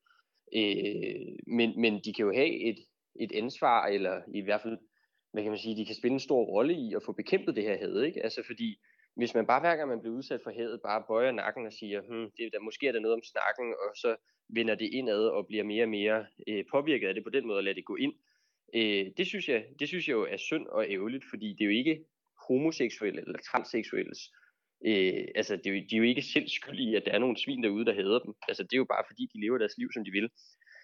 Øh, 0.55 1.37
men, 1.47 1.81
men 1.81 1.93
de 2.05 2.13
kan 2.13 2.25
jo 2.25 2.33
have 2.33 2.69
et, 2.69 2.77
et 3.19 3.31
ansvar, 3.31 3.85
eller 3.85 4.21
i 4.33 4.41
hvert 4.41 4.61
fald, 4.61 4.77
hvad 5.31 5.43
kan 5.43 5.51
man 5.51 5.59
sige, 5.59 5.77
de 5.77 5.85
kan 5.85 5.95
spille 5.95 6.13
en 6.13 6.19
stor 6.19 6.43
rolle 6.43 6.73
i 6.73 6.93
at 6.95 7.03
få 7.03 7.11
bekæmpet 7.11 7.55
det 7.55 7.63
her 7.63 7.77
had, 7.77 8.01
ikke? 8.01 8.23
Altså 8.23 8.43
fordi, 8.45 8.79
hvis 9.15 9.33
man 9.33 9.47
bare 9.47 9.59
hver 9.59 9.75
gang 9.75 9.89
man 9.89 9.99
bliver 9.99 10.15
udsat 10.15 10.41
for 10.43 10.51
hadet, 10.51 10.81
bare 10.81 11.03
bøjer 11.07 11.31
nakken 11.31 11.65
og 11.65 11.73
siger, 11.73 12.01
hm, 12.01 12.31
det, 12.37 12.49
der, 12.53 12.59
måske 12.59 12.87
er 12.87 12.91
der 12.91 12.99
noget 12.99 13.15
om 13.15 13.23
snakken, 13.23 13.73
og 13.73 13.95
så 13.95 14.15
vender 14.49 14.75
det 14.75 14.93
indad 14.93 15.27
og 15.27 15.47
bliver 15.47 15.63
mere 15.63 15.83
og 15.83 15.89
mere 15.89 16.25
øh, 16.47 16.65
påvirket 16.71 17.07
af 17.07 17.13
det 17.13 17.23
på 17.23 17.29
den 17.29 17.47
måde, 17.47 17.57
og 17.57 17.63
lader 17.63 17.75
det 17.75 17.85
gå 17.85 17.95
ind. 17.95 18.13
Øh, 18.75 19.05
det, 19.17 19.27
synes 19.27 19.49
jeg, 19.49 19.65
det 19.79 19.87
synes 19.87 20.07
jeg 20.07 20.13
jo 20.13 20.25
er 20.25 20.37
synd 20.37 20.67
og 20.67 20.85
ærgerligt, 20.89 21.25
fordi 21.29 21.53
det 21.53 21.61
er 21.61 21.65
jo 21.65 21.71
ikke 21.71 22.03
homoseksuelle 22.47 23.21
eller 23.21 23.39
transseksuelles 23.39 24.19
Øh, 24.19 24.37
Øh, 24.85 25.27
altså, 25.35 25.55
det 25.55 25.67
er 25.67 25.75
jo, 25.75 25.83
de 25.89 25.95
er 25.95 25.97
jo 25.97 26.03
ikke 26.03 26.21
selv 26.21 26.47
skyldige 26.47 26.91
i, 26.91 26.95
at 26.95 27.05
der 27.05 27.11
er 27.11 27.19
nogle 27.19 27.37
svin 27.37 27.63
derude, 27.63 27.85
der 27.85 27.93
hader 27.93 28.19
dem. 28.19 28.33
Altså, 28.47 28.63
det 28.63 28.73
er 28.73 28.77
jo 28.77 28.85
bare 28.85 29.03
fordi, 29.07 29.29
de 29.33 29.41
lever 29.41 29.57
deres 29.57 29.77
liv, 29.77 29.89
som 29.93 30.05
de 30.05 30.11
vil. 30.11 30.29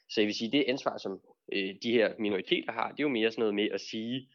Så 0.10 0.22
jeg 0.22 0.28
vil 0.28 0.36
sige, 0.36 0.52
det 0.52 0.66
ansvar, 0.68 0.98
som 0.98 1.22
øh, 1.54 1.76
de 1.84 1.92
her 1.92 2.14
minoriteter 2.20 2.72
har, 2.72 2.92
det 2.92 3.00
er 3.00 3.04
jo 3.04 3.10
mere 3.10 3.32
sådan 3.32 3.42
noget 3.42 3.56
med 3.56 3.70
at 3.72 3.82
sige 3.82 4.30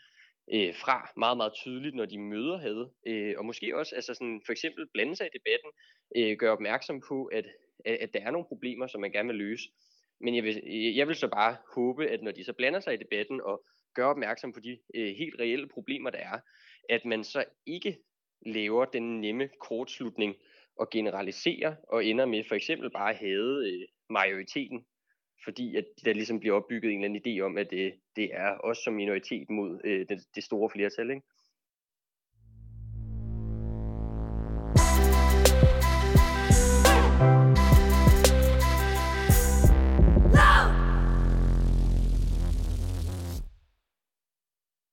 øh, 0.53 0.75
fra 0.75 1.13
meget, 1.17 1.37
meget 1.37 1.53
tydeligt, 1.53 1.95
når 1.95 2.07
de 2.07 2.19
møder 2.19 2.59
had. 2.59 2.91
Øh, 3.07 3.35
og 3.39 3.45
måske 3.45 3.77
også 3.77 3.95
altså 3.95 4.15
sådan, 4.15 4.43
for 4.47 4.53
eksempel 4.53 4.89
blande 4.93 5.17
sig 5.17 5.27
i 5.27 5.39
debatten, 5.39 5.71
øh, 6.17 6.37
gøre 6.39 6.53
opmærksom 6.53 7.03
på, 7.09 7.25
at, 7.25 7.47
at, 7.85 7.97
at 8.01 8.15
der 8.15 8.21
er 8.21 8.31
nogle 8.31 8.49
problemer, 8.49 8.87
som 8.87 9.01
man 9.01 9.13
gerne 9.13 9.29
vil 9.29 9.37
løse. 9.37 9.69
Men 10.21 10.37
jeg 10.37 10.45
vil, 10.45 10.61
øh, 10.67 10.97
jeg 10.97 11.09
vil 11.09 11.17
så 11.17 11.29
bare 11.29 11.57
håbe, 11.75 12.07
at 12.07 12.23
når 12.23 12.31
de 12.31 12.45
så 12.45 12.53
blander 12.53 12.81
sig 12.81 12.95
i 12.95 13.03
debatten 13.05 13.41
og 13.41 13.65
gør 13.95 14.07
opmærksom 14.07 14.53
på 14.53 14.61
de 14.61 14.79
øh, 14.95 15.15
helt 15.17 15.41
reelle 15.41 15.69
problemer, 15.69 16.11
der 16.11 16.19
er, 16.19 16.39
at 16.89 17.05
man 17.05 17.25
så 17.25 17.45
ikke 17.67 17.99
laver 18.47 18.85
den 18.85 19.21
nemme 19.21 19.49
kortslutning 19.61 20.35
og 20.77 20.91
generaliserer 20.91 21.75
og 21.89 22.05
ender 22.05 22.27
med 22.27 22.45
for 22.49 22.55
eksempel 22.55 22.91
bare 22.91 23.11
at 23.11 23.17
have 23.17 23.67
øh, 23.67 23.89
majoriteten, 24.11 24.87
fordi 25.45 25.77
at 25.77 25.85
der 26.05 26.13
ligesom 26.13 26.41
bliver 26.41 26.57
opbygget 26.57 26.93
en 26.93 27.05
eller 27.05 27.09
anden 27.09 27.39
idé 27.39 27.41
om, 27.41 27.59
at 27.59 27.71
det, 27.71 27.95
det 28.17 28.31
er 28.35 28.59
os 28.65 28.79
som 28.79 28.95
minoritet 28.95 29.51
mod 29.51 29.81
øh, 29.85 30.07
det, 30.09 30.19
det 30.35 30.45
store 30.45 30.71
flertal. 30.71 31.11
Ikke? 31.11 31.23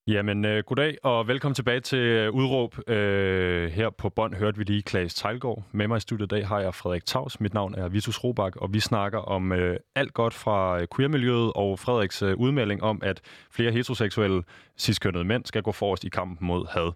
Jamen, 0.07 0.45
øh, 0.45 0.63
goddag 0.63 0.97
og 1.03 1.27
velkommen 1.27 1.55
tilbage 1.55 1.79
til 1.79 1.99
øh, 1.99 2.31
Udråb. 2.31 2.89
Øh, 2.89 3.71
her 3.71 3.89
på 3.89 4.09
bånd 4.09 4.35
hørte 4.35 4.57
vi 4.57 4.63
lige 4.63 4.81
Klaas 4.81 5.13
Tejlgaard. 5.13 5.63
Med 5.71 5.87
mig 5.87 5.97
i 5.97 5.99
studiet 5.99 6.25
i 6.25 6.35
dag 6.35 6.47
har 6.47 6.59
jeg 6.59 6.75
Frederik 6.75 7.05
Tavs. 7.05 7.39
Mit 7.39 7.53
navn 7.53 7.75
er 7.75 7.87
Vitus 7.87 8.23
Robak, 8.23 8.55
og 8.55 8.73
vi 8.73 8.79
snakker 8.79 9.19
om 9.19 9.51
øh, 9.51 9.79
alt 9.95 10.13
godt 10.13 10.33
fra 10.33 10.81
øh, 10.81 10.87
queermiljøet 10.95 11.51
og 11.55 11.79
Frederiks 11.79 12.21
øh, 12.21 12.37
udmelding 12.37 12.83
om, 12.83 12.99
at 13.03 13.21
flere 13.51 13.71
heteroseksuelle 13.71 14.43
ciskønnede 14.77 15.23
mænd 15.23 15.45
skal 15.45 15.61
gå 15.61 15.71
forrest 15.71 16.03
i 16.03 16.09
kampen 16.09 16.47
mod 16.47 16.67
had. 16.69 16.91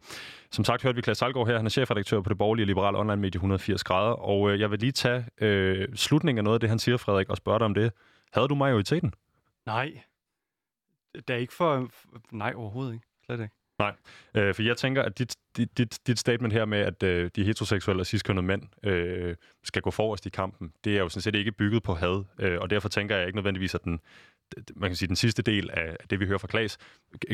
Som 0.52 0.66
sagt 0.66 0.84
hørte 0.84 0.96
vi 0.96 1.02
Klaas 1.02 1.18
Tejlgaard 1.18 1.48
her. 1.48 1.58
Han 1.58 1.66
er 1.66 1.70
chefredaktør 1.70 2.22
på 2.22 2.30
det 2.30 2.38
borgerlige 2.38 2.66
liberale 2.66 2.98
online 2.98 3.22
medie 3.22 3.38
180 3.38 3.84
grader. 3.84 4.12
Og 4.12 4.52
øh, 4.52 4.60
jeg 4.60 4.72
vil 4.72 4.80
lige 4.80 4.92
tage 4.92 5.26
øh, 5.42 5.88
slutningen 5.96 6.38
af 6.38 6.44
noget 6.44 6.56
af 6.56 6.60
det, 6.60 6.70
han 6.70 6.80
siger, 6.80 6.98
Frederik, 6.98 7.30
og 7.30 7.38
spørge 7.38 7.60
dig 7.60 7.66
om 7.66 7.74
det. 7.74 7.92
Havde 8.34 8.48
du 8.48 8.56
majoriteten? 8.56 9.14
Nej. 9.66 9.92
Det 11.14 11.30
er 11.30 11.36
ikke 11.36 11.54
for... 11.54 11.90
Nej, 12.32 12.54
overhovedet 12.56 12.94
ikke 12.94 13.08
slet 13.26 13.40
ikke. 13.40 13.56
Nej, 13.80 13.96
øh, 14.36 14.56
for 14.56 14.64
jeg 14.64 14.78
tænker, 14.78 15.04
at 15.04 15.20
dit, 15.20 15.36
dit, 15.58 15.78
dit, 15.78 16.00
dit 16.08 16.20
statement 16.20 16.54
her 16.54 16.66
med, 16.66 16.80
at 16.80 17.04
øh, 17.04 17.32
de 17.36 17.44
heteroseksuelle 17.44 18.02
og 18.02 18.06
ciskønnede 18.06 18.46
mænd 18.46 18.64
øh, 18.84 19.36
skal 19.64 19.82
gå 19.82 19.92
forrest 19.92 20.26
i 20.26 20.30
kampen, 20.30 20.74
det 20.84 20.96
er 20.96 21.00
jo 21.00 21.10
sådan 21.10 21.22
set 21.22 21.36
ikke 21.36 21.52
bygget 21.52 21.84
på 21.84 21.94
had, 21.94 22.24
øh, 22.40 22.60
og 22.60 22.70
derfor 22.70 22.90
tænker 22.90 23.18
jeg 23.18 23.28
ikke 23.28 23.38
nødvendigvis, 23.38 23.76
at 23.76 23.84
den, 23.84 24.00
man 24.76 24.90
kan 24.90 24.96
sige, 24.96 25.08
den 25.08 25.16
sidste 25.16 25.42
del 25.42 25.70
af 25.74 25.98
det, 26.10 26.20
vi 26.20 26.26
hører 26.26 26.38
fra 26.38 26.48
Klaas, 26.48 26.78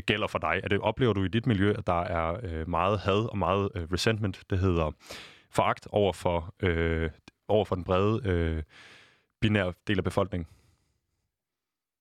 gælder 0.05 0.27
for 0.27 0.39
dig. 0.39 0.59
Er 0.63 0.67
det, 0.67 0.79
oplever 0.79 1.13
du 1.13 1.23
i 1.23 1.27
dit 1.27 1.45
miljø, 1.45 1.73
at 1.77 1.87
der 1.87 2.01
er 2.01 2.39
øh, 2.43 2.69
meget 2.69 2.99
had 2.99 3.29
og 3.31 3.37
meget 3.37 3.69
øh, 3.75 3.83
resentment, 3.93 4.43
det 4.49 4.59
hedder 4.59 4.91
foragt 5.51 5.87
over 5.91 6.13
for, 6.13 6.53
øh, 6.59 7.09
over 7.47 7.65
for 7.65 7.75
den 7.75 7.83
brede 7.83 8.21
øh, 8.29 8.63
binære 9.41 9.73
del 9.87 9.97
af 9.97 10.03
befolkningen? 10.03 10.47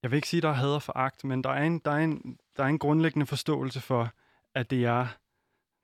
Jeg 0.05 0.11
vil 0.11 0.17
ikke 0.17 0.29
sige, 0.29 0.38
at 0.38 0.43
der 0.43 0.49
er 0.49 0.53
had 0.53 0.69
og 0.69 0.83
foragt, 0.83 1.25
men 1.25 1.45
der 1.45 1.51
er, 1.51 1.62
en, 1.62 1.79
der, 1.79 1.90
er 1.90 1.97
en, 1.97 2.38
der 2.57 2.64
er 2.64 2.69
en 2.69 2.79
grundlæggende 2.79 3.27
forståelse 3.27 3.81
for, 3.81 4.12
at 4.55 4.71
det 4.71 4.79
er 4.79 4.81
jer, 4.81 5.07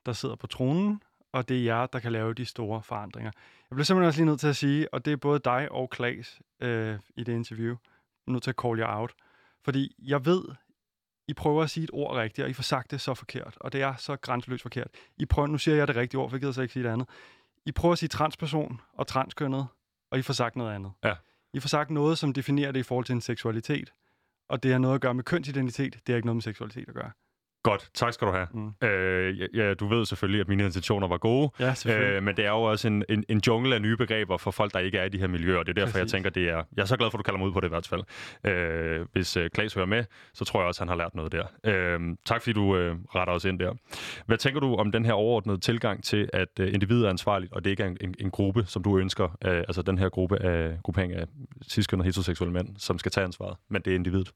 der 0.07 0.13
sidder 0.13 0.37
på 0.37 0.47
tronen, 0.47 1.03
og 1.33 1.49
det 1.49 1.59
er 1.59 1.65
jer, 1.65 1.87
der 1.87 1.99
kan 1.99 2.13
lave 2.13 2.35
de 2.35 2.45
store 2.45 2.83
forandringer. 2.83 3.31
Jeg 3.71 3.75
bliver 3.75 3.85
simpelthen 3.85 4.07
også 4.09 4.21
lige 4.21 4.27
nødt 4.27 4.41
til 4.41 4.49
at 4.49 4.57
sige, 4.57 4.95
og 4.95 5.05
det 5.05 5.13
er 5.13 5.17
både 5.17 5.39
dig 5.39 5.73
og 5.73 5.91
Klaas 5.91 6.41
øh, 6.61 6.99
i 7.17 7.25
det 7.25 7.33
interview, 7.33 7.77
er 8.27 8.31
nødt 8.31 8.43
til 8.43 8.51
at 8.51 8.57
call 8.63 8.81
you 8.81 8.87
out, 8.87 9.15
Fordi 9.65 9.95
jeg 9.99 10.25
ved, 10.25 10.45
I 11.29 11.35
prøver 11.35 11.63
at 11.63 11.71
sige 11.71 11.85
et 11.85 11.91
ord 11.93 12.17
rigtigt, 12.17 12.45
og 12.45 12.51
I 12.51 12.53
får 12.53 12.63
sagt 12.63 12.91
det 12.91 13.01
så 13.01 13.15
forkert, 13.15 13.57
og 13.61 13.73
det 13.73 13.83
er 13.83 13.97
så 13.97 14.17
grænseløst 14.17 14.63
forkert. 14.63 14.89
I 15.17 15.27
prøver, 15.27 15.49
nu 15.49 15.59
siger 15.59 15.77
jeg 15.77 15.89
det 15.89 15.97
rigtige 15.97 16.21
ord, 16.21 16.31
for 16.31 16.37
jeg 16.37 16.41
gider 16.41 16.53
så 16.53 16.63
ikke 16.63 16.73
sige 16.73 16.83
det 16.83 16.91
andet. 16.91 17.09
I 17.67 17.73
prøver 17.73 17.93
at 17.93 17.99
sige 17.99 18.09
transperson 18.09 18.81
og 18.93 19.07
transkønnet, 19.07 19.67
og 20.11 20.19
I 20.19 20.23
får 20.23 20.35
sagt 20.35 20.57
noget 20.57 20.75
andet. 20.75 20.93
Ja. 21.05 21.15
I 21.55 21.61
får 21.61 21.69
sagt 21.69 21.91
noget, 21.91 22.19
som 22.19 22.33
definerer 22.33 22.73
det 22.73 22.81
i 22.81 22.83
forhold 22.83 23.05
til 23.05 23.13
en 23.13 23.21
seksualitet, 23.21 23.93
og 24.51 24.63
det 24.63 24.73
har 24.73 24.79
noget 24.79 24.95
at 24.95 25.01
gøre 25.01 25.15
med 25.15 25.25
kønsidentitet, 25.25 25.95
det 25.95 26.09
har 26.09 26.17
ikke 26.17 26.27
noget 26.27 26.37
med 26.37 26.43
seksualitet 26.43 26.89
at 26.89 26.95
gøre. 26.95 27.11
Godt, 27.63 27.91
tak 27.95 28.13
skal 28.13 28.27
du 28.27 28.33
have. 28.33 28.47
Mm. 28.55 28.87
Øh, 28.89 29.57
ja, 29.57 29.75
du 29.75 29.87
ved 29.87 30.07
selvfølgelig, 30.07 30.41
at 30.41 30.49
mine 30.49 30.65
intentioner 30.65 31.09
var 31.09 31.19
gode, 31.19 31.51
Ja, 31.59 31.75
øh, 31.87 32.23
men 32.23 32.37
det 32.37 32.45
er 32.45 32.51
jo 32.51 32.63
også 32.63 32.89
en, 32.89 33.05
en, 33.09 33.25
en 33.29 33.41
jungle 33.47 33.75
af 33.75 33.83
nye 33.83 33.97
begreber 33.97 34.37
for 34.37 34.51
folk, 34.51 34.73
der 34.73 34.79
ikke 34.79 34.99
er 34.99 35.05
i 35.05 35.09
de 35.09 35.19
her 35.19 35.27
miljøer, 35.27 35.59
og 35.59 35.67
det 35.67 35.71
er 35.71 35.75
derfor, 35.75 35.93
Præcis. 35.93 36.01
Jeg 36.01 36.09
tænker, 36.09 36.31
det 36.31 36.49
er... 36.49 36.63
Jeg 36.77 36.83
er 36.83 36.87
så 36.87 36.97
glad 36.97 37.11
for, 37.11 37.19
at 37.19 37.19
du 37.19 37.23
kalder 37.23 37.39
mig 37.39 37.47
ud 37.49 37.53
på 37.53 37.61
det 37.61 37.67
i 37.67 37.69
hvert 37.69 37.87
fald. 37.89 38.03
Øh, 38.47 39.07
hvis 39.13 39.37
øh, 39.37 39.51
Klaas 39.51 39.75
hører 39.75 39.87
med, 39.87 40.05
så 40.35 40.45
tror 40.45 40.61
jeg 40.61 40.67
også, 40.69 40.81
han 40.81 40.89
har 40.89 40.97
lært 40.97 41.15
noget 41.15 41.33
der. 41.33 41.45
Øh, 41.65 42.01
tak 42.27 42.43
fordi 42.43 42.53
du 42.53 42.77
øh, 42.77 42.97
retter 43.15 43.35
os 43.35 43.45
ind 43.45 43.59
der. 43.59 43.73
Hvad 44.27 44.39
tænker 44.39 44.61
du 44.61 44.75
om 44.75 44.93
den 44.93 45.05
her 45.05 45.13
overordnede 45.13 45.59
tilgang 45.59 46.05
til, 46.05 46.31
at 46.33 46.49
øh, 46.61 46.75
individet 46.75 47.07
er 47.07 47.11
ansvarligt, 47.11 47.53
og 47.53 47.65
det 47.65 47.71
ikke 47.71 47.83
er 47.83 47.87
en, 47.89 47.97
en, 48.01 48.15
en 48.21 48.31
gruppe, 48.31 48.65
som 48.67 48.83
du 48.83 48.99
ønsker, 48.99 49.25
øh, 49.45 49.59
altså 49.59 49.83
den 49.83 49.99
her 49.99 50.09
gruppe 50.09 50.43
af 50.43 50.79
gruppering 50.83 51.13
af 51.13 51.25
cis-kønnede 51.71 52.07
heteroseksuelle 52.07 52.53
mænd, 52.53 52.69
som 52.79 52.99
skal 52.99 53.13
tage 53.13 53.25
ansvaret, 53.25 53.57
men 53.71 53.83
det 53.83 53.91
er 53.91 53.95
individet? 53.95 54.33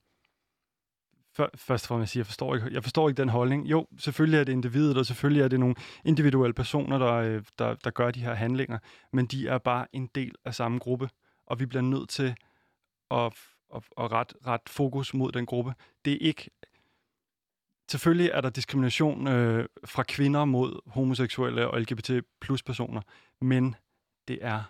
Før, 1.36 1.48
først 1.56 1.84
og 1.84 1.88
fremmest, 1.88 2.16
jeg 2.16 2.26
forstår, 2.26 2.54
ikke, 2.54 2.68
jeg 2.72 2.82
forstår 2.82 3.08
ikke 3.08 3.20
den 3.20 3.28
holdning. 3.28 3.70
Jo, 3.70 3.86
selvfølgelig 3.98 4.38
er 4.40 4.44
det 4.44 4.52
individet, 4.52 4.98
og 4.98 5.06
selvfølgelig 5.06 5.42
er 5.42 5.48
det 5.48 5.60
nogle 5.60 5.74
individuelle 6.04 6.54
personer, 6.54 6.98
der, 6.98 7.12
øh, 7.14 7.42
der, 7.58 7.74
der 7.74 7.90
gør 7.90 8.10
de 8.10 8.20
her 8.20 8.34
handlinger, 8.34 8.78
men 9.12 9.26
de 9.26 9.48
er 9.48 9.58
bare 9.58 9.86
en 9.92 10.06
del 10.14 10.34
af 10.44 10.54
samme 10.54 10.78
gruppe, 10.78 11.10
og 11.46 11.60
vi 11.60 11.66
bliver 11.66 11.82
nødt 11.82 12.08
til 12.08 12.34
at, 13.10 13.32
at, 13.74 13.82
at 13.98 14.12
ret, 14.12 14.34
ret 14.46 14.60
fokus 14.66 15.14
mod 15.14 15.32
den 15.32 15.46
gruppe. 15.46 15.74
Det 16.04 16.12
er 16.12 16.18
ikke... 16.20 16.50
Selvfølgelig 17.90 18.30
er 18.34 18.40
der 18.40 18.50
diskrimination 18.50 19.28
øh, 19.28 19.68
fra 19.84 20.02
kvinder 20.02 20.44
mod 20.44 20.80
homoseksuelle 20.86 21.68
og 21.68 21.80
LGBT 21.80 22.10
plus 22.40 22.62
personer, 22.62 23.00
men 23.40 23.76
det 24.28 24.38
er 24.42 24.62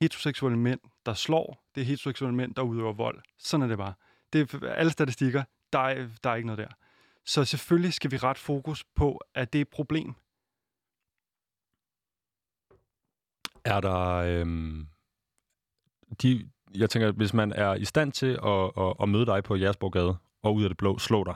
heteroseksuelle 0.00 0.58
mænd, 0.58 0.80
der 1.06 1.14
slår. 1.14 1.64
Det 1.74 1.80
er 1.80 1.84
heteroseksuelle 1.84 2.36
mænd, 2.36 2.54
der 2.54 2.62
udøver 2.62 2.92
vold. 2.92 3.22
Sådan 3.38 3.64
er 3.64 3.68
det 3.68 3.78
bare. 3.78 3.94
Det 4.36 4.62
er 4.62 4.72
alle 4.72 4.92
statistikker. 4.92 5.44
Der 5.72 5.78
er, 5.78 6.08
der 6.24 6.30
er 6.30 6.34
ikke 6.34 6.46
noget 6.46 6.58
der. 6.58 6.74
Så 7.24 7.44
selvfølgelig 7.44 7.92
skal 7.92 8.10
vi 8.10 8.16
ret 8.16 8.38
fokus 8.38 8.84
på, 8.84 9.20
at 9.34 9.52
det 9.52 9.58
er 9.58 9.62
et 9.62 9.68
problem. 9.68 10.14
Er 13.64 13.80
der... 13.80 14.00
Øhm, 14.00 14.88
de, 16.22 16.50
jeg 16.74 16.90
tænker, 16.90 17.12
hvis 17.12 17.34
man 17.34 17.52
er 17.52 17.74
i 17.74 17.84
stand 17.84 18.12
til 18.12 18.38
at, 18.44 18.72
at, 18.78 18.94
at 19.02 19.08
møde 19.08 19.26
dig 19.26 19.44
på 19.44 19.56
Jersborgade 19.56 20.16
og 20.42 20.54
ud 20.54 20.62
af 20.62 20.70
det 20.70 20.76
blå 20.76 20.98
slå 20.98 21.24
dig, 21.24 21.34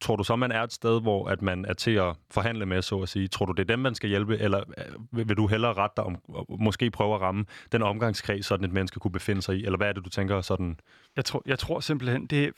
tror 0.00 0.16
du 0.16 0.24
så, 0.24 0.36
man 0.36 0.52
er 0.52 0.62
et 0.62 0.72
sted, 0.72 1.00
hvor 1.00 1.28
at 1.28 1.42
man 1.42 1.64
er 1.64 1.72
til 1.72 1.90
at 1.90 2.16
forhandle 2.30 2.66
med, 2.66 2.82
så 2.82 3.00
at 3.00 3.08
sige? 3.08 3.28
Tror 3.28 3.46
du, 3.46 3.52
det 3.52 3.60
er 3.60 3.74
dem, 3.74 3.78
man 3.78 3.94
skal 3.94 4.08
hjælpe, 4.08 4.38
eller 4.38 4.64
øh, 5.12 5.28
vil, 5.28 5.36
du 5.36 5.46
hellere 5.46 5.72
rette 5.72 5.94
dig 5.96 6.04
om, 6.04 6.18
og 6.28 6.46
måske 6.62 6.90
prøve 6.90 7.14
at 7.14 7.20
ramme 7.20 7.44
den 7.72 7.82
omgangskreds, 7.82 8.46
sådan 8.46 8.64
et 8.64 8.72
menneske 8.72 9.00
kunne 9.00 9.12
befinde 9.12 9.42
sig 9.42 9.56
i? 9.56 9.64
Eller 9.64 9.76
hvad 9.76 9.88
er 9.88 9.92
det, 9.92 10.04
du 10.04 10.10
tænker 10.10 10.40
sådan? 10.40 10.80
Jeg 11.16 11.24
tror, 11.24 11.42
jeg 11.46 11.58
tror 11.58 11.80
simpelthen, 11.80 12.26
det 12.26 12.44
er 12.44 12.50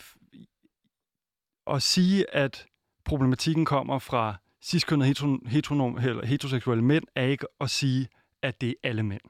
at 1.67 1.83
sige, 1.83 2.35
at 2.35 2.67
problematikken 3.05 3.65
kommer 3.65 3.99
fra 3.99 4.35
ciskønnet 4.63 5.07
heteron, 5.07 5.47
heteronom, 5.47 5.99
eller 5.99 6.27
heteroseksuelle 6.27 6.85
mænd, 6.85 7.05
er 7.15 7.25
ikke 7.25 7.47
at 7.61 7.71
sige, 7.71 8.09
at 8.43 8.61
det 8.61 8.69
er 8.69 8.75
alle 8.89 9.03
mænd. 9.03 9.21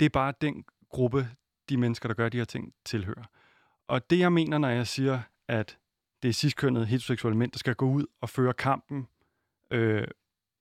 Det 0.00 0.06
er 0.06 0.10
bare 0.10 0.32
den 0.40 0.64
gruppe, 0.90 1.28
de 1.68 1.76
mennesker, 1.76 2.08
der 2.08 2.14
gør 2.14 2.28
de 2.28 2.38
her 2.38 2.44
ting, 2.44 2.72
tilhører. 2.84 3.24
Og 3.88 4.10
det, 4.10 4.18
jeg 4.18 4.32
mener, 4.32 4.58
når 4.58 4.68
jeg 4.68 4.86
siger, 4.86 5.20
at 5.48 5.78
det 6.22 6.44
er 6.44 6.54
kønnet 6.56 6.86
heteroseksuelle 6.86 7.38
mænd, 7.38 7.52
der 7.52 7.58
skal 7.58 7.74
gå 7.74 7.86
ud 7.86 8.06
og 8.20 8.28
føre 8.28 8.52
kampen 8.52 9.06
øh, 9.70 10.08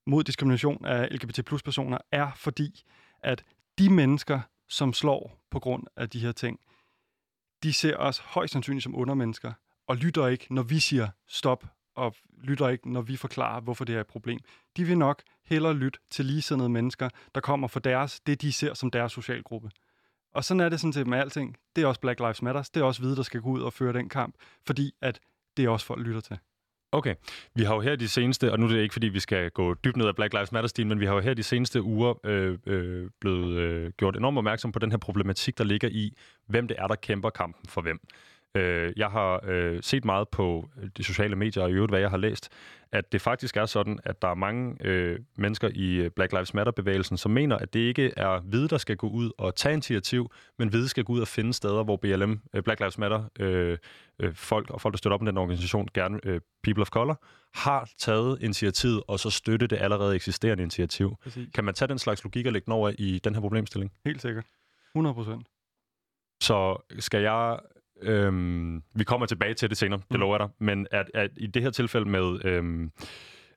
mod 0.07 0.23
diskrimination 0.23 0.85
af 0.85 1.07
LGBT 1.11 1.45
plus 1.45 1.63
personer, 1.63 1.97
er 2.11 2.31
fordi, 2.35 2.83
at 3.23 3.43
de 3.77 3.89
mennesker, 3.89 4.39
som 4.69 4.93
slår 4.93 5.39
på 5.51 5.59
grund 5.59 5.83
af 5.95 6.09
de 6.09 6.19
her 6.19 6.31
ting, 6.31 6.59
de 7.63 7.73
ser 7.73 7.97
os 7.97 8.17
højst 8.17 8.53
sandsynligt 8.53 8.83
som 8.83 8.95
undermennesker, 8.95 9.53
og 9.87 9.97
lytter 9.97 10.27
ikke, 10.27 10.53
når 10.53 10.63
vi 10.63 10.79
siger 10.79 11.09
stop, 11.27 11.65
og 11.95 12.15
lytter 12.43 12.69
ikke, 12.69 12.91
når 12.91 13.01
vi 13.01 13.15
forklarer, 13.15 13.61
hvorfor 13.61 13.85
det 13.85 13.95
er 13.95 14.01
et 14.01 14.07
problem. 14.07 14.39
De 14.77 14.83
vil 14.83 14.97
nok 14.97 15.23
hellere 15.45 15.73
lytte 15.73 15.99
til 16.09 16.25
ligesindede 16.25 16.69
mennesker, 16.69 17.09
der 17.35 17.41
kommer 17.41 17.67
for 17.67 17.79
deres, 17.79 18.19
det 18.19 18.41
de 18.41 18.53
ser 18.53 18.73
som 18.73 18.91
deres 18.91 19.11
socialgruppe. 19.11 19.69
Og 20.33 20.43
sådan 20.43 20.61
er 20.61 20.69
det 20.69 20.79
sådan 20.79 20.93
set 20.93 21.07
med 21.07 21.17
alting. 21.17 21.57
Det 21.75 21.83
er 21.83 21.87
også 21.87 22.01
Black 22.01 22.19
Lives 22.19 22.41
Matter. 22.41 22.69
Det 22.73 22.79
er 22.79 22.83
også 22.83 23.01
hvide, 23.01 23.15
der 23.15 23.23
skal 23.23 23.41
gå 23.41 23.49
ud 23.49 23.61
og 23.61 23.73
føre 23.73 23.93
den 23.93 24.09
kamp, 24.09 24.35
fordi 24.65 24.91
at 25.01 25.19
det 25.57 25.65
er 25.65 25.69
også 25.69 25.85
folk 25.85 26.07
lytter 26.07 26.21
til. 26.21 26.37
Okay. 26.91 27.15
Vi 27.55 27.63
har 27.63 27.75
jo 27.75 27.81
her 27.81 27.95
de 27.95 28.07
seneste, 28.07 28.51
og 28.51 28.59
nu 28.59 28.65
er 28.65 28.69
det 28.69 28.81
ikke, 28.81 28.93
fordi 28.93 29.07
vi 29.07 29.19
skal 29.19 29.51
gå 29.51 29.73
dybt 29.73 29.97
ned 29.97 30.07
af 30.07 30.15
Black 30.15 30.33
Lives 30.33 30.51
Matter-stilen, 30.51 30.89
men 30.89 30.99
vi 30.99 31.05
har 31.05 31.13
jo 31.13 31.19
her 31.19 31.33
de 31.33 31.43
seneste 31.43 31.81
uger 31.81 32.13
øh, 32.23 32.57
øh, 32.65 33.09
blevet 33.21 33.57
øh, 33.57 33.91
gjort 33.97 34.15
enormt 34.15 34.37
opmærksom 34.37 34.71
på 34.71 34.79
den 34.79 34.91
her 34.91 34.97
problematik, 34.97 35.57
der 35.57 35.63
ligger 35.63 35.89
i, 35.91 36.13
hvem 36.47 36.67
det 36.67 36.77
er, 36.79 36.87
der 36.87 36.95
kæmper 36.95 37.29
kampen 37.29 37.69
for 37.69 37.81
hvem. 37.81 37.99
Øh, 38.55 38.93
jeg 38.97 39.07
har 39.07 39.41
øh, 39.47 39.79
set 39.81 40.05
meget 40.05 40.29
på 40.29 40.69
de 40.97 41.03
sociale 41.03 41.35
medier, 41.35 41.63
og 41.63 41.69
i 41.69 41.73
øvrigt, 41.73 41.91
hvad 41.91 41.99
jeg 41.99 42.09
har 42.09 42.17
læst, 42.17 42.49
at 42.91 43.11
det 43.11 43.21
faktisk 43.21 43.57
er 43.57 43.65
sådan, 43.65 43.99
at 44.03 44.21
der 44.21 44.27
er 44.27 44.33
mange 44.33 44.77
øh, 44.81 45.19
mennesker 45.37 45.69
i 45.73 45.95
øh, 45.95 46.11
Black 46.11 46.31
Lives 46.31 46.53
Matter-bevægelsen, 46.53 47.17
som 47.17 47.31
mener, 47.31 47.57
at 47.57 47.73
det 47.73 47.79
ikke 47.79 48.13
er 48.17 48.39
hvide, 48.39 48.67
der 48.67 48.77
skal 48.77 48.97
gå 48.97 49.09
ud 49.09 49.31
og 49.37 49.55
tage 49.55 49.73
initiativ, 49.73 50.31
men 50.59 50.69
hvide 50.69 50.87
skal 50.87 51.03
gå 51.03 51.13
ud 51.13 51.21
og 51.21 51.27
finde 51.27 51.53
steder, 51.53 51.83
hvor 51.83 51.97
BLM, 51.97 52.41
øh, 52.53 52.63
Black 52.63 52.79
Lives 52.79 52.97
Matter, 52.97 53.23
øh, 53.39 53.77
øh, 54.19 54.33
folk 54.33 54.69
og 54.69 54.81
folk, 54.81 54.93
der 54.93 54.97
støtter 54.97 55.13
op 55.13 55.21
om 55.21 55.25
den 55.25 55.37
organisation, 55.37 55.87
gerne 55.93 56.19
øh, 56.23 56.41
People 56.63 56.81
of 56.81 56.89
Color, 56.89 57.23
har 57.53 57.89
taget 57.97 58.37
initiativet 58.41 59.03
og 59.07 59.19
så 59.19 59.29
støtte 59.29 59.67
det 59.67 59.77
allerede 59.81 60.15
eksisterende 60.15 60.63
initiativ. 60.63 61.15
Præcis. 61.23 61.47
Kan 61.55 61.63
man 61.63 61.73
tage 61.73 61.89
den 61.89 61.99
slags 61.99 62.23
logik 62.23 62.45
og 62.45 62.53
lægge 62.53 62.65
den 62.65 62.73
over 62.73 62.91
i 62.97 63.19
den 63.23 63.33
her 63.33 63.41
problemstilling? 63.41 63.91
Helt 64.05 64.21
sikkert. 64.21 64.45
100 64.95 65.13
procent. 65.13 65.47
Så 66.41 66.85
skal 66.99 67.21
jeg... 67.21 67.59
Øhm, 68.01 68.83
vi 68.95 69.03
kommer 69.03 69.25
tilbage 69.25 69.53
til 69.53 69.69
det 69.69 69.77
senere, 69.77 69.99
det 69.99 70.11
Mm. 70.11 70.19
lover 70.19 70.35
jeg 70.35 70.39
dig. 70.39 70.49
Men 70.59 70.87
at, 70.91 71.11
at 71.13 71.31
i 71.37 71.47
det 71.47 71.61
her 71.61 71.69
tilfælde 71.69 72.09
med 72.09 72.45
øhm, 72.45 72.91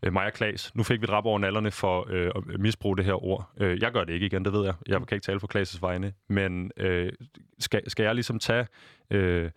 øh, 0.02 0.12
Maja 0.12 0.30
Klaas, 0.30 0.74
nu 0.74 0.82
fik 0.82 1.00
vi 1.00 1.06
drap 1.06 1.24
over 1.24 1.38
nallerne 1.38 1.70
for 1.70 2.06
øh, 2.10 2.30
at 2.36 2.60
misbruge 2.60 2.96
det 2.96 3.04
her 3.04 3.24
ord. 3.24 3.50
Øh, 3.60 3.82
jeg 3.82 3.92
gør 3.92 4.04
det 4.04 4.12
ikke 4.12 4.26
igen, 4.26 4.44
det 4.44 4.52
ved 4.52 4.64
jeg. 4.64 4.74
Jeg 4.86 4.96
kan 4.96 5.16
ikke 5.16 5.24
tale 5.24 5.40
for 5.40 5.56
Klaas' 5.56 5.78
vegne. 5.80 6.12
Men 6.28 6.70
øh, 6.76 7.12
skal, 7.58 7.90
skal 7.90 8.04
jeg 8.04 8.14
ligesom 8.14 8.38
tage... 8.38 8.66
Øh, 9.10 9.50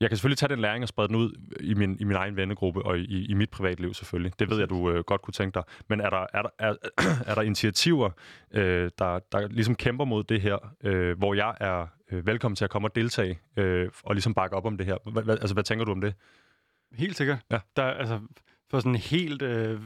jeg 0.00 0.10
kan 0.10 0.16
selvfølgelig 0.16 0.38
tage 0.38 0.48
den 0.50 0.58
læring 0.58 0.82
og 0.82 0.88
sprede 0.88 1.08
den 1.08 1.16
ud 1.16 1.32
i 1.60 1.74
min, 1.74 1.96
i 2.00 2.04
min 2.04 2.16
egen 2.16 2.36
vennegruppe 2.36 2.82
og 2.82 2.98
i, 2.98 3.26
i 3.26 3.34
mit 3.34 3.50
privatliv 3.50 3.94
selvfølgelig. 3.94 4.32
Det 4.38 4.50
ved 4.50 4.58
jeg, 4.58 4.70
du 4.70 4.90
øh, 4.90 5.04
godt 5.04 5.22
kunne 5.22 5.32
tænke 5.32 5.54
dig. 5.54 5.62
Men 5.88 6.00
er 6.00 6.10
der, 6.10 6.26
er 6.32 6.42
der, 6.42 6.50
er, 6.58 6.74
er 7.30 7.34
der 7.34 7.42
initiativer, 7.42 8.10
øh, 8.52 8.90
der, 8.98 9.18
der 9.32 9.48
ligesom 9.48 9.74
kæmper 9.74 10.04
mod 10.04 10.24
det 10.24 10.40
her, 10.40 10.74
øh, 10.84 11.18
hvor 11.18 11.34
jeg 11.34 11.54
er 11.60 11.86
øh, 12.12 12.26
velkommen 12.26 12.56
til 12.56 12.64
at 12.64 12.70
komme 12.70 12.88
og 12.88 12.94
deltage 12.94 13.40
øh, 13.56 13.90
og 14.04 14.14
ligesom 14.14 14.34
bakke 14.34 14.56
op 14.56 14.64
om 14.64 14.76
det 14.76 14.86
her? 14.86 15.10
Hva, 15.10 15.20
hva, 15.20 15.32
altså, 15.32 15.54
hvad 15.54 15.64
tænker 15.64 15.84
du 15.84 15.92
om 15.92 16.00
det? 16.00 16.14
Helt 16.92 17.16
sikkert. 17.16 17.38
Ja. 17.50 17.58
Der, 17.76 17.82
er, 17.82 17.94
altså, 17.94 18.20
for 18.70 18.80
sådan 18.80 18.94
helt, 18.94 19.42
øh, 19.42 19.80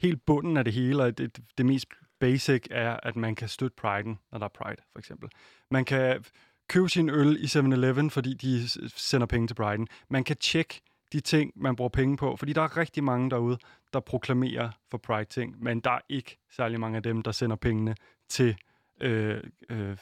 helt 0.00 0.26
bunden 0.26 0.56
af 0.56 0.64
det 0.64 0.72
hele, 0.72 1.02
og 1.02 1.18
det, 1.18 1.38
det 1.58 1.66
mest 1.66 1.88
basic 2.20 2.66
er, 2.70 2.96
at 3.02 3.16
man 3.16 3.34
kan 3.34 3.48
støtte 3.48 3.74
priden, 3.76 4.18
når 4.32 4.38
der 4.38 4.44
er 4.44 4.48
pride, 4.48 4.82
for 4.92 4.98
eksempel. 4.98 5.28
Man 5.70 5.84
kan 5.84 6.24
købe 6.68 6.88
sin 6.88 7.10
øl 7.10 7.36
i 7.40 7.44
7-Eleven, 7.44 8.10
fordi 8.10 8.34
de 8.34 8.68
sender 8.88 9.26
penge 9.26 9.46
til 9.46 9.54
priden. 9.54 9.88
Man 10.08 10.24
kan 10.24 10.36
tjekke 10.36 10.80
de 11.12 11.20
ting, 11.20 11.52
man 11.56 11.76
bruger 11.76 11.88
penge 11.88 12.16
på, 12.16 12.36
fordi 12.36 12.52
der 12.52 12.62
er 12.62 12.76
rigtig 12.76 13.04
mange 13.04 13.30
derude, 13.30 13.58
der 13.92 14.00
proklamerer 14.00 14.70
for 14.90 14.98
pride-ting, 14.98 15.62
men 15.62 15.80
der 15.80 15.90
er 15.90 16.00
ikke 16.08 16.38
særlig 16.50 16.80
mange 16.80 16.96
af 16.96 17.02
dem, 17.02 17.22
der 17.22 17.32
sender 17.32 17.56
pengene 17.56 17.94
til, 18.28 18.56
øh, 19.00 19.42
øh, 19.70 19.96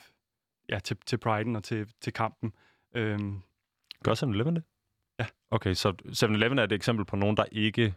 ja, 0.69 0.79
til, 0.79 0.97
til 1.07 1.17
priden 1.19 1.57
og 1.57 1.65
til, 1.65 1.87
til 2.01 2.13
kampen. 2.13 2.53
Øhm, 2.97 3.39
Gør 4.05 4.13
7-Eleven 4.15 4.55
det? 4.55 4.63
Ja. 5.21 5.27
Okay, 5.51 5.75
så 5.75 5.93
7-Eleven 6.09 6.59
er 6.59 6.65
et 6.65 6.73
eksempel 6.73 7.05
på 7.05 7.17
nogen, 7.17 7.37
der 7.37 7.45
ikke... 7.53 7.95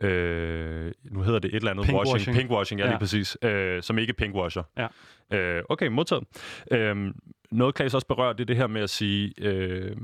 Øh, 0.00 0.92
nu 1.04 1.22
hedder 1.22 1.38
det 1.38 1.48
et 1.48 1.54
eller 1.54 1.70
andet 1.70 1.86
Pinkwashing. 1.86 2.14
washing. 2.14 2.36
Pinkwashing, 2.36 2.78
ja, 2.80 2.84
lige 2.86 2.92
Ja. 2.92 2.98
præcis. 2.98 3.36
Øh, 3.42 3.82
som 3.82 3.98
ikke 3.98 4.12
pinkwasher. 4.12 4.62
Ja. 4.76 4.88
Øh, 5.38 5.62
okay, 5.68 5.86
modtaget. 5.86 6.24
Øh, 6.70 7.14
noget, 7.50 7.74
Klaas 7.74 7.94
også 7.94 8.06
berører, 8.06 8.32
det 8.32 8.40
er 8.40 8.46
det 8.46 8.56
her 8.56 8.66
med 8.66 8.80
at 8.82 8.90
sige... 8.90 9.34
Øh, 9.38 9.96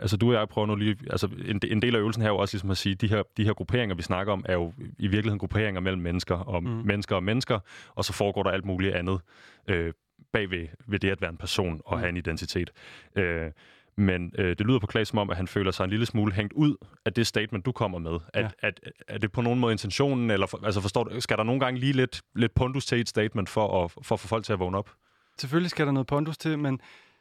altså, 0.00 0.16
du 0.16 0.28
og 0.28 0.34
jeg 0.34 0.48
prøver 0.48 0.66
nu 0.66 0.74
lige... 0.74 0.96
Altså, 1.10 1.28
en, 1.46 1.60
en 1.68 1.82
del 1.82 1.94
af 1.94 1.98
øvelsen 2.00 2.22
her 2.22 2.28
er 2.28 2.32
jo 2.32 2.38
også 2.38 2.54
ligesom 2.54 2.70
at 2.70 2.76
sige, 2.78 2.94
de 2.94 3.08
her, 3.08 3.22
de 3.36 3.44
her 3.44 3.52
grupperinger, 3.54 3.96
vi 3.96 4.02
snakker 4.02 4.32
om, 4.32 4.44
er 4.48 4.52
jo 4.54 4.72
i 4.98 5.06
virkeligheden 5.06 5.38
grupperinger 5.38 5.80
mellem 5.80 6.02
mennesker 6.02 6.34
og 6.36 6.62
Mm. 6.62 6.70
mm. 6.70 6.86
mennesker 6.86 7.16
og 7.16 7.22
mennesker, 7.22 7.58
og 7.94 8.04
så 8.04 8.12
foregår 8.12 8.42
der 8.42 8.50
alt 8.50 8.64
muligt 8.64 8.94
andet 8.94 9.20
øh, 9.68 9.92
bagved 10.32 10.66
ved 10.86 10.98
det 10.98 11.10
at 11.10 11.20
være 11.20 11.30
en 11.30 11.36
person 11.36 11.80
og 11.84 11.96
Mm. 11.96 12.00
have 12.00 12.08
en 12.08 12.16
identitet. 12.16 12.70
Øh, 13.16 13.50
men 13.96 14.32
øh, 14.38 14.48
det 14.58 14.66
lyder 14.66 14.78
på 14.78 14.86
Klaas 14.86 15.08
som 15.08 15.18
om, 15.18 15.30
at 15.30 15.36
han 15.36 15.48
føler 15.48 15.70
sig 15.70 15.84
en 15.84 15.90
lille 15.90 16.06
smule 16.06 16.32
hængt 16.32 16.52
ud 16.52 16.76
af 17.04 17.12
det 17.12 17.26
statement, 17.26 17.66
du 17.66 17.72
kommer 17.72 17.98
med. 17.98 18.18
At, 18.34 18.42
Ja. 18.42 18.48
at, 18.58 18.80
at, 18.82 18.92
er 19.08 19.18
det 19.18 19.32
på 19.32 19.40
nogen 19.42 19.60
måde 19.60 19.72
intentionen, 19.72 20.30
eller 20.30 20.46
for, 20.46 20.60
altså 20.64 20.80
forstår 20.80 21.04
du, 21.04 21.20
skal 21.20 21.36
der 21.36 21.42
nogle 21.42 21.60
gange 21.60 21.80
lige 21.80 21.92
lidt, 21.92 22.20
lidt 22.34 22.54
pondus 22.54 22.86
til 22.86 23.00
et 23.00 23.08
statement 23.08 23.48
for 23.48 23.84
at, 23.84 23.90
for 23.90 24.14
at 24.14 24.20
få 24.20 24.28
folk 24.28 24.44
til 24.44 24.52
at 24.52 24.58
vågne 24.58 24.78
op? 24.78 24.90
selvfølgelig 25.38 25.70
skal 25.70 25.86
der 25.86 25.92
noget 25.92 26.06
pondus 26.06 26.38
til, 26.38 26.58
men 26.58 26.80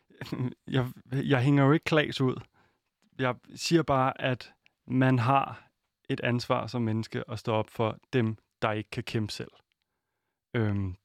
jeg, 0.68 0.86
jeg 1.12 1.40
hænger 1.42 1.66
jo 1.66 1.72
ikke 1.72 1.84
klags 1.84 2.22
ud. 2.22 2.36
Jeg 3.20 3.36
siger 3.56 3.84
bare, 3.84 4.22
at 4.22 4.54
man 4.88 5.20
har 5.20 5.70
et 6.10 6.20
ansvar 6.20 6.68
som 6.68 6.82
menneske 6.82 7.24
at 7.32 7.40
stå 7.40 7.54
op 7.54 7.70
for 7.70 7.98
dem, 8.14 8.38
der 8.62 8.72
ikke 8.72 8.90
kan 8.90 9.04
kæmpe 9.04 9.34
selv. 9.34 9.52
Øhm, 10.54 10.96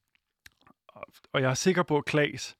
og, 1.33 1.41
jeg 1.41 1.49
er 1.49 1.53
sikker 1.53 1.83
på, 1.83 1.97
at 1.97 2.05
Klaas, 2.05 2.57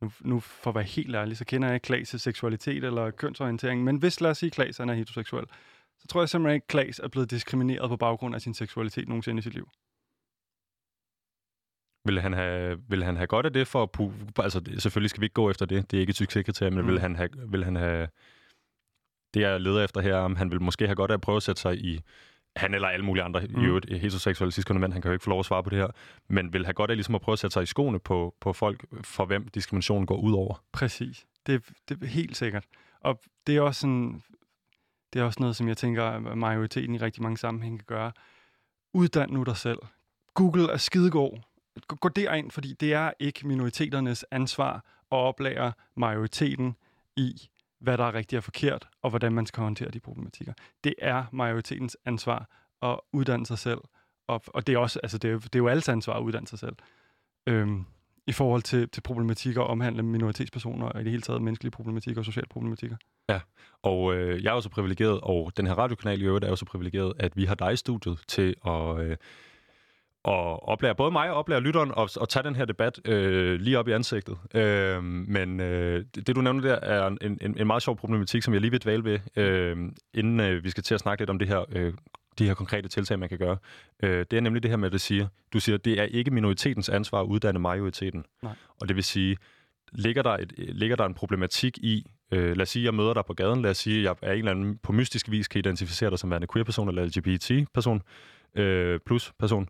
nu, 0.00 0.12
nu 0.20 0.40
for 0.40 0.70
at 0.70 0.74
være 0.74 0.84
helt 0.84 1.14
ærlig, 1.14 1.36
så 1.36 1.44
kender 1.44 1.68
jeg 1.68 1.74
ikke 1.74 1.94
Klaas' 1.94 2.18
seksualitet 2.18 2.84
eller 2.84 3.10
kønsorientering, 3.10 3.84
men 3.84 3.96
hvis 3.96 4.20
lad 4.20 4.30
os 4.30 4.38
sige, 4.38 4.50
Klaas 4.50 4.80
er 4.80 4.92
heteroseksuel, 4.92 5.46
så 5.98 6.06
tror 6.08 6.20
jeg 6.20 6.28
simpelthen 6.28 6.54
ikke, 6.54 6.64
at 6.64 6.68
Klaas 6.68 6.98
er 6.98 7.08
blevet 7.08 7.30
diskrimineret 7.30 7.88
på 7.88 7.96
baggrund 7.96 8.34
af 8.34 8.40
sin 8.40 8.54
seksualitet 8.54 9.08
nogensinde 9.08 9.38
i 9.38 9.42
sit 9.42 9.54
liv. 9.54 9.68
Vil 12.06 12.20
han 12.20 12.32
have, 12.32 12.80
vil 12.88 13.04
han 13.04 13.16
have 13.16 13.26
godt 13.26 13.46
af 13.46 13.52
det 13.52 13.66
for 13.66 13.82
at 13.82 14.44
altså 14.44 14.60
selvfølgelig 14.78 15.10
skal 15.10 15.20
vi 15.20 15.24
ikke 15.24 15.34
gå 15.34 15.50
efter 15.50 15.66
det, 15.66 15.90
det 15.90 15.96
er 15.96 16.00
ikke 16.00 16.10
et 16.10 16.16
succeskriterie, 16.16 16.70
men 16.70 16.80
mm. 16.82 16.88
vil, 16.88 17.00
han 17.00 17.16
have, 17.16 17.30
vil 17.48 17.64
han 17.64 17.76
have, 17.76 18.08
det 19.34 19.40
jeg 19.40 19.60
leder 19.60 19.84
efter 19.84 20.00
her, 20.00 20.16
om 20.16 20.36
han 20.36 20.50
vil 20.50 20.62
måske 20.62 20.86
have 20.86 20.96
godt 20.96 21.10
af 21.10 21.14
at 21.14 21.20
prøve 21.20 21.36
at 21.36 21.42
sætte 21.42 21.60
sig 21.60 21.76
i, 21.76 22.00
han 22.56 22.74
eller 22.74 22.88
alle 22.88 23.04
mulige 23.04 23.24
andre, 23.24 23.40
mm. 23.40 23.62
i 23.62 23.66
øvrigt 23.66 23.90
heteroseksuelle 23.90 24.52
sidste 24.52 24.74
mænd, 24.74 24.92
han 24.92 25.02
kan 25.02 25.08
jo 25.08 25.12
ikke 25.12 25.24
få 25.24 25.30
lov 25.30 25.38
at 25.38 25.46
svare 25.46 25.62
på 25.62 25.70
det 25.70 25.78
her, 25.78 25.88
men 26.28 26.52
vil 26.52 26.64
have 26.64 26.74
godt 26.74 26.90
af 26.90 26.96
ligesom 26.96 27.14
at 27.14 27.20
prøve 27.20 27.32
at 27.32 27.38
sætte 27.38 27.54
sig 27.54 27.62
i 27.62 27.66
skoene 27.66 27.98
på, 27.98 28.34
på 28.40 28.52
folk, 28.52 28.84
for 29.04 29.24
hvem 29.24 29.48
diskriminationen 29.48 30.06
går 30.06 30.16
ud 30.16 30.32
over. 30.32 30.62
Præcis. 30.72 31.26
Det, 31.46 31.62
det 31.88 32.02
er 32.02 32.06
helt 32.06 32.36
sikkert. 32.36 32.64
Og 33.00 33.20
det 33.46 33.56
er 33.56 33.60
også 33.60 33.80
sådan, 33.80 34.22
det 35.12 35.20
er 35.20 35.24
også 35.24 35.40
noget, 35.40 35.56
som 35.56 35.68
jeg 35.68 35.76
tænker, 35.76 36.04
at 36.04 36.38
majoriteten 36.38 36.94
i 36.94 36.98
rigtig 36.98 37.22
mange 37.22 37.38
sammenhænge 37.38 37.78
kan 37.78 37.86
gøre. 37.86 38.12
Uddan 38.94 39.30
nu 39.30 39.42
dig 39.42 39.56
selv. 39.56 39.78
Google 40.34 40.72
er 40.72 40.76
skidegod. 40.76 41.38
Gå 41.86 42.08
derind, 42.08 42.50
fordi 42.50 42.74
det 42.80 42.92
er 42.92 43.12
ikke 43.20 43.46
minoriteternes 43.46 44.24
ansvar 44.30 44.74
at 45.12 45.16
oplære 45.16 45.72
majoriteten 45.96 46.76
i, 47.16 47.48
hvad 47.84 47.98
der 47.98 48.04
er 48.04 48.14
rigtigt 48.14 48.38
og 48.38 48.44
forkert, 48.44 48.88
og 49.02 49.10
hvordan 49.10 49.32
man 49.32 49.46
skal 49.46 49.62
håndtere 49.62 49.90
de 49.90 50.00
problematikker. 50.00 50.52
Det 50.84 50.94
er 50.98 51.24
majoritetens 51.32 51.96
ansvar 52.04 52.48
at 52.82 53.00
uddanne 53.12 53.46
sig 53.46 53.58
selv, 53.58 53.78
og, 54.28 54.42
og 54.46 54.66
det 54.66 54.74
er 54.74 54.78
også, 54.78 55.00
altså 55.02 55.18
det 55.18 55.30
er, 55.30 55.38
det 55.38 55.54
er 55.54 55.58
jo 55.58 55.68
alles 55.68 55.88
ansvar 55.88 56.14
at 56.14 56.22
uddanne 56.22 56.46
sig 56.46 56.58
selv. 56.58 56.76
Øhm, 57.46 57.84
i 58.26 58.32
forhold 58.32 58.62
til, 58.62 58.88
til 58.88 59.00
problematikker 59.00 59.62
omhandle 59.62 60.02
minoritetspersoner 60.02 60.86
og 60.86 61.00
i 61.00 61.04
det 61.04 61.10
hele 61.10 61.22
taget 61.22 61.42
menneskelige 61.42 61.70
problematikker 61.70 62.20
og 62.20 62.24
sociale 62.24 62.46
problematikker. 62.50 62.96
Ja, 63.28 63.40
og 63.82 64.14
øh, 64.14 64.44
jeg 64.44 64.50
er 64.50 64.54
jo 64.54 64.60
så 64.60 64.68
privilegeret, 64.68 65.20
og 65.20 65.52
den 65.56 65.66
her 65.66 65.74
radiokanal 65.74 66.22
i 66.22 66.24
øvrigt 66.24 66.44
er 66.44 66.48
jo 66.48 66.56
så 66.56 66.64
privilegeret, 66.64 67.12
at 67.18 67.36
vi 67.36 67.44
har 67.44 67.54
dig 67.54 67.72
i 67.72 67.76
studiet 67.76 68.18
til 68.28 68.54
at, 68.66 68.98
øh, 69.00 69.16
at 70.28 70.68
oplære 70.68 70.94
både 70.94 71.10
mig 71.10 71.30
og 71.30 71.36
oplære 71.36 71.60
lytteren 71.60 71.90
og, 71.90 72.08
og 72.16 72.28
tage 72.28 72.42
den 72.42 72.56
her 72.56 72.64
debat 72.64 73.08
øh, 73.08 73.60
lige 73.60 73.78
op 73.78 73.88
i 73.88 73.92
ansigtet. 73.92 74.38
Øh, 74.54 75.02
men 75.04 75.60
øh, 75.60 76.04
det, 76.14 76.36
du 76.36 76.40
nævner 76.40 76.60
der, 76.60 76.74
er 76.74 77.06
en, 77.06 77.18
en, 77.40 77.56
en 77.58 77.66
meget 77.66 77.82
sjov 77.82 77.96
problematik, 77.96 78.42
som 78.42 78.54
jeg 78.54 78.60
lige 78.60 78.70
vil 78.70 78.82
dvæle 78.82 79.04
ved, 79.04 79.18
øh, 79.36 79.76
inden 80.14 80.40
øh, 80.40 80.64
vi 80.64 80.70
skal 80.70 80.82
til 80.82 80.94
at 80.94 81.00
snakke 81.00 81.20
lidt 81.20 81.30
om 81.30 81.38
det 81.38 81.48
her 81.48 81.64
øh, 81.72 81.92
de 82.38 82.46
her 82.46 82.54
konkrete 82.54 82.88
tiltag, 82.88 83.18
man 83.18 83.28
kan 83.28 83.38
gøre. 83.38 83.56
Øh, 84.02 84.26
det 84.30 84.36
er 84.36 84.40
nemlig 84.40 84.62
det 84.62 84.70
her 84.70 84.76
med, 84.76 84.86
at 84.86 84.92
det 84.92 85.00
siger, 85.00 85.26
du 85.52 85.60
siger, 85.60 85.78
det 85.78 86.00
er 86.00 86.04
ikke 86.04 86.30
minoritetens 86.30 86.88
ansvar 86.88 87.20
at 87.20 87.26
uddanne 87.26 87.60
majoriteten. 87.60 88.24
Nej. 88.42 88.52
Og 88.80 88.88
det 88.88 88.96
vil 88.96 89.04
sige, 89.04 89.36
ligger 89.92 90.22
der, 90.22 90.30
et, 90.30 90.52
ligger 90.56 90.96
der 90.96 91.04
en 91.04 91.14
problematik 91.14 91.78
i, 91.78 92.06
øh, 92.32 92.56
lad 92.56 92.62
os 92.62 92.68
sige, 92.68 92.84
jeg 92.84 92.94
møder 92.94 93.14
dig 93.14 93.22
på 93.26 93.34
gaden, 93.34 93.62
lad 93.62 93.70
os 93.70 93.78
sige, 93.78 94.02
jeg 94.02 94.16
er 94.22 94.32
en 94.32 94.38
eller 94.38 94.50
anden 94.50 94.78
på 94.78 94.92
mystisk 94.92 95.30
vis 95.30 95.48
kan 95.48 95.58
identificere 95.58 96.10
dig 96.10 96.18
som 96.18 96.32
en 96.32 96.46
queer-person 96.52 96.88
eller 96.88 97.04
LGBT-person, 97.04 98.02
øh, 98.56 99.00
plus-person, 99.06 99.62
øh, 99.62 99.68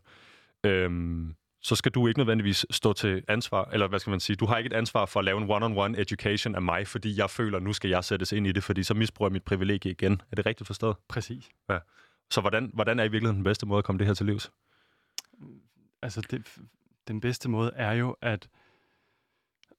så 1.65 1.75
skal 1.75 1.91
du 1.91 2.07
ikke 2.07 2.19
nødvendigvis 2.19 2.65
stå 2.69 2.93
til 2.93 3.23
ansvar, 3.27 3.69
eller 3.73 3.87
hvad 3.87 3.99
skal 3.99 4.11
man 4.11 4.19
sige, 4.19 4.35
du 4.35 4.45
har 4.45 4.57
ikke 4.57 4.67
et 4.67 4.73
ansvar 4.73 5.05
for 5.05 5.19
at 5.19 5.25
lave 5.25 5.41
en 5.41 5.49
one-on-one 5.49 6.01
education 6.01 6.55
af 6.55 6.61
mig, 6.61 6.87
fordi 6.87 7.17
jeg 7.17 7.29
føler, 7.29 7.59
nu 7.59 7.73
skal 7.73 7.89
jeg 7.89 8.03
sættes 8.03 8.31
ind 8.31 8.47
i 8.47 8.51
det, 8.51 8.63
fordi 8.63 8.83
så 8.83 8.93
misbruger 8.93 9.29
jeg 9.29 9.33
mit 9.33 9.43
privilegie 9.43 9.91
igen. 9.91 10.21
Er 10.31 10.35
det 10.35 10.45
rigtigt 10.45 10.67
forstået? 10.67 10.95
Præcis. 11.07 11.49
Ja. 11.69 11.77
Så 12.29 12.41
hvordan, 12.41 12.71
hvordan 12.73 12.99
er 12.99 13.03
i 13.03 13.07
virkeligheden 13.07 13.35
den 13.35 13.43
bedste 13.43 13.65
måde 13.65 13.77
at 13.77 13.83
komme 13.83 13.99
det 13.99 14.07
her 14.07 14.13
til 14.13 14.25
livs? 14.25 14.51
Altså, 16.01 16.21
det, 16.21 16.57
den 17.07 17.21
bedste 17.21 17.49
måde 17.49 17.71
er 17.75 17.91
jo, 17.93 18.15
at, 18.21 18.49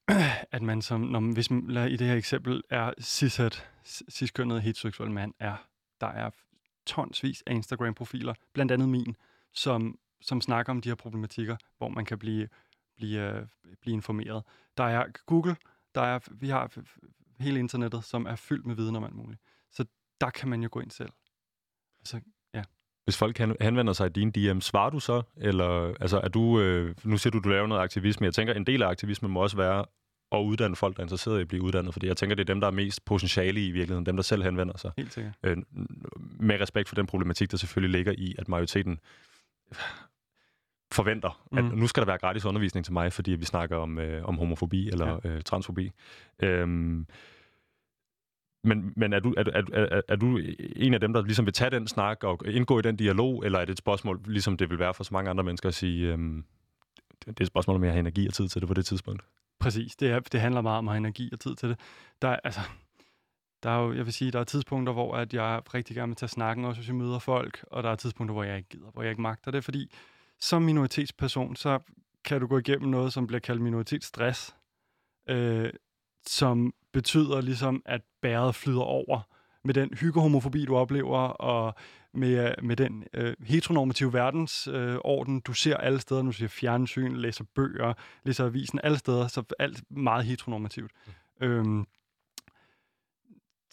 at 0.57 0.63
man 0.63 0.83
som, 0.83 1.01
når 1.01 1.21
man, 1.21 1.33
hvis 1.33 1.51
man 1.51 1.91
i 1.91 1.97
det 1.97 2.07
her 2.07 2.17
eksempel 2.17 2.63
er 2.71 2.93
cishet, 3.01 3.69
ciskønnet 4.11 4.63
heteroseksuel 4.63 5.11
mand, 5.11 5.35
er, 5.39 5.57
der 6.01 6.07
er 6.07 6.31
tonsvis 6.87 7.43
af 7.47 7.55
Instagram-profiler, 7.55 8.35
blandt 8.53 8.73
andet 8.73 8.89
min, 8.89 9.17
som, 9.53 9.99
som 10.21 10.41
snakker 10.41 10.73
om 10.73 10.81
de 10.81 10.89
her 10.89 10.95
problematikker, 10.95 11.57
hvor 11.79 11.89
man 11.89 12.05
kan 12.05 12.19
blive, 12.19 12.49
blive, 12.97 13.41
uh, 13.41 13.73
blive 13.81 13.95
informeret. 13.95 14.43
Der 14.77 14.85
er 14.85 15.05
Google, 15.27 15.57
der 15.95 16.03
er, 16.03 16.19
vi 16.31 16.49
har 16.49 16.73
hele 17.41 17.59
internettet, 17.59 18.05
som 18.05 18.27
er 18.27 18.37
fyldt 18.37 18.67
med 18.67 18.75
viden 18.75 18.97
om 18.97 19.05
alt 19.05 19.15
muligt. 19.15 19.41
Så 19.71 19.85
der 20.21 20.31
kan 20.31 20.49
man 20.49 20.63
jo 20.63 20.69
gå 20.73 20.81
ind 20.81 20.91
selv. 20.91 21.11
Altså, 22.01 22.21
hvis 23.07 23.17
folk 23.17 23.39
henvender 23.39 23.93
sig 23.93 24.07
i 24.07 24.11
din 24.11 24.31
DM, 24.31 24.61
svarer 24.61 24.91
du 24.91 25.01
så? 25.01 25.23
Eller 25.37 25.95
altså, 26.01 26.21
er 26.21 26.29
du, 26.29 26.61
øh, 26.61 26.95
nu 27.05 27.19
siger 27.19 27.31
du, 27.31 27.39
du 27.39 27.49
laver 27.49 27.67
noget 27.67 27.83
aktivisme. 27.83 28.25
Jeg 28.25 28.35
tænker, 28.35 28.55
en 28.55 28.67
del 28.67 28.83
af 28.83 28.89
aktivismen 28.89 29.31
må 29.31 29.43
også 29.43 29.57
være 29.57 29.85
at 30.33 30.39
uddanne 30.39 30.77
folk, 30.77 30.97
der 30.97 31.01
er 31.01 31.05
interesseret 31.05 31.39
i 31.39 31.41
at 31.41 31.49
blive 31.49 31.63
uddannet, 31.63 31.93
fordi 31.93 32.07
jeg 32.07 32.17
tænker, 32.17 32.37
det 32.37 32.43
er 32.43 32.55
dem, 32.55 32.61
der 32.61 32.67
er 32.67 32.73
mest 32.73 33.05
potentiale 33.05 33.67
i 33.67 33.71
virkeligheden, 33.71 34.07
dem, 34.07 34.17
der 34.17 34.23
selv 34.23 34.43
henvender 34.43 34.77
sig. 34.77 34.93
Helt 34.97 35.13
sikkert. 35.13 35.35
Øh, 35.43 35.57
med 36.41 36.61
respekt 36.61 36.89
for 36.89 36.95
den 36.95 37.07
problematik, 37.07 37.51
der 37.51 37.57
selvfølgelig 37.57 37.99
ligger 37.99 38.15
i, 38.19 38.35
at 38.39 38.49
majoriteten 38.49 38.99
forventer, 40.97 41.47
at 41.57 41.65
mm. 41.65 41.79
nu 41.79 41.87
skal 41.87 42.01
der 42.01 42.07
være 42.07 42.19
gratis 42.19 42.45
undervisning 42.45 42.85
til 42.85 42.93
mig, 42.93 43.13
fordi 43.13 43.31
vi 43.31 43.45
snakker 43.45 43.77
om, 43.77 43.99
øh, 43.99 44.25
om 44.25 44.39
homofobi 44.39 44.89
eller 44.89 45.21
ja. 45.25 45.31
øh, 45.31 45.43
transfobi. 45.43 45.91
Øhm, 46.43 47.07
men, 48.65 48.93
men 48.97 49.13
er, 49.13 49.21
du, 49.21 49.35
er, 49.37 49.45
er, 49.53 49.63
er, 49.73 50.01
er 50.09 50.17
du 50.17 50.41
en 50.77 50.95
af 50.95 51.01
dem, 51.01 51.13
der 51.13 51.23
ligesom 51.23 51.47
vil 51.47 51.55
tage 51.55 51.71
den 51.71 51.89
snak 51.89 52.25
og 52.25 52.41
indgå 52.47 52.79
i 52.79 52.83
den 52.83 52.97
dialog, 52.97 53.45
eller 53.45 53.59
er 53.59 53.65
det 53.65 53.73
et 53.73 53.79
spørgsmål, 53.79 54.21
ligesom 54.27 54.57
det 54.57 54.71
vil 54.71 54.79
være 54.79 54.95
for 54.95 55.05
så 55.05 55.11
mange 55.13 55.31
andre 55.31 55.45
mennesker, 55.45 55.69
at 55.69 55.75
sige, 55.75 56.13
øhm, 56.13 56.45
det 57.27 57.41
er 57.41 57.45
et 57.45 57.47
spørgsmål, 57.47 57.77
om 57.77 57.85
jeg 57.85 57.93
har 57.93 58.01
energi 58.01 58.27
og 58.27 58.35
tid 58.35 58.49
til 58.49 58.61
det 58.61 58.69
på 58.69 58.75
det 58.75 58.87
tidspunkt? 58.87 59.23
Præcis. 59.59 59.97
Det, 59.97 60.11
er, 60.11 60.21
det 60.21 60.41
handler 60.41 60.61
meget 60.61 60.79
om 60.79 60.89
at 60.89 60.93
have 60.93 60.99
energi 60.99 61.31
og 61.33 61.41
tid 61.41 61.55
til 61.55 61.69
det. 61.69 61.81
Der, 62.23 62.29
er, 62.29 62.37
altså, 62.45 62.61
der 63.63 63.71
er 63.71 63.83
jo, 63.83 63.93
jeg 63.93 64.05
vil 64.05 64.13
sige, 64.13 64.31
der 64.31 64.41
er 64.41 64.45
tidspunkter, 64.45 64.93
hvor 64.93 65.17
at 65.17 65.35
jeg 65.35 65.75
rigtig 65.75 65.97
gerne 65.97 66.11
vil 66.11 66.17
tage 66.17 66.29
snakken, 66.29 66.65
også 66.65 66.81
hvis 66.81 66.89
jeg 66.89 66.97
møder 66.97 67.19
folk, 67.19 67.65
og 67.71 67.83
der 67.83 67.91
er 67.91 67.95
tidspunkter, 67.95 68.33
hvor 68.33 68.45
jeg 68.45 68.57
ikke 68.57 68.69
gider, 68.69 68.91
hvor 68.93 69.03
jeg 69.03 69.11
ikke 69.11 69.23
magter 69.23 69.51
det, 69.51 69.65
fordi 69.65 69.91
som 70.41 70.63
minoritetsperson, 70.63 71.57
så 71.57 71.79
kan 72.25 72.41
du 72.41 72.47
gå 72.47 72.59
igennem 72.59 72.89
noget, 72.89 73.13
som 73.13 73.27
bliver 73.27 73.41
kaldt 73.41 73.63
minoritetsstress, 73.63 74.57
øh, 75.29 75.71
som 76.27 76.75
betyder 76.93 77.41
ligesom, 77.41 77.83
at 77.85 78.01
bæret 78.23 78.55
flyder 78.55 78.81
over 78.81 79.21
med 79.65 79.75
den 79.75 79.95
hyggehomofobi, 79.95 80.65
du 80.65 80.77
oplever, 80.77 81.19
og 81.19 81.75
med, 82.15 82.55
med 82.63 82.77
den 82.77 83.05
øh, 83.15 83.35
heteronormative 83.43 84.13
verdensorden, 84.13 85.37
øh, 85.37 85.43
du 85.47 85.53
ser 85.53 85.77
alle 85.77 86.01
steder, 86.01 86.23
du 86.23 86.33
ser 86.33 86.49
fjernsyn, 86.49 87.17
læser 87.17 87.45
bøger, 87.55 87.95
læser 88.25 88.45
avisen, 88.45 88.81
alle 88.83 88.99
steder, 88.99 89.29
så 89.29 89.43
alt 89.59 89.83
meget 89.91 90.25
heteronormativt. 90.25 90.91
Mm. 91.41 91.47
Øhm, 91.47 91.87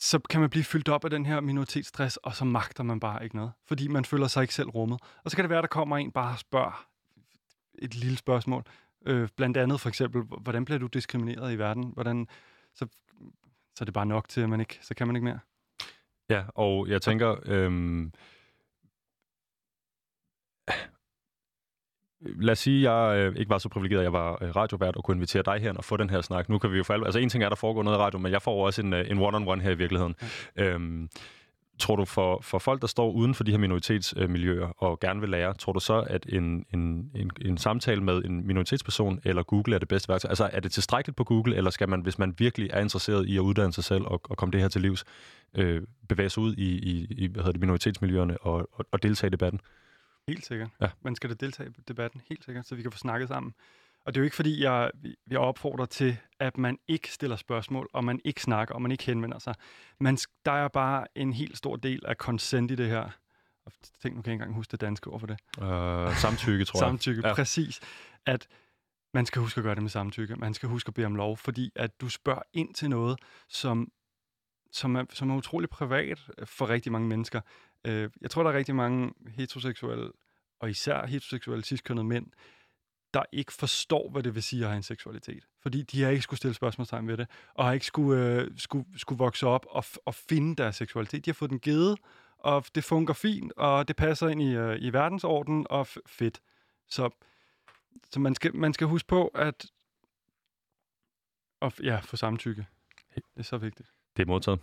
så 0.03 0.19
kan 0.19 0.41
man 0.41 0.49
blive 0.49 0.63
fyldt 0.63 0.89
op 0.89 1.03
af 1.03 1.09
den 1.09 1.25
her 1.25 1.39
minoritetsstress, 1.39 2.17
og 2.17 2.35
så 2.35 2.45
magter 2.45 2.83
man 2.83 2.99
bare 2.99 3.23
ikke 3.23 3.35
noget, 3.35 3.51
fordi 3.67 3.87
man 3.87 4.05
føler 4.05 4.27
sig 4.27 4.41
ikke 4.41 4.53
selv 4.53 4.69
rummet. 4.69 4.99
Og 5.23 5.31
så 5.31 5.37
kan 5.37 5.43
det 5.43 5.49
være, 5.49 5.59
at 5.59 5.63
der 5.63 5.67
kommer 5.67 5.97
en 5.97 6.11
bare 6.11 6.33
og 6.33 6.39
spørger 6.39 6.87
et 7.79 7.95
lille 7.95 8.17
spørgsmål. 8.17 8.63
Øh, 9.05 9.29
blandt 9.35 9.57
andet 9.57 9.81
for 9.81 9.89
eksempel, 9.89 10.21
hvordan 10.21 10.65
bliver 10.65 10.79
du 10.79 10.87
diskrimineret 10.87 11.53
i 11.53 11.57
verden? 11.57 11.91
Hvordan, 11.93 12.27
så 12.73 12.87
så 13.75 13.83
er 13.83 13.85
det 13.85 13.93
bare 13.93 14.05
nok 14.05 14.29
til, 14.29 14.41
at 14.41 14.49
man 14.49 14.59
ikke, 14.59 14.79
så 14.81 14.93
kan 14.95 15.07
man 15.07 15.15
ikke 15.15 15.25
mere. 15.25 15.39
Ja, 16.29 16.43
og 16.55 16.87
jeg 16.89 17.01
tænker, 17.01 17.35
øhm, 17.45 18.13
lad 22.25 22.51
os 22.51 22.59
sige, 22.59 22.89
at 22.89 22.95
jeg 22.95 23.25
øh, 23.25 23.35
ikke 23.35 23.49
var 23.49 23.57
så 23.57 23.69
privilegeret, 23.69 23.99
at 23.99 24.03
jeg 24.03 24.13
var 24.13 24.37
øh, 24.41 24.55
radiovært 24.55 24.95
og 24.95 25.03
kunne 25.03 25.15
invitere 25.15 25.43
dig 25.45 25.61
her 25.61 25.73
og 25.73 25.83
få 25.83 25.97
den 25.97 26.09
her 26.09 26.21
snak. 26.21 26.49
Nu 26.49 26.57
kan 26.57 26.71
vi 26.71 26.77
jo 26.77 26.83
for 26.83 26.93
altså 26.93 27.19
en 27.19 27.29
ting 27.29 27.43
er, 27.43 27.49
der 27.49 27.55
foregår 27.55 27.83
noget 27.83 27.97
i 27.97 28.01
radio, 28.01 28.19
men 28.19 28.31
jeg 28.31 28.41
får 28.41 28.65
også 28.65 28.81
en, 28.81 28.93
øh, 28.93 29.11
en 29.11 29.17
one-on-one 29.17 29.61
her 29.61 29.71
i 29.71 29.77
virkeligheden. 29.77 30.15
Ja. 30.57 30.69
Øhm, 30.69 31.09
tror 31.79 31.95
du 31.95 32.05
for, 32.05 32.39
for 32.41 32.59
folk, 32.59 32.81
der 32.81 32.87
står 32.87 33.11
uden 33.11 33.33
for 33.33 33.43
de 33.43 33.51
her 33.51 33.57
minoritetsmiljøer 33.57 34.67
og 34.67 34.99
gerne 34.99 35.19
vil 35.19 35.29
lære, 35.29 35.53
tror 35.53 35.73
du 35.73 35.79
så, 35.79 36.03
at 36.07 36.25
en, 36.29 36.65
en, 36.73 37.11
en, 37.15 37.31
en 37.41 37.57
samtale 37.57 38.01
med 38.01 38.23
en 38.23 38.47
minoritetsperson 38.47 39.19
eller 39.23 39.43
Google 39.43 39.75
er 39.75 39.79
det 39.79 39.87
bedste 39.87 40.09
værktøj? 40.09 40.29
Altså 40.29 40.49
er 40.53 40.59
det 40.59 40.71
tilstrækkeligt 40.71 41.17
på 41.17 41.23
Google, 41.23 41.55
eller 41.55 41.71
skal 41.71 41.89
man, 41.89 42.01
hvis 42.01 42.19
man 42.19 42.35
virkelig 42.37 42.69
er 42.73 42.79
interesseret 42.79 43.25
i 43.25 43.37
at 43.37 43.41
uddanne 43.41 43.73
sig 43.73 43.83
selv 43.83 44.03
og, 44.05 44.21
og 44.23 44.37
komme 44.37 44.51
det 44.51 44.61
her 44.61 44.67
til 44.67 44.81
livs, 44.81 45.05
øh, 45.57 45.81
bevæge 46.09 46.29
sig 46.29 46.43
ud 46.43 46.55
i, 46.55 46.69
i, 46.71 47.07
i 47.09 47.27
hvad 47.27 47.43
hedder 47.43 47.51
det, 47.51 47.61
minoritetsmiljøerne 47.61 48.37
og, 48.37 48.69
og, 48.71 48.85
og 48.91 49.03
deltage 49.03 49.27
i 49.27 49.31
debatten? 49.31 49.59
Helt 50.27 50.45
sikkert. 50.45 50.69
Ja. 50.81 50.89
Man 51.01 51.15
skal 51.15 51.29
da 51.29 51.35
deltage 51.35 51.69
i 51.69 51.81
debatten, 51.87 52.21
helt 52.29 52.45
sikkert, 52.45 52.67
så 52.67 52.75
vi 52.75 52.81
kan 52.81 52.91
få 52.91 52.97
snakket 52.97 53.27
sammen. 53.27 53.53
Og 54.05 54.13
det 54.13 54.19
er 54.19 54.21
jo 54.21 54.23
ikke 54.23 54.35
fordi, 54.35 54.63
jeg, 54.63 54.91
jeg 55.29 55.39
opfordrer 55.39 55.85
til, 55.85 56.17
at 56.39 56.57
man 56.57 56.77
ikke 56.87 57.11
stiller 57.11 57.35
spørgsmål, 57.35 57.89
og 57.93 58.03
man 58.03 58.19
ikke 58.25 58.41
snakker, 58.41 58.75
og 58.75 58.81
man 58.81 58.91
ikke 58.91 59.03
henvender 59.03 59.39
sig. 59.39 59.55
Men 59.99 60.17
der 60.45 60.51
er 60.51 60.67
bare 60.67 61.07
en 61.15 61.33
helt 61.33 61.57
stor 61.57 61.75
del 61.75 62.05
af 62.05 62.15
consent 62.15 62.71
i 62.71 62.75
det 62.75 62.87
her. 62.87 63.09
Og 63.65 63.71
tænk, 64.01 64.15
nu 64.15 64.21
kan 64.21 64.29
jeg 64.29 64.33
ikke 64.33 64.43
engang 64.43 64.53
huske 64.55 64.71
det 64.71 64.81
danske 64.81 65.09
ord 65.09 65.19
for 65.19 65.27
det. 65.27 65.37
Uh, 65.57 66.15
samtykke, 66.15 66.65
tror 66.65 66.77
jeg. 66.77 66.89
samtykke, 66.89 67.27
ja. 67.27 67.33
præcis. 67.33 67.79
At 68.25 68.47
man 69.13 69.25
skal 69.25 69.41
huske 69.41 69.59
at 69.59 69.63
gøre 69.63 69.75
det 69.75 69.83
med 69.83 69.89
samtykke. 69.89 70.35
Man 70.35 70.53
skal 70.53 70.69
huske 70.69 70.87
at 70.87 70.93
bede 70.93 71.05
om 71.05 71.15
lov, 71.15 71.37
fordi 71.37 71.71
at 71.75 72.01
du 72.01 72.09
spørger 72.09 72.41
ind 72.53 72.73
til 72.73 72.89
noget, 72.89 73.19
som, 73.49 73.91
som, 74.71 74.95
er, 74.95 75.05
som 75.09 75.29
er 75.29 75.35
utrolig 75.35 75.69
privat 75.69 76.29
for 76.43 76.69
rigtig 76.69 76.91
mange 76.91 77.07
mennesker. 77.07 77.41
Øh, 77.85 78.09
jeg 78.21 78.31
tror, 78.31 78.43
der 78.43 78.51
er 78.51 78.57
rigtig 78.57 78.75
mange 78.75 79.13
heteroseksuelle, 79.27 80.11
og 80.59 80.69
især 80.69 81.05
heteroseksuelle 81.05 81.63
ciskønnede 81.63 82.07
mænd, 82.07 82.27
der 83.13 83.23
ikke 83.31 83.53
forstår, 83.53 84.09
hvad 84.09 84.23
det 84.23 84.35
vil 84.35 84.43
sige 84.43 84.63
at 84.63 84.69
have 84.69 84.77
en 84.77 84.83
seksualitet. 84.83 85.47
Fordi 85.61 85.81
de 85.81 86.01
har 86.01 86.09
ikke 86.09 86.21
skulle 86.21 86.37
stille 86.37 86.53
spørgsmålstegn 86.53 87.07
ved 87.07 87.17
det, 87.17 87.27
og 87.53 87.65
har 87.65 87.73
ikke 87.73 87.85
skulle, 87.85 88.41
øh, 88.41 88.51
skulle, 88.57 88.85
skulle 88.99 89.17
vokse 89.17 89.47
op 89.47 89.65
og, 89.69 89.83
og 90.05 90.15
finde 90.15 90.55
deres 90.55 90.75
seksualitet. 90.75 91.25
De 91.25 91.29
har 91.29 91.33
fået 91.33 91.51
den 91.51 91.59
givet, 91.59 91.99
og 92.37 92.65
det 92.75 92.83
fungerer 92.83 93.13
fint, 93.13 93.53
og 93.57 93.87
det 93.87 93.95
passer 93.95 94.27
ind 94.27 94.41
i, 94.41 94.55
øh, 94.55 94.77
i 94.79 94.93
verdensordenen, 94.93 95.67
og 95.69 95.87
fedt. 96.05 96.41
Så, 96.89 97.09
så 98.11 98.19
man, 98.19 98.35
skal, 98.35 98.55
man 98.55 98.73
skal 98.73 98.87
huske 98.87 99.07
på, 99.07 99.27
at 99.27 99.65
og, 101.61 101.71
ja, 101.83 101.99
få 101.99 102.15
samtykke. 102.15 102.65
Det 103.15 103.23
er 103.35 103.43
så 103.43 103.57
vigtigt. 103.57 103.91
Det 104.17 104.23
er 104.23 104.27
modtaget. 104.27 104.59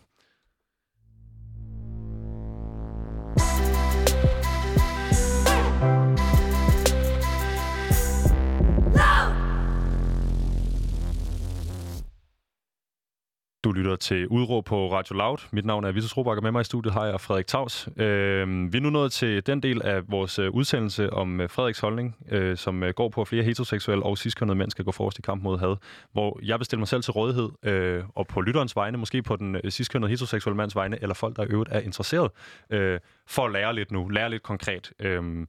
Du 13.65 13.73
lytter 13.73 13.97
til 13.97 14.29
Udråb 14.29 14.65
på 14.65 14.93
Radio 14.93 15.17
Loud. 15.17 15.39
Mit 15.51 15.65
navn 15.65 15.85
er 15.85 15.93
Vitus 15.93 16.17
Robak, 16.17 16.37
og 16.37 16.43
med 16.43 16.53
mig 16.53 16.61
i 16.61 16.65
studiet 16.65 16.95
har 16.95 17.07
jeg 17.07 17.21
Frederik 17.21 17.47
Tavs. 17.47 17.89
Øh, 17.97 18.73
vi 18.73 18.79
er 18.79 18.81
nu 18.81 18.91
nået 18.91 19.13
til 19.13 19.47
den 19.47 19.63
del 19.63 19.83
af 19.83 20.11
vores 20.11 20.39
øh, 20.39 20.51
udsendelse 20.51 21.13
om 21.13 21.41
øh, 21.41 21.51
Frederiks 21.51 21.81
holdning, 21.81 22.17
øh, 22.31 22.57
som 22.57 22.83
øh, 22.83 22.95
går 22.95 23.09
på, 23.09 23.21
at 23.21 23.29
flere 23.29 23.45
heteroseksuelle 23.45 24.05
og 24.05 24.19
ciskønnede 24.19 24.59
mænd 24.59 24.71
skal 24.71 24.85
gå 24.85 24.93
forrest 24.93 25.19
i 25.19 25.23
kamp 25.23 25.43
mod 25.43 25.59
had. 25.59 25.77
Hvor 26.13 26.41
jeg 26.43 26.59
vil 26.59 26.65
stille 26.65 26.79
mig 26.79 26.89
selv 26.89 27.03
til 27.03 27.13
rådighed, 27.13 27.49
øh, 27.63 28.05
og 28.15 28.27
på 28.27 28.41
lytterens 28.41 28.77
vegne, 28.77 28.99
måske 28.99 29.23
på 29.23 29.37
den 29.37 29.57
øh, 29.57 29.71
ciskønnede 29.71 30.11
heteroseksuelle 30.11 30.57
mands 30.57 30.77
vegne, 30.77 31.03
eller 31.03 31.15
folk, 31.15 31.37
der 31.37 31.45
i 31.45 31.49
øvrigt 31.49 31.71
er 31.73 31.81
interesseret, 31.81 32.31
øh, 32.71 33.01
for 33.27 33.47
at 33.47 33.53
lære 33.53 33.75
lidt 33.75 33.91
nu, 33.91 34.09
lære 34.09 34.31
lidt 34.31 34.43
konkret. 34.43 34.93
Øh, 34.99 35.47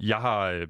jeg 0.00 0.16
har 0.16 0.66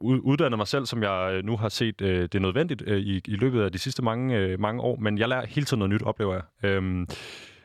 uddannet 0.00 0.58
mig 0.58 0.68
selv, 0.68 0.86
som 0.86 1.02
jeg 1.02 1.30
øh, 1.32 1.44
nu 1.44 1.56
har 1.56 1.68
set 1.68 2.00
øh, 2.00 2.22
det 2.22 2.34
er 2.34 2.38
nødvendigt 2.38 2.82
øh, 2.86 2.98
i, 2.98 3.20
i 3.26 3.36
løbet 3.36 3.62
af 3.62 3.72
de 3.72 3.78
sidste 3.78 4.02
mange, 4.02 4.38
øh, 4.38 4.60
mange 4.60 4.82
år, 4.82 4.96
men 4.96 5.18
jeg 5.18 5.28
lærer 5.28 5.46
hele 5.46 5.64
tiden 5.64 5.78
noget 5.78 5.90
nyt, 5.90 6.02
oplever 6.02 6.34
jeg. 6.34 6.70
Øhm, 6.70 7.06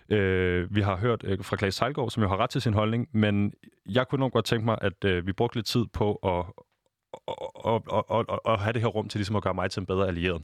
øh, 0.10 0.76
vi 0.76 0.82
har 0.82 0.98
hørt 0.98 1.24
øh, 1.24 1.44
fra 1.44 1.58
Claes 1.58 1.76
Sejlgaard, 1.76 2.10
som 2.10 2.24
jo 2.24 2.30
har 2.30 2.38
ret 2.38 2.50
til 2.50 2.62
sin 2.62 2.74
holdning, 2.74 3.08
men 3.12 3.54
jeg 3.90 4.08
kunne 4.08 4.20
nok 4.20 4.34
godt 4.34 4.46
tænke 4.46 4.66
mig, 4.66 4.78
at 4.82 5.06
øh, 5.06 5.28
vi 5.28 5.34
brugte 5.34 5.58
lidt 5.58 5.66
tid 5.66 5.86
på 5.94 6.16
at 6.16 6.46
og, 7.28 7.56
og, 7.56 7.84
og, 7.88 8.10
og, 8.30 8.46
og 8.46 8.60
have 8.60 8.74
det 8.74 8.82
her 8.82 8.88
rum 8.88 9.08
til 9.08 9.20
ligesom 9.20 9.36
at 9.36 9.44
gøre 9.44 9.54
mig 9.54 9.72
til 9.72 9.80
en 9.80 9.86
bedre 9.86 10.08
allieret. 10.08 10.42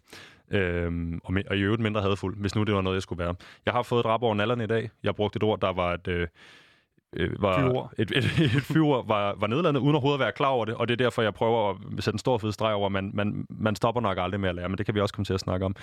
Øhm, 0.51 1.19
og, 1.23 1.33
og 1.49 1.57
i 1.57 1.61
øvrigt 1.61 1.81
mindre 1.81 2.01
hadfuld, 2.01 2.37
hvis 2.37 2.55
nu 2.55 2.63
det 2.63 2.75
var 2.75 2.81
noget, 2.81 2.95
jeg 2.95 3.01
skulle 3.01 3.23
være. 3.23 3.35
Jeg 3.65 3.73
har 3.73 3.83
fået 3.83 3.99
et 3.99 4.05
rap 4.05 4.23
over 4.23 4.35
nallerne 4.35 4.63
i 4.63 4.67
dag. 4.67 4.89
Jeg 5.03 5.15
brugte 5.15 5.37
et 5.37 5.43
ord, 5.43 5.59
der 5.59 5.73
var 5.73 5.93
et, 5.93 6.07
øh, 6.07 6.27
øh, 7.13 7.41
var 7.41 7.93
et, 7.97 8.11
et, 8.11 8.25
et 8.57 8.63
flyver 8.63 9.03
var, 9.03 9.35
var 9.37 9.47
nedlandet, 9.47 9.81
uden 9.81 9.95
overhovedet 9.95 10.19
at 10.19 10.23
være 10.23 10.31
klar 10.31 10.47
over 10.47 10.65
det, 10.65 10.75
og 10.75 10.87
det 10.87 10.93
er 10.93 10.97
derfor, 10.97 11.21
jeg 11.21 11.33
prøver 11.33 11.69
at 11.69 11.77
sætte 12.03 12.15
en 12.15 12.19
stor 12.19 12.37
fed 12.37 12.51
streg 12.51 12.73
over, 12.73 12.89
man, 12.89 13.11
man, 13.13 13.45
man 13.49 13.75
stopper 13.75 14.01
nok 14.01 14.17
aldrig 14.17 14.39
med 14.39 14.49
at 14.49 14.55
lære, 14.55 14.69
men 14.69 14.77
det 14.77 14.85
kan 14.85 14.95
vi 14.95 14.99
også 14.99 15.13
komme 15.13 15.25
til 15.25 15.33
at 15.33 15.39
snakke 15.39 15.65
om. 15.65 15.75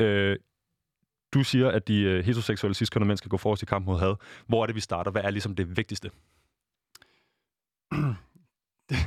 Øh, 0.00 0.36
du 1.34 1.42
siger, 1.42 1.70
at 1.70 1.88
de 1.88 2.18
uh, 2.18 2.24
heteroseksuelle 2.24 2.74
ciskønnede 2.74 3.08
mænd 3.08 3.18
skal 3.18 3.28
gå 3.28 3.36
forrest 3.36 3.62
i 3.62 3.66
kamp 3.66 3.86
mod 3.86 3.98
had. 3.98 4.14
Hvor 4.46 4.62
er 4.62 4.66
det, 4.66 4.74
vi 4.74 4.80
starter? 4.80 5.10
Hvad 5.10 5.22
er 5.22 5.30
ligesom 5.30 5.54
det 5.54 5.76
vigtigste? 5.76 6.10
det, 8.90 8.98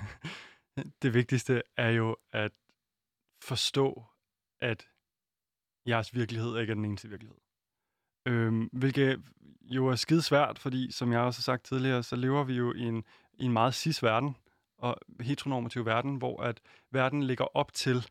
det 1.02 1.14
vigtigste 1.14 1.62
er 1.78 1.90
jo 1.90 2.16
at 2.34 2.52
forstå, 3.44 4.04
at 4.62 4.88
jeres 5.88 6.16
virkelighed 6.16 6.60
ikke 6.60 6.72
er 6.72 6.76
den 6.76 6.86
eneste 6.86 7.10
virkelighed. 7.10 7.38
Øhm, 8.26 8.70
hvilket 8.74 9.22
jo 9.62 9.88
er 9.88 9.96
skide 9.96 10.22
svært, 10.22 10.60
fordi 10.60 10.92
som 10.92 11.12
jeg 11.12 11.20
også 11.20 11.40
har 11.40 11.42
sagt 11.44 11.64
tidligere, 11.64 12.04
så 12.04 12.16
lever 12.16 12.44
vi 12.44 12.54
jo 12.54 12.74
i 12.74 12.82
en, 12.82 13.04
i 13.34 13.46
en 13.46 13.54
meget 13.54 13.74
cis 13.74 14.04
verden, 14.04 14.36
og 14.78 14.98
heteronormativ 15.22 15.86
verden, 15.86 16.16
hvor 16.16 16.42
at 16.44 16.62
verden 16.92 17.24
ligger 17.24 17.58
op 17.58 17.74
til 17.74 18.10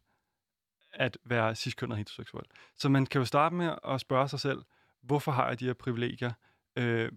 at 0.92 1.18
være 1.24 1.54
ciskønnet 1.54 1.92
og 1.92 1.98
heteroseksuel. 1.98 2.44
Så 2.76 2.88
man 2.88 3.06
kan 3.06 3.18
jo 3.18 3.24
starte 3.24 3.54
med 3.54 3.74
at 3.84 4.00
spørge 4.00 4.28
sig 4.28 4.40
selv, 4.40 4.62
hvorfor 5.02 5.32
har 5.32 5.48
jeg 5.48 5.60
de 5.60 5.66
her 5.66 5.74
privilegier? 5.74 6.32
Øh, 6.76 7.12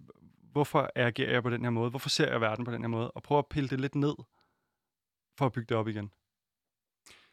hvorfor 0.52 0.90
agerer 0.94 1.32
jeg 1.32 1.42
på 1.42 1.50
den 1.50 1.64
her 1.64 1.70
måde? 1.70 1.90
Hvorfor 1.90 2.08
ser 2.08 2.30
jeg 2.30 2.40
verden 2.40 2.64
på 2.64 2.72
den 2.72 2.82
her 2.82 2.88
måde? 2.88 3.10
Og 3.10 3.22
prøve 3.22 3.38
at 3.38 3.46
pille 3.46 3.68
det 3.68 3.80
lidt 3.80 3.94
ned, 3.94 4.14
for 5.38 5.46
at 5.46 5.52
bygge 5.52 5.66
det 5.66 5.76
op 5.76 5.88
igen. 5.88 6.12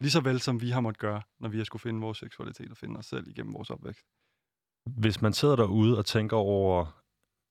Lige 0.00 0.10
så 0.10 0.20
vel 0.20 0.40
som 0.40 0.60
vi 0.60 0.70
har 0.70 0.80
måttet 0.80 1.00
gøre, 1.00 1.22
når 1.38 1.48
vi 1.48 1.56
har 1.56 1.64
skulle 1.64 1.80
finde 1.80 2.00
vores 2.00 2.18
seksualitet 2.18 2.70
og 2.70 2.76
finde 2.76 2.98
os 2.98 3.06
selv 3.06 3.28
igennem 3.28 3.54
vores 3.54 3.70
opvækst. 3.70 4.06
Hvis 4.86 5.22
man 5.22 5.32
sidder 5.32 5.56
derude 5.56 5.98
og 5.98 6.06
tænker 6.06 6.36
over, 6.36 7.00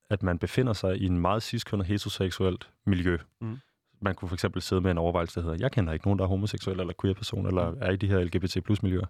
at 0.09 0.23
man 0.23 0.39
befinder 0.39 0.73
sig 0.73 0.97
i 0.97 1.05
en 1.05 1.19
meget 1.19 1.43
ciskønnet 1.43 1.87
heteroseksuelt 1.87 2.69
miljø, 2.85 3.17
mm. 3.41 3.57
man 4.01 4.15
kunne 4.15 4.29
for 4.29 4.35
eksempel 4.35 4.61
sidde 4.61 4.81
med 4.81 4.91
en 4.91 4.97
overvejelse, 4.97 5.35
der 5.35 5.45
hedder, 5.45 5.57
jeg 5.59 5.71
kender 5.71 5.93
ikke 5.93 6.05
nogen, 6.05 6.19
der 6.19 6.25
er 6.25 6.29
homoseksuel 6.29 6.79
eller 6.79 6.93
queer 7.01 7.13
person, 7.13 7.45
eller 7.45 7.71
mm. 7.71 7.77
er 7.81 7.91
i 7.91 7.95
de 7.95 8.07
her 8.07 8.19
LGBT 8.19 8.63
plus 8.63 8.83
miljøer. 8.83 9.05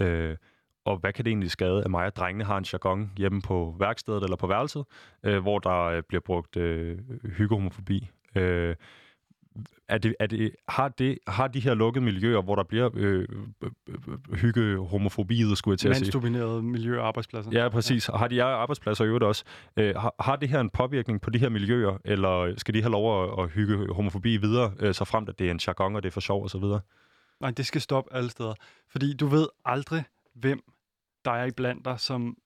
Øh, 0.00 0.36
og 0.84 0.96
hvad 0.96 1.12
kan 1.12 1.24
det 1.24 1.30
egentlig 1.30 1.50
skade, 1.50 1.84
at 1.84 1.90
mig 1.90 2.06
og 2.06 2.16
drengene 2.16 2.44
har 2.44 2.58
en 2.58 2.64
jargon 2.72 3.12
hjemme 3.16 3.42
på 3.42 3.76
værkstedet 3.78 4.22
eller 4.22 4.36
på 4.36 4.46
værelset, 4.46 4.84
øh, 5.22 5.42
hvor 5.42 5.58
der 5.58 5.82
øh, 5.82 6.02
bliver 6.08 6.20
brugt 6.20 6.56
øh, 6.56 6.98
hyggehomofobi. 7.24 8.10
Øh, 8.34 8.76
er 9.88 9.98
det, 9.98 10.14
er 10.20 10.26
det, 10.26 10.50
har, 10.68 10.88
det, 10.88 11.18
har 11.26 11.48
de 11.48 11.60
her 11.60 11.74
lukkede 11.74 12.04
miljøer, 12.04 12.42
hvor 12.42 12.54
der 12.54 12.62
bliver 12.62 12.90
øh, 12.94 13.28
hygge 14.34 14.78
homofobi, 14.86 15.54
skulle 15.54 15.72
jeg 15.72 15.78
til 15.78 15.88
at 15.88 15.96
sige. 15.96 16.04
Mandsdominerede 16.04 16.62
miljø- 16.62 17.00
og 17.00 17.06
arbejdspladser. 17.06 17.50
Ja, 17.52 17.68
præcis. 17.68 18.08
Og 18.08 18.18
har 18.18 18.28
de 18.28 18.42
arbejdspladser 18.42 19.04
i 19.04 19.06
øvrigt 19.06 19.24
også. 19.24 19.44
Øh, 19.76 19.96
har, 19.96 20.14
har 20.20 20.36
det 20.36 20.48
her 20.48 20.60
en 20.60 20.70
påvirkning 20.70 21.20
på 21.20 21.30
de 21.30 21.38
her 21.38 21.48
miljøer, 21.48 21.98
eller 22.04 22.54
skal 22.56 22.74
de 22.74 22.82
have 22.82 22.92
lov 22.92 23.24
at, 23.24 23.44
at 23.44 23.50
hygge 23.50 23.94
homofobi 23.94 24.36
videre, 24.36 24.72
øh, 24.80 24.94
så 24.94 25.04
frem 25.04 25.26
at 25.28 25.38
det 25.38 25.46
er 25.46 25.50
en 25.50 25.60
jargon, 25.66 25.96
og 25.96 26.02
det 26.02 26.08
er 26.08 26.12
for 26.12 26.20
sjov 26.20 26.42
og 26.42 26.50
så 26.50 26.58
videre? 26.58 26.80
Nej, 27.40 27.50
det 27.50 27.66
skal 27.66 27.80
stoppe 27.80 28.14
alle 28.14 28.30
steder. 28.30 28.54
Fordi 28.90 29.16
du 29.16 29.26
ved 29.26 29.46
aldrig, 29.64 30.04
hvem 30.34 30.60
der 31.24 31.30
er 31.30 31.44
i 31.44 31.50
blandt 31.50 31.84
dig, 31.84 32.00
som 32.00 32.36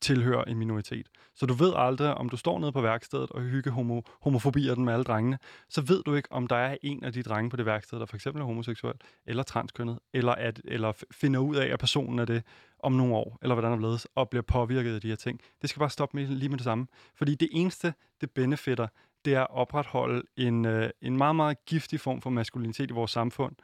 tilhører 0.00 0.44
en 0.44 0.58
minoritet. 0.58 1.08
Så 1.34 1.46
du 1.46 1.54
ved 1.54 1.72
aldrig, 1.76 2.14
om 2.14 2.28
du 2.28 2.36
står 2.36 2.58
nede 2.58 2.72
på 2.72 2.80
værkstedet 2.80 3.30
og 3.30 3.42
hygge 3.42 3.70
homo, 3.70 4.02
homofobier 4.20 4.74
den 4.74 4.84
med 4.84 4.92
alle 4.92 5.04
drengene, 5.04 5.38
så 5.68 5.80
ved 5.80 6.02
du 6.02 6.14
ikke, 6.14 6.32
om 6.32 6.46
der 6.46 6.56
er 6.56 6.76
en 6.82 7.04
af 7.04 7.12
de 7.12 7.22
drenge 7.22 7.50
på 7.50 7.56
det 7.56 7.66
værksted, 7.66 7.98
der 7.98 8.06
for 8.06 8.16
eksempel 8.16 8.42
er 8.42 8.46
homoseksuel, 8.46 8.94
eller 9.26 9.42
transkønnet, 9.42 9.98
eller, 10.12 10.32
at, 10.32 10.60
eller 10.64 10.92
finder 11.10 11.40
ud 11.40 11.56
af, 11.56 11.66
at 11.66 11.78
personen 11.78 12.18
er 12.18 12.24
det 12.24 12.42
om 12.78 12.92
nogle 12.92 13.14
år, 13.14 13.38
eller 13.42 13.54
hvordan 13.54 13.70
der 13.70 13.76
blevet, 13.76 14.06
og 14.14 14.30
bliver 14.30 14.42
påvirket 14.42 14.94
af 14.94 15.00
de 15.00 15.08
her 15.08 15.16
ting. 15.16 15.40
Det 15.62 15.70
skal 15.70 15.80
bare 15.80 15.90
stoppe 15.90 16.16
med, 16.16 16.26
lige 16.26 16.48
med 16.48 16.58
det 16.58 16.64
samme. 16.64 16.86
Fordi 17.14 17.34
det 17.34 17.48
eneste, 17.52 17.94
det 18.20 18.30
benefitter, 18.30 18.86
det 19.24 19.34
er 19.34 19.40
at 19.40 19.50
opretholde 19.50 20.22
en, 20.36 20.64
øh, 20.64 20.90
en 21.02 21.16
meget, 21.16 21.36
meget 21.36 21.64
giftig 21.64 22.00
form 22.00 22.20
for 22.20 22.30
maskulinitet 22.30 22.90
i 22.90 22.92
vores 22.92 23.10
samfund. 23.10 23.56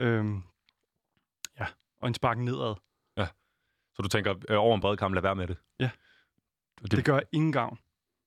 Øhm, 0.00 0.42
ja, 1.60 1.66
og 2.00 2.08
en 2.08 2.14
spark 2.14 2.38
nedad. 2.38 2.74
Så 3.94 4.02
du 4.02 4.08
tænker, 4.08 4.34
øh, 4.48 4.58
over 4.58 4.74
en 4.74 4.80
bred 4.80 4.96
kamp, 4.96 5.14
lad 5.14 5.22
være 5.22 5.36
med 5.36 5.46
det? 5.46 5.56
Ja. 5.80 5.90
Det, 6.82 6.90
det 6.90 7.04
gør 7.04 7.20
ingen 7.32 7.52
gavn. 7.52 7.78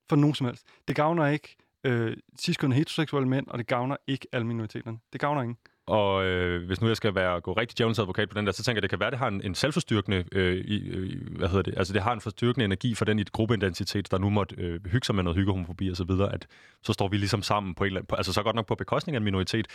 For 0.09 0.15
nogen 0.15 0.35
som 0.35 0.45
helst. 0.45 0.67
Det 0.87 0.95
gavner 0.95 1.27
ikke 1.27 1.57
øh, 1.83 2.17
ciskønne 2.39 2.75
heteroseksuelle 2.75 3.29
mænd, 3.29 3.47
og 3.47 3.57
det 3.57 3.67
gavner 3.67 3.97
ikke 4.07 4.27
alle 4.31 4.47
minoriteterne. 4.47 4.97
Det 5.13 5.21
gavner 5.21 5.41
ingen. 5.41 5.57
Og 5.87 6.25
øh, 6.25 6.65
hvis 6.65 6.81
nu 6.81 6.87
jeg 6.87 6.97
skal 6.97 7.15
være 7.15 7.41
gå 7.41 7.53
rigtig 7.53 7.77
djævelens 7.77 7.99
advokat 7.99 8.29
på 8.29 8.37
den 8.37 8.45
der, 8.45 8.51
så 8.51 8.63
tænker 8.63 8.77
jeg, 8.77 8.81
det 8.81 8.89
kan 8.89 8.99
være, 8.99 9.11
det 9.11 9.19
har 9.19 9.27
en, 9.27 9.41
en 9.41 9.55
selvforstyrkende, 9.55 10.25
øh, 10.31 10.55
i, 10.55 10.87
øh, 10.89 11.37
hvad 11.37 11.47
hedder 11.47 11.61
det, 11.61 11.77
altså 11.77 11.93
det 11.93 12.01
har 12.01 12.13
en 12.13 12.21
forstyrkende 12.21 12.65
energi 12.65 12.95
for 12.95 13.05
den 13.05 13.25
gruppeidentitet, 13.31 14.11
der 14.11 14.17
nu 14.17 14.29
måtte 14.29 14.55
øh, 14.55 14.85
hygge 14.85 15.05
sig 15.05 15.15
med 15.15 15.23
noget 15.23 15.37
hyggehomofobi 15.37 15.89
og 15.89 15.97
så 15.97 16.03
videre, 16.03 16.33
at 16.33 16.47
så 16.83 16.93
står 16.93 17.07
vi 17.07 17.17
ligesom 17.17 17.41
sammen 17.41 17.75
på 17.75 17.83
en 17.83 17.87
eller 17.87 17.99
anden, 17.99 18.17
altså 18.17 18.33
så 18.33 18.43
godt 18.43 18.55
nok 18.55 18.67
på 18.67 18.75
bekostning 18.75 19.15
af 19.15 19.19
en 19.19 19.23
minoritet. 19.23 19.67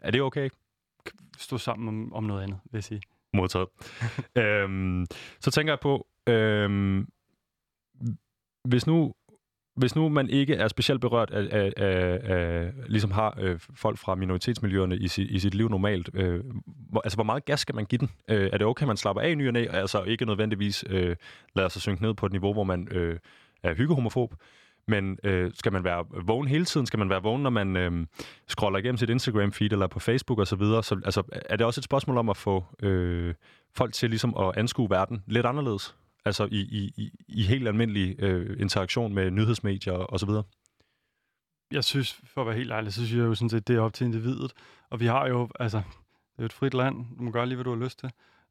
Er 0.00 0.10
det 0.10 0.22
okay? 0.22 0.48
Stå 1.38 1.58
sammen 1.58 1.88
om, 1.88 2.12
om 2.12 2.24
noget 2.24 2.42
andet, 2.42 2.58
vil 2.64 2.76
jeg 2.76 2.84
sige 2.84 3.00
modtaget. 3.34 3.68
øhm, 4.42 5.06
så 5.40 5.50
tænker 5.50 5.72
jeg 5.72 5.80
på, 5.80 6.06
øhm, 6.26 7.06
hvis 8.64 8.86
nu 8.86 9.12
hvis 9.76 9.96
nu 9.96 10.08
man 10.08 10.30
ikke 10.30 10.54
er 10.54 10.68
specielt 10.68 11.00
berørt 11.00 11.30
af, 11.30 11.48
af, 11.50 11.72
af, 11.76 12.20
af 12.24 12.72
ligesom 12.86 13.10
har 13.10 13.34
øh, 13.38 13.58
folk 13.74 13.98
fra 13.98 14.14
minoritetsmiljøerne 14.14 14.96
i, 14.96 15.08
si, 15.08 15.22
i 15.22 15.38
sit 15.38 15.54
liv 15.54 15.68
normalt, 15.68 16.10
øh, 16.14 16.44
hvor, 16.90 17.00
altså 17.00 17.16
hvor 17.16 17.24
meget 17.24 17.44
gas 17.44 17.60
skal 17.60 17.74
man 17.74 17.84
give 17.84 17.98
den? 17.98 18.10
Øh, 18.30 18.50
er 18.52 18.58
det 18.58 18.66
okay, 18.66 18.86
man 18.86 18.96
slapper 18.96 19.22
af 19.22 19.30
i 19.30 19.34
ny 19.34 19.46
og 19.46 19.52
næ, 19.52 19.66
altså 19.70 20.02
ikke 20.02 20.24
nødvendigvis 20.24 20.84
øh, 20.88 21.16
lader 21.56 21.68
sig 21.68 21.82
synke 21.82 22.02
ned 22.02 22.14
på 22.14 22.26
et 22.26 22.32
niveau, 22.32 22.52
hvor 22.52 22.64
man 22.64 22.88
øh, 22.90 23.18
er 23.62 23.74
hyggehomofob? 23.74 24.34
Men 24.88 25.18
øh, 25.24 25.50
skal 25.54 25.72
man 25.72 25.84
være 25.84 26.04
vågen 26.26 26.48
hele 26.48 26.64
tiden? 26.64 26.86
Skal 26.86 26.98
man 26.98 27.10
være 27.10 27.22
vågen, 27.22 27.42
når 27.42 27.50
man 27.50 27.76
øh, 27.76 28.06
scroller 28.48 28.78
igennem 28.78 28.96
sit 28.96 29.10
Instagram-feed 29.10 29.72
eller 29.72 29.86
på 29.86 30.00
Facebook 30.00 30.38
osv.? 30.38 30.46
Så, 30.46 30.56
videre? 30.56 30.82
så 30.82 31.00
altså, 31.04 31.22
er 31.30 31.56
det 31.56 31.66
også 31.66 31.80
et 31.80 31.84
spørgsmål 31.84 32.18
om 32.18 32.28
at 32.28 32.36
få 32.36 32.64
øh, 32.82 33.34
folk 33.74 33.92
til 33.92 34.10
ligesom 34.10 34.36
at 34.36 34.56
anskue 34.56 34.90
verden 34.90 35.22
lidt 35.26 35.46
anderledes? 35.46 35.96
Altså 36.24 36.48
i, 36.50 36.60
i, 36.60 36.92
i, 36.96 37.10
i 37.28 37.42
helt 37.42 37.68
almindelig 37.68 38.22
øh, 38.22 38.60
interaktion 38.60 39.14
med 39.14 39.30
nyhedsmedier 39.30 39.92
og 39.92 40.20
så 40.20 40.26
videre? 40.26 40.42
Jeg 41.72 41.84
synes, 41.84 42.20
for 42.24 42.40
at 42.40 42.46
være 42.46 42.56
helt 42.56 42.72
ærlig, 42.72 42.92
så 42.92 43.06
synes 43.06 43.18
jeg 43.18 43.26
jo 43.26 43.34
sådan 43.34 43.50
set, 43.50 43.68
det 43.68 43.76
er 43.76 43.80
op 43.80 43.94
til 43.94 44.04
individet. 44.04 44.52
Og 44.90 45.00
vi 45.00 45.06
har 45.06 45.26
jo, 45.26 45.48
altså, 45.60 45.78
Det 45.78 46.38
er 46.38 46.42
jo 46.42 46.44
et 46.44 46.52
frit 46.52 46.74
land. 46.74 46.96
Du 47.18 47.22
må 47.22 47.30
gøre 47.30 47.46
lige, 47.46 47.56
hvad 47.56 47.64
du 47.64 47.74
har 47.76 47.84
lyst 47.84 47.98
til. 47.98 48.10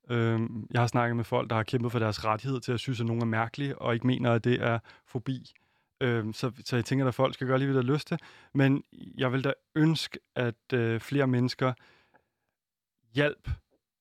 Øhm, 0.10 0.68
jeg 0.72 0.82
har 0.82 0.88
snakket 0.88 1.16
med 1.16 1.24
folk, 1.24 1.50
der 1.50 1.56
har 1.56 1.64
kæmpet 1.64 1.92
for 1.92 2.00
deres 2.00 2.26
rettighed 2.26 2.60
til 2.60 2.72
at 2.72 2.80
synes, 2.80 3.00
at 3.00 3.06
nogen 3.06 3.22
er 3.22 3.26
mærkelige, 3.26 3.82
og 3.82 3.94
ikke 3.94 4.08
mener, 4.08 4.32
at 4.32 4.44
det 4.44 4.62
er 4.62 4.80
fobi. 5.08 5.54
Øhm, 6.02 6.34
så, 6.34 6.52
så 6.66 6.76
jeg 6.76 6.86
tænker, 6.86 7.08
at 7.08 7.16
folk 7.16 7.34
skal 7.34 7.48
gøre 7.48 7.60
lige, 7.60 7.72
hvad 7.72 7.82
de 7.82 7.88
har 7.88 7.94
lyst 7.94 8.08
til. 8.08 8.20
Men 8.54 8.84
jeg 9.18 9.32
vil 9.32 9.44
da 9.44 9.54
ønske, 9.76 10.20
at 10.36 10.74
øh, 10.74 11.00
flere 11.00 11.28
mennesker 11.28 11.74
hjælp, 13.14 13.50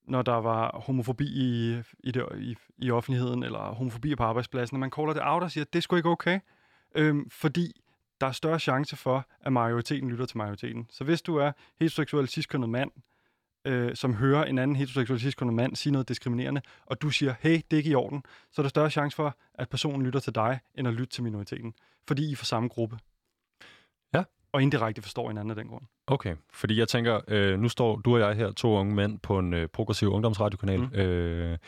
når 0.09 0.23
der 0.23 0.35
var 0.35 0.81
homofobi 0.81 1.25
i, 1.25 1.81
i, 1.99 2.11
det, 2.11 2.27
i, 2.39 2.57
i 2.79 2.91
offentligheden, 2.91 3.43
eller 3.43 3.59
homofobi 3.59 4.15
på 4.15 4.23
arbejdspladsen, 4.23 4.77
at 4.77 4.81
man 4.81 4.91
caller 4.91 5.13
det 5.13 5.23
out 5.25 5.43
og 5.43 5.51
siger, 5.51 5.65
at 5.65 5.73
det 5.73 5.79
er 5.79 5.83
sgu 5.83 5.97
ikke 5.97 6.09
okay. 6.09 6.41
Øhm, 6.95 7.31
fordi 7.31 7.73
der 8.21 8.27
er 8.27 8.33
større 8.33 8.59
chance 8.59 8.97
for, 8.97 9.27
at 9.41 9.53
majoriteten 9.53 10.11
lytter 10.11 10.27
til 10.27 10.37
majoriteten. 10.39 10.87
Så 10.91 11.05
hvis 11.05 11.23
du 11.23 11.37
er 11.37 11.53
heteroseksuel 11.81 12.29
ciskønnet 12.29 12.71
mand, 12.71 12.91
øh, 13.65 13.97
som 13.97 14.15
hører 14.15 14.45
en 14.45 14.59
anden 14.59 14.77
heteroseksuel 14.77 15.21
ciskønnet 15.21 15.55
mand 15.55 15.77
sige 15.77 15.93
noget 15.93 16.09
diskriminerende, 16.09 16.61
og 16.87 17.03
du 17.03 17.11
siger, 17.11 17.35
hey, 17.41 17.55
det 17.55 17.73
er 17.73 17.77
ikke 17.77 17.91
i 17.91 17.95
orden, 17.95 18.23
så 18.53 18.61
er 18.61 18.62
der 18.62 18.69
større 18.69 18.91
chance 18.91 19.17
for, 19.17 19.37
at 19.55 19.69
personen 19.69 20.03
lytter 20.03 20.21
til 20.21 20.35
dig, 20.35 20.61
end 20.75 20.89
at 20.89 20.95
lytte 20.95 21.15
til 21.15 21.23
minoriteten. 21.23 21.75
Fordi 22.09 22.29
I 22.29 22.33
er 22.33 22.37
fra 22.37 22.45
samme 22.45 22.69
gruppe. 22.69 22.99
Ja. 24.15 24.23
Og 24.53 24.62
indirekte 24.62 25.03
forstår 25.03 25.29
hinanden 25.29 25.51
af 25.51 25.57
den 25.57 25.67
grund. 25.67 25.83
Okay, 26.07 26.35
fordi 26.53 26.79
jeg 26.79 26.89
tænker, 26.89 27.21
øh, 27.29 27.59
nu 27.59 27.69
står 27.69 27.97
du 27.97 28.15
og 28.15 28.21
jeg 28.21 28.35
her, 28.35 28.53
to 28.53 28.77
unge 28.77 28.95
mænd, 28.95 29.19
på 29.19 29.39
en 29.39 29.55
øh, 29.55 29.69
progressiv 29.69 30.12
ungdomsradiokanal. 30.12 30.81
Mm. 30.81 30.95
Øh, 30.95 31.59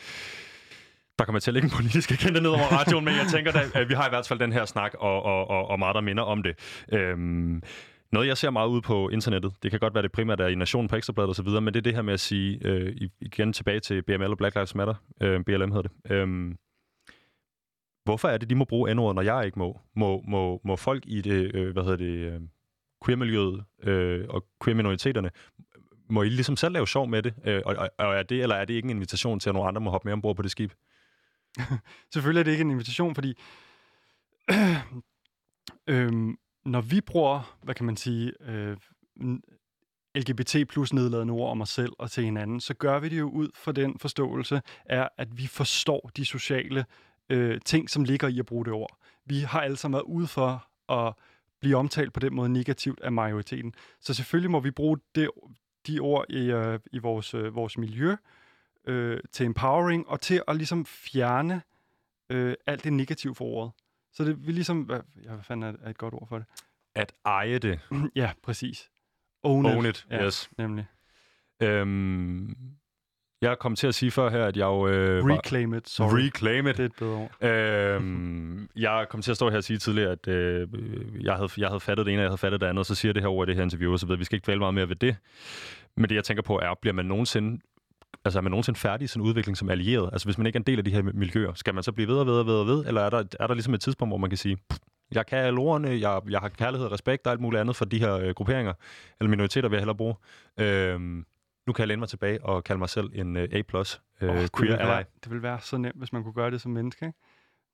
der 1.19 1.25
kommer 1.25 1.39
til 1.39 1.51
at 1.51 1.53
lægge 1.53 1.65
en 1.65 1.71
politisk 1.71 2.11
agenda 2.11 2.39
ned 2.39 2.49
over 2.49 2.79
radioen, 2.79 3.05
men 3.05 3.13
jeg 3.13 3.27
tænker, 3.31 3.51
at 3.73 3.89
vi 3.89 3.93
har 3.93 4.05
i 4.05 4.09
hvert 4.09 4.27
fald 4.27 4.39
den 4.39 4.53
her 4.53 4.65
snak, 4.65 4.93
og, 4.99 5.23
og, 5.23 5.47
og, 5.47 5.67
og 5.67 5.79
meget, 5.79 5.95
der 5.95 6.01
minder 6.01 6.23
om 6.23 6.43
det. 6.43 6.55
Øhm, 6.93 7.63
noget, 8.11 8.27
jeg 8.27 8.37
ser 8.37 8.49
meget 8.49 8.69
ud 8.69 8.81
på 8.81 9.09
internettet, 9.09 9.53
det 9.63 9.71
kan 9.71 9.79
godt 9.79 9.93
være 9.93 10.03
det 10.03 10.11
primært 10.11 10.41
er 10.41 10.47
i 10.47 10.55
Nationen 10.55 10.87
på 10.87 10.95
Ekstrabladet 10.95 11.29
osv., 11.29 11.47
men 11.47 11.67
det 11.67 11.75
er 11.75 11.81
det 11.81 11.95
her 11.95 12.01
med 12.01 12.13
at 12.13 12.19
sige, 12.19 12.59
øh, 12.65 13.09
igen 13.21 13.53
tilbage 13.53 13.79
til 13.79 14.01
BML 14.01 14.23
og 14.23 14.37
Black 14.37 14.55
Lives 14.55 14.75
Matter, 14.75 14.95
øh, 15.21 15.43
BLM 15.43 15.71
hedder 15.71 15.89
det. 15.89 16.11
øh, 16.11 16.55
hvorfor 18.07 18.27
er 18.27 18.37
det, 18.37 18.49
de 18.49 18.55
må 18.55 18.65
bruge 18.65 18.93
n 18.93 18.97
når 18.97 19.21
jeg 19.21 19.45
ikke 19.45 19.59
må? 19.59 19.79
Må, 19.95 20.23
må, 20.27 20.61
må 20.63 20.75
folk 20.75 21.03
i 21.07 21.21
det, 21.21 21.55
øh, 21.55 21.73
hvad 21.73 21.83
hedder 21.83 21.97
det, 21.97 22.33
øh, 22.33 22.41
queer-miljøet 23.05 23.63
øh, 23.83 24.25
og 24.29 24.45
queer-minoriteterne, 24.63 25.29
må 26.09 26.23
I 26.23 26.29
ligesom 26.29 26.55
selv 26.55 26.73
lave 26.73 26.87
sjov 26.87 27.07
med 27.07 27.23
det? 27.23 27.33
Øh, 27.45 27.61
og, 27.65 27.75
og, 27.75 27.89
og 27.97 28.15
er 28.15 28.23
det, 28.23 28.41
eller 28.41 28.55
er 28.55 28.65
det 28.65 28.73
ikke 28.73 28.85
en 28.85 28.89
invitation 28.89 29.39
til, 29.39 29.49
at 29.49 29.53
nogle 29.53 29.67
andre 29.67 29.81
må 29.81 29.89
hoppe 29.89 30.07
med 30.07 30.13
ombord 30.13 30.35
på 30.35 30.41
det 30.41 30.51
skib? 30.51 30.71
Selvfølgelig 32.13 32.39
er 32.39 32.43
det 32.43 32.51
ikke 32.51 32.61
en 32.61 32.71
invitation, 32.71 33.15
fordi 33.15 33.33
øhm, 35.87 36.37
når 36.67 36.81
vi 36.81 37.01
bruger, 37.01 37.57
hvad 37.63 37.75
kan 37.75 37.85
man 37.85 37.97
sige, 37.97 38.33
øh, 38.41 38.77
LGBT 40.15 40.55
plus 40.69 40.93
nedladende 40.93 41.33
ord 41.33 41.51
om 41.51 41.61
os 41.61 41.69
selv 41.69 41.91
og 41.99 42.11
til 42.11 42.23
hinanden, 42.23 42.59
så 42.59 42.73
gør 42.73 42.99
vi 42.99 43.09
det 43.09 43.19
jo 43.19 43.29
ud 43.29 43.49
fra 43.55 43.71
den 43.71 43.99
forståelse 43.99 44.61
er, 44.85 45.07
at 45.17 45.37
vi 45.37 45.47
forstår 45.47 46.11
de 46.17 46.25
sociale 46.25 46.85
øh, 47.29 47.61
ting, 47.65 47.89
som 47.89 48.03
ligger 48.03 48.27
i 48.27 48.39
at 48.39 48.45
bruge 48.45 48.65
det 48.65 48.73
ord. 48.73 48.97
Vi 49.25 49.39
har 49.39 49.61
alle 49.61 49.77
sammen 49.77 49.93
været 49.93 50.05
ude 50.05 50.27
for 50.27 50.67
at 50.89 51.13
blive 51.59 51.77
omtalt 51.77 52.13
på 52.13 52.19
den 52.19 52.35
måde 52.35 52.49
negativt 52.49 52.99
af 52.99 53.11
majoriteten. 53.11 53.73
Så 54.01 54.13
selvfølgelig 54.13 54.51
må 54.51 54.59
vi 54.59 54.71
bruge 54.71 54.97
det, 55.15 55.29
de 55.87 55.99
ord 55.99 56.25
i, 56.29 56.51
øh, 56.51 56.79
i 56.91 56.97
vores, 56.97 57.33
øh, 57.33 57.55
vores 57.55 57.77
miljø, 57.77 58.15
øh, 58.87 59.19
til 59.31 59.45
empowering 59.45 60.07
og 60.07 60.21
til 60.21 60.41
at 60.47 60.55
ligesom 60.55 60.85
fjerne 60.85 61.61
øh, 62.29 62.55
alt 62.67 62.83
det 62.83 62.93
negative 62.93 63.35
for 63.35 63.45
ordet. 63.45 63.71
Så 64.17 64.23
det 64.23 64.47
vi 64.47 64.51
ligesom... 64.51 64.81
Hvad, 64.81 64.99
ja, 65.23 65.29
hvad 65.29 65.43
fanden 65.43 65.75
er, 65.75 65.85
er 65.85 65.89
et 65.89 65.97
godt 65.97 66.13
ord 66.13 66.27
for 66.27 66.37
det? 66.37 66.47
At 66.95 67.13
eje 67.25 67.59
det. 67.59 67.79
ja, 68.15 68.31
præcis. 68.43 68.89
Own, 69.43 69.65
Own 69.65 69.85
it. 69.85 69.89
it, 69.89 70.07
ja, 70.11 70.25
yes. 70.25 70.49
Nemlig. 70.57 70.85
Øhm, 71.61 72.55
jeg 73.41 73.59
kom 73.59 73.75
til 73.75 73.87
at 73.87 73.95
sige 73.95 74.11
før 74.11 74.29
her, 74.29 74.45
at 74.45 74.57
jeg 74.57 74.65
jo... 74.65 74.87
Øh, 74.87 75.25
Reclaim 75.25 75.73
it, 75.73 75.89
sorry. 75.89 76.19
Reclaim 76.19 76.67
it. 76.67 76.77
Det 76.77 76.83
er 76.83 76.85
et 76.85 76.95
bedre 76.99 77.15
ord. 77.15 77.43
Øhm, 77.43 78.69
jeg 78.75 79.05
kom 79.09 79.21
til 79.21 79.31
at 79.31 79.37
stå 79.37 79.49
her 79.49 79.57
og 79.57 79.63
sige 79.63 79.77
tidligere, 79.77 80.11
at 80.11 80.27
øh, 80.27 80.67
jeg, 81.23 81.35
havde, 81.35 81.49
jeg 81.57 81.67
havde 81.67 81.79
fattet 81.79 82.05
det 82.05 82.11
ene, 82.13 82.19
og 82.19 82.23
jeg 82.23 82.29
havde 82.29 82.37
fattet 82.37 82.61
det 82.61 82.67
andet, 82.67 82.79
og 82.79 82.85
så 82.85 82.95
siger 82.95 83.13
det 83.13 83.21
her 83.21 83.43
i 83.43 83.45
det 83.45 83.55
her 83.55 83.63
interview, 83.63 83.91
og 83.91 83.99
så 83.99 84.07
ved 84.07 84.17
vi 84.17 84.23
skal 84.23 84.35
ikke 84.35 84.45
dvæle 84.45 84.59
meget 84.59 84.73
mere 84.73 84.89
ved 84.89 84.95
det. 84.95 85.15
Men 85.95 86.09
det, 86.09 86.15
jeg 86.15 86.23
tænker 86.23 86.43
på, 86.43 86.59
er, 86.59 86.73
bliver 86.81 86.93
man 86.93 87.05
nogensinde 87.05 87.61
altså 88.25 88.39
er 88.39 88.41
man 88.41 88.51
nogensinde 88.51 88.79
færdig 88.79 89.05
i 89.05 89.07
sådan 89.07 89.23
en 89.23 89.27
udvikling 89.27 89.57
som 89.57 89.69
allieret? 89.69 90.09
Altså 90.11 90.27
hvis 90.27 90.37
man 90.37 90.47
ikke 90.47 90.57
er 90.57 90.59
en 90.59 90.65
del 90.65 90.77
af 90.77 90.83
de 90.83 90.91
her 90.91 91.01
miljøer, 91.01 91.53
skal 91.53 91.73
man 91.73 91.83
så 91.83 91.91
blive 91.91 92.07
ved 92.07 92.15
og 92.15 92.25
ved 92.25 92.33
og 92.33 92.45
ved 92.45 92.53
og 92.53 92.67
ved? 92.67 92.85
Eller 92.85 93.01
er 93.01 93.09
der, 93.09 93.23
er 93.39 93.47
der 93.47 93.53
ligesom 93.53 93.73
et 93.73 93.81
tidspunkt, 93.81 94.09
hvor 94.09 94.17
man 94.17 94.29
kan 94.29 94.37
sige, 94.37 94.57
jeg 95.11 95.25
kan 95.25 95.37
alle 95.37 95.59
ordene, 95.59 95.89
jeg, 95.89 96.21
jeg 96.29 96.39
har 96.39 96.49
kærlighed 96.49 96.85
og 96.85 96.91
respekt 96.91 97.27
og 97.27 97.31
alt 97.31 97.41
muligt 97.41 97.61
andet 97.61 97.75
for 97.75 97.85
de 97.85 97.99
her 97.99 98.13
øh, 98.13 98.29
grupperinger, 98.29 98.73
eller 99.19 99.29
minoriteter 99.29 99.69
vil 99.69 99.75
jeg 99.75 99.81
hellere 99.81 99.97
bruge. 99.97 100.15
Øhm, 100.59 101.25
nu 101.67 101.73
kan 101.73 101.81
jeg 101.81 101.87
læne 101.87 101.99
mig 101.99 102.09
tilbage 102.09 102.45
og 102.45 102.63
kalde 102.63 102.79
mig 102.79 102.89
selv 102.89 103.09
en 103.13 103.37
øh, 103.37 103.49
A+, 103.51 103.57
øh, 103.57 103.63
oh, 104.29 104.47
queer 104.57 104.71
det 104.71 104.79
ally. 104.79 104.89
Være, 104.89 105.03
det 105.23 105.31
vil 105.31 105.43
være 105.43 105.59
så 105.61 105.77
nemt, 105.77 105.97
hvis 105.97 106.13
man 106.13 106.23
kunne 106.23 106.33
gøre 106.33 106.51
det 106.51 106.61
som 106.61 106.71
menneske. 106.71 107.05
Ikke? 107.05 107.17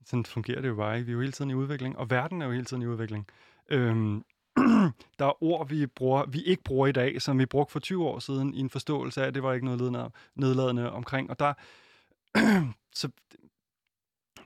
Sådan 0.06 0.26
fungerer 0.26 0.62
det 0.62 0.68
jo 0.68 0.76
bare 0.76 0.96
ikke. 0.96 1.06
Vi 1.06 1.12
er 1.12 1.14
jo 1.14 1.20
hele 1.20 1.32
tiden 1.32 1.52
i 1.52 1.54
udvikling, 1.54 1.98
og 1.98 2.10
verden 2.10 2.42
er 2.42 2.46
jo 2.46 2.52
hele 2.52 2.66
tiden 2.66 2.84
i 2.84 2.86
udvikling. 2.86 3.28
Øhm, 3.70 4.24
der 5.20 5.26
er 5.26 5.44
ord, 5.44 5.70
vi, 5.70 5.86
bruger, 5.88 6.26
vi 6.26 6.44
ikke 6.44 6.64
bruger 6.64 6.88
i 6.88 6.92
dag, 6.92 7.22
som 7.22 7.40
vi 7.40 7.46
brugte 7.46 7.72
for 7.72 7.80
20 7.80 8.06
år 8.06 8.20
siden 8.20 8.54
i 8.54 8.60
en 8.60 8.70
forståelse 8.70 9.24
af, 9.24 9.28
at 9.28 9.34
det 9.34 9.44
var 9.44 9.54
ikke 9.54 9.66
noget 9.66 10.12
nedladende 10.36 10.92
omkring. 10.92 11.30
Og 11.30 11.40
der, 11.40 11.54
så 13.00 13.10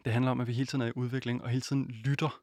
det 0.06 0.14
handler 0.14 0.32
om, 0.32 0.42
at 0.42 0.48
vi 0.48 0.54
hele 0.54 0.66
tiden 0.66 0.82
er 0.82 0.88
i 0.88 0.92
udvikling 0.96 1.44
og 1.44 1.50
hele 1.50 1.62
tiden 1.62 1.86
lytter. 1.86 2.42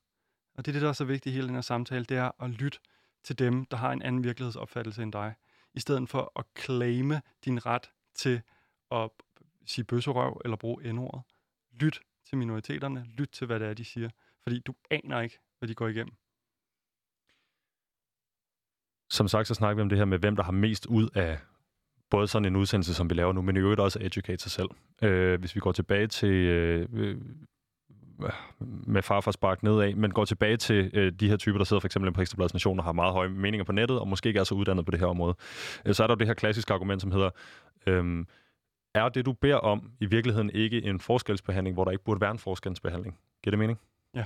Og 0.55 0.67
det 0.67 0.71
er 0.71 0.73
det, 0.73 0.83
der 0.83 0.89
er 0.89 0.93
så 0.93 1.05
vigtigt 1.05 1.33
i 1.33 1.35
hele 1.35 1.47
den 1.47 1.55
her 1.55 1.63
samtale, 1.63 2.05
det 2.05 2.17
er 2.17 2.43
at 2.43 2.51
lytte 2.51 2.79
til 3.23 3.39
dem, 3.39 3.65
der 3.65 3.77
har 3.77 3.93
en 3.93 4.03
anden 4.03 4.25
virkelighedsopfattelse 4.25 5.03
end 5.03 5.13
dig. 5.13 5.35
I 5.75 5.81
stedet 5.81 6.09
for 6.09 6.33
at 6.37 6.45
claime 6.59 7.23
din 7.45 7.67
ret 7.67 7.91
til 8.15 8.43
at 8.91 9.11
sige 9.67 9.85
bøsserøv 9.85 10.41
eller 10.45 10.57
bruge 10.57 10.85
endordet. 10.85 11.23
Lyt 11.73 12.01
til 12.29 12.39
minoriteterne. 12.39 13.05
Lyt 13.05 13.29
til, 13.29 13.47
hvad 13.47 13.61
det 13.61 13.69
er, 13.69 13.75
de 13.75 13.85
siger. 13.85 14.11
Fordi 14.43 14.59
du 14.59 14.75
aner 14.91 15.21
ikke, 15.21 15.39
hvad 15.59 15.69
de 15.69 15.75
går 15.75 15.89
igennem 15.89 16.15
som 19.15 19.29
sagt, 19.29 19.49
så 19.49 19.55
snakker 19.55 19.75
vi 19.75 19.83
om 19.83 19.89
det 19.89 19.99
her 19.99 20.05
med, 20.05 20.19
hvem 20.19 20.37
der 20.37 20.43
har 20.43 20.53
mest 20.53 20.87
ud 20.87 21.09
af 21.15 21.39
både 22.11 22.29
sådan 22.29 22.47
en 22.47 22.57
udsendelse, 22.57 22.95
som 22.95 23.11
vi 23.11 23.15
laver 23.15 23.33
nu, 23.33 23.43
men 23.43 23.57
i 23.57 23.59
øvrigt 23.59 23.81
også 23.81 23.99
educate 24.03 24.43
sig 24.43 24.51
selv. 24.51 24.69
Øh, 25.03 25.41
hvis 25.41 25.55
vi 25.55 25.61
går 25.61 25.73
tilbage 25.73 26.07
til, 26.07 26.31
øh, 26.31 26.89
øh 26.93 27.17
med 28.87 29.03
farfars 29.03 29.35
spark 29.35 29.63
nedad, 29.63 29.95
men 29.95 30.11
går 30.11 30.25
tilbage 30.25 30.57
til 30.57 30.91
øh, 30.95 31.13
de 31.13 31.29
her 31.29 31.37
typer, 31.37 31.59
der 31.59 31.65
sidder 31.65 31.81
for 31.81 31.89
eksempel 31.89 32.13
på 32.13 32.21
Ekstrabladets 32.21 32.55
Nation 32.55 32.79
og 32.79 32.85
har 32.85 32.93
meget 32.93 33.13
høje 33.13 33.29
meninger 33.29 33.65
på 33.65 33.73
nettet, 33.73 33.99
og 33.99 34.09
måske 34.09 34.27
ikke 34.29 34.41
er 34.41 34.45
så 34.45 34.55
uddannet 34.55 34.85
på 34.85 34.91
det 34.91 35.01
her 35.01 35.07
område, 35.07 35.35
øh, 35.85 35.95
så 35.95 36.03
er 36.03 36.07
der 36.07 36.15
jo 36.15 36.19
det 36.19 36.27
her 36.27 36.35
klassiske 36.35 36.75
argument, 36.75 37.03
som 37.03 37.13
hedder, 37.13 37.31
øh, 37.87 38.25
er 38.95 39.09
det, 39.09 39.27
du 39.27 39.33
beder 39.33 39.57
om, 39.57 39.91
i 40.01 40.07
virkeligheden 40.07 40.51
ikke 40.51 40.83
en 40.83 41.01
forskelsbehandling, 41.01 41.75
hvor 41.75 41.85
der 41.85 41.91
ikke 41.91 42.05
burde 42.05 42.21
være 42.21 42.31
en 42.31 42.39
forskelsbehandling? 42.39 43.19
Giver 43.43 43.51
det 43.51 43.59
mening? 43.59 43.79
Ja, 44.15 44.25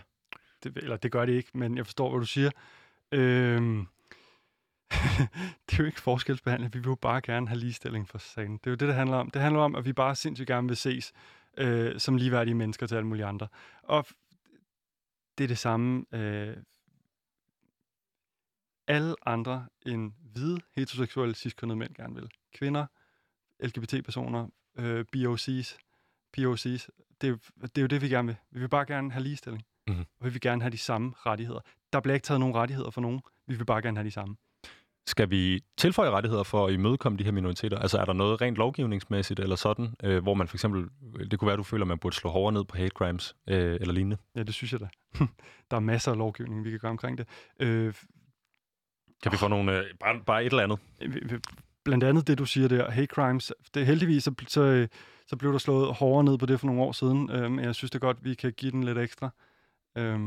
det, 0.64 0.76
eller 0.76 0.97
det 0.97 1.12
gør 1.12 1.26
det 1.26 1.32
ikke, 1.32 1.51
men 1.55 1.76
jeg 1.76 1.86
forstår, 1.86 2.11
hvad 2.11 2.20
du 2.20 2.26
siger. 2.26 2.51
Øh, 3.12 3.84
det 5.66 5.72
er 5.72 5.78
jo 5.78 5.84
ikke 5.84 6.01
forskelsbehandling. 6.01 6.74
Vi 6.74 6.78
vil 6.78 6.86
jo 6.86 6.95
bare 6.95 7.20
gerne 7.20 7.49
have 7.49 7.59
ligestilling 7.59 8.09
for 8.09 8.18
sagen. 8.18 8.53
Det 8.53 8.66
er 8.66 8.70
jo 8.70 8.76
det, 8.76 8.89
det 8.89 8.95
handler 8.95 9.16
om. 9.16 9.30
Det 9.30 9.43
handler 9.43 9.61
om, 9.61 9.74
at 9.74 9.84
vi 9.84 9.93
bare 9.93 10.14
sindssygt 10.14 10.47
gerne 10.47 10.68
vil 10.68 10.76
ses 10.76 11.12
øh, 11.57 12.01
som 12.01 12.16
ligeværdige 12.16 12.55
mennesker 12.55 12.86
til 12.86 12.95
alle 12.95 13.07
mulige 13.07 13.26
andre. 13.26 13.49
Og 13.82 14.07
det 15.39 15.45
er 15.45 15.49
det 15.49 15.59
samme. 15.59 16.05
Øh, 16.12 16.57
alle 18.89 19.14
andre 19.26 19.66
end 19.86 20.12
hvide, 20.32 20.61
heteroseksuelle, 20.76 21.34
ciskønnede 21.34 21.78
mænd 21.78 21.95
gerne 21.95 22.14
vil. 22.14 22.28
Kvinder, 22.55 22.86
LGBT-personer, 23.61 24.49
øh, 24.78 25.05
BOC's, 25.16 25.78
POC's. 26.39 26.89
Det 27.20 27.28
er, 27.28 27.36
det 27.62 27.78
er 27.78 27.82
jo 27.82 27.86
det, 27.86 28.03
vi 28.03 28.09
gerne 28.09 28.26
vil. 28.26 28.36
Vi 28.51 28.61
vil 28.61 28.68
bare 28.68 28.86
gerne 28.86 29.12
have 29.12 29.22
ligestilling. 29.22 29.64
Mm-hmm. 29.89 30.05
Og 30.20 30.26
vi 30.26 30.30
vil 30.30 30.41
gerne 30.41 30.62
have 30.62 30.70
de 30.70 30.78
samme 30.78 31.12
rettigheder. 31.16 31.61
Der 31.93 32.01
bliver 32.01 32.14
ikke 32.14 32.24
taget 32.24 32.41
nogen 32.41 32.55
rettigheder 32.55 32.91
for 32.91 33.01
nogen. 33.01 33.20
Vi 33.47 33.55
vil 33.55 33.64
bare 33.64 33.82
gerne 33.82 33.97
have 33.97 34.07
de 34.07 34.11
samme. 34.11 34.36
Skal 35.09 35.30
vi 35.30 35.64
tilføje 35.76 36.11
rettigheder 36.11 36.42
for 36.42 36.66
at 36.66 36.72
imødekomme 36.72 37.18
de 37.18 37.24
her 37.24 37.32
minoriteter? 37.32 37.78
Altså 37.78 37.98
er 37.98 38.04
der 38.04 38.12
noget 38.12 38.40
rent 38.40 38.56
lovgivningsmæssigt 38.56 39.40
eller 39.40 39.56
sådan, 39.56 39.94
øh, 40.04 40.22
hvor 40.22 40.34
man 40.34 40.48
for 40.48 40.56
eksempel, 40.56 40.88
det 41.30 41.38
kunne 41.38 41.46
være, 41.46 41.52
at 41.52 41.59
du 41.59 41.62
føler, 41.62 41.84
at 41.84 41.88
man 41.88 41.98
burde 41.98 42.16
slå 42.16 42.30
hårdere 42.30 42.52
ned 42.52 42.64
på 42.64 42.76
hate 42.76 42.88
crimes 42.94 43.36
øh, 43.46 43.74
eller 43.80 43.94
lignende? 43.94 44.16
Ja, 44.36 44.42
det 44.42 44.54
synes 44.54 44.72
jeg 44.72 44.80
da. 44.80 44.88
der 45.70 45.76
er 45.76 45.80
masser 45.80 46.12
af 46.12 46.18
lovgivning, 46.18 46.64
vi 46.64 46.70
kan 46.70 46.78
gøre 46.78 46.90
omkring 46.90 47.18
det. 47.18 47.26
Øh, 47.61 47.94
kan 49.22 49.32
vi 49.32 49.36
få 49.36 49.48
nogle, 49.48 49.78
øh, 49.78 49.84
bare, 50.00 50.20
bare 50.26 50.44
et 50.44 50.50
eller 50.50 50.62
andet? 50.62 50.78
Øh, 51.02 51.40
blandt 51.84 52.04
andet 52.04 52.26
det, 52.26 52.38
du 52.38 52.44
siger 52.44 52.68
der, 52.68 52.90
hate 52.90 53.06
crimes. 53.06 53.52
Det, 53.74 53.86
heldigvis 53.86 54.24
så, 54.24 54.34
så, 54.46 54.88
så 55.26 55.36
blev 55.36 55.52
der 55.52 55.59
slået 55.59 55.94
hårdere 55.94 56.24
ned 56.24 56.38
på 56.38 56.46
det 56.46 56.61
for 56.61 56.66
nogle 56.66 56.82
år 56.82 56.92
siden, 56.92 57.30
øh, 57.30 57.50
men 57.50 57.64
jeg 57.64 57.74
synes 57.74 57.90
det 57.90 58.00
godt, 58.00 58.24
vi 58.24 58.34
kan 58.34 58.52
give 58.52 58.72
den 58.72 58.84
lidt 58.84 58.98
ekstra. 58.98 59.30
Øh, 59.98 60.20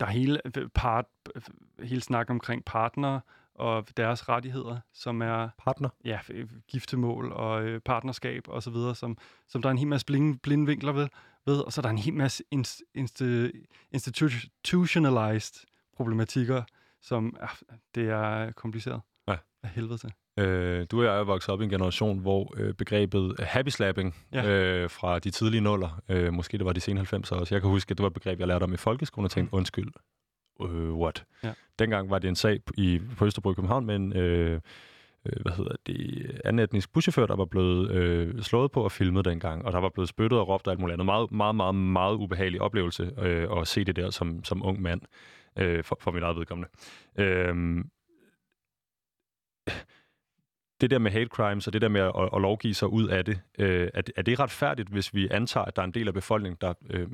der 0.00 0.06
er 0.06 0.10
hele, 0.10 0.40
øh, 0.56 0.68
part, 0.74 1.04
øh, 1.34 1.42
hele 1.82 2.00
snak 2.00 2.30
omkring 2.30 2.64
partner 2.64 3.20
og 3.54 3.86
deres 3.96 4.28
rettigheder, 4.28 4.80
som 4.92 5.22
er... 5.22 5.48
Partner? 5.58 5.88
Ja, 6.04 6.18
giftemål 6.68 7.32
og 7.32 7.62
øh, 7.62 7.80
partnerskab 7.80 8.48
og 8.48 8.62
så 8.62 8.70
videre, 8.70 8.94
som, 8.94 9.18
som 9.48 9.62
der 9.62 9.68
er 9.68 9.70
en 9.70 9.78
hel 9.78 9.88
masse 9.88 10.06
blinde, 10.06 10.38
blinde 10.38 10.66
vinkler 10.66 10.92
ved, 10.92 11.08
ved, 11.46 11.58
og 11.60 11.72
så 11.72 11.80
er 11.80 11.82
der 11.82 11.90
en 11.90 11.98
hel 11.98 12.14
masse 12.14 12.44
inst, 12.50 12.82
inst, 12.94 13.22
institutionalized 13.92 15.66
problematikker, 15.96 16.62
som 17.00 17.36
ja, 17.40 17.46
det 17.94 18.08
er 18.08 18.52
kompliceret 18.52 19.00
ja. 19.28 19.36
af 19.62 19.68
helvede 19.68 19.98
til. 19.98 20.12
Øh, 20.38 20.86
du 20.90 20.98
og 20.98 21.04
jeg 21.04 21.18
er 21.18 21.24
vokset 21.24 21.50
op 21.50 21.60
i 21.60 21.64
en 21.64 21.70
generation, 21.70 22.18
hvor 22.18 22.54
øh, 22.56 22.74
begrebet 22.74 23.34
happy 23.40 23.68
slapping 23.68 24.14
Ja. 24.32 24.46
øh, 24.48 24.90
fra 24.90 25.18
de 25.18 25.30
tidlige 25.30 25.60
nuller, 25.60 26.02
øh, 26.08 26.32
måske 26.32 26.58
det 26.58 26.66
var 26.66 26.72
de 26.72 26.80
sene 26.80 27.00
90'er 27.00 27.36
også, 27.36 27.54
jeg 27.54 27.60
kan 27.60 27.70
huske, 27.70 27.90
at 27.90 27.98
det 27.98 28.02
var 28.02 28.08
et 28.08 28.14
begreb, 28.14 28.40
jeg 28.40 28.48
lærte 28.48 28.64
om 28.64 28.72
i 28.74 28.76
folkeskolen 28.76 29.24
og 29.24 29.30
tænkte, 29.30 29.54
undskyld, 29.54 29.88
øh, 30.62 30.92
what? 30.92 31.24
Ja. 31.44 31.52
Dengang 31.78 32.10
var 32.10 32.18
det 32.18 32.28
en 32.28 32.36
sag 32.36 32.60
i, 32.78 33.00
på 33.18 33.26
Østerbro 33.26 33.50
i 33.50 33.54
København 33.54 33.86
med 33.86 33.96
en, 33.96 34.16
øh, 34.16 34.60
øh, 35.26 35.32
hvad 35.42 35.52
hedder 35.52 35.72
det, 35.86 36.40
anden 36.44 36.64
etnisk 36.64 36.92
buschauffør, 36.92 37.26
der 37.26 37.36
var 37.36 37.44
blevet 37.44 37.90
øh, 37.90 38.42
slået 38.42 38.72
på 38.72 38.84
og 38.84 38.92
filmet 38.92 39.24
dengang, 39.24 39.64
og 39.64 39.72
der 39.72 39.78
var 39.78 39.88
blevet 39.88 40.08
spyttet 40.08 40.38
og 40.38 40.48
råbt 40.48 40.66
og 40.66 40.70
alt 40.70 40.80
muligt 40.80 40.94
andet. 40.94 41.06
Meget, 41.06 41.32
meget, 41.32 41.54
meget, 41.54 41.74
meget 41.74 42.14
ubehagelig 42.14 42.60
oplevelse 42.60 43.12
øh, 43.18 43.48
at 43.60 43.68
se 43.68 43.84
det 43.84 43.96
der 43.96 44.10
som, 44.10 44.44
som 44.44 44.66
ung 44.66 44.82
mand, 44.82 45.00
øh, 45.58 45.84
for, 45.84 45.98
for 46.00 46.10
mit 46.10 46.22
eget 46.22 46.36
vedkommende. 46.36 46.68
Øh, 47.18 47.84
det 50.82 50.90
der 50.90 50.98
med 50.98 51.10
hate 51.10 51.26
crimes 51.28 51.66
og 51.66 51.72
det 51.72 51.82
der 51.82 51.88
med 51.88 52.00
at, 52.00 52.12
at 52.34 52.40
lovgive 52.40 52.74
sig 52.74 52.88
ud 52.88 53.08
af 53.08 53.24
det, 53.24 53.40
øh, 53.58 53.88
er, 53.94 54.00
det- 54.00 54.14
er 54.16 54.22
det 54.22 54.40
retfærdigt, 54.40 54.88
hvis 54.88 55.14
vi 55.14 55.28
antager, 55.30 55.64
at 55.64 55.76
der 55.76 55.82
er 55.82 55.86
en 55.86 55.94
del 55.94 56.08
af 56.08 56.14
befolkningen, 56.14 56.58
der 56.60 56.74
øh, 56.90 57.06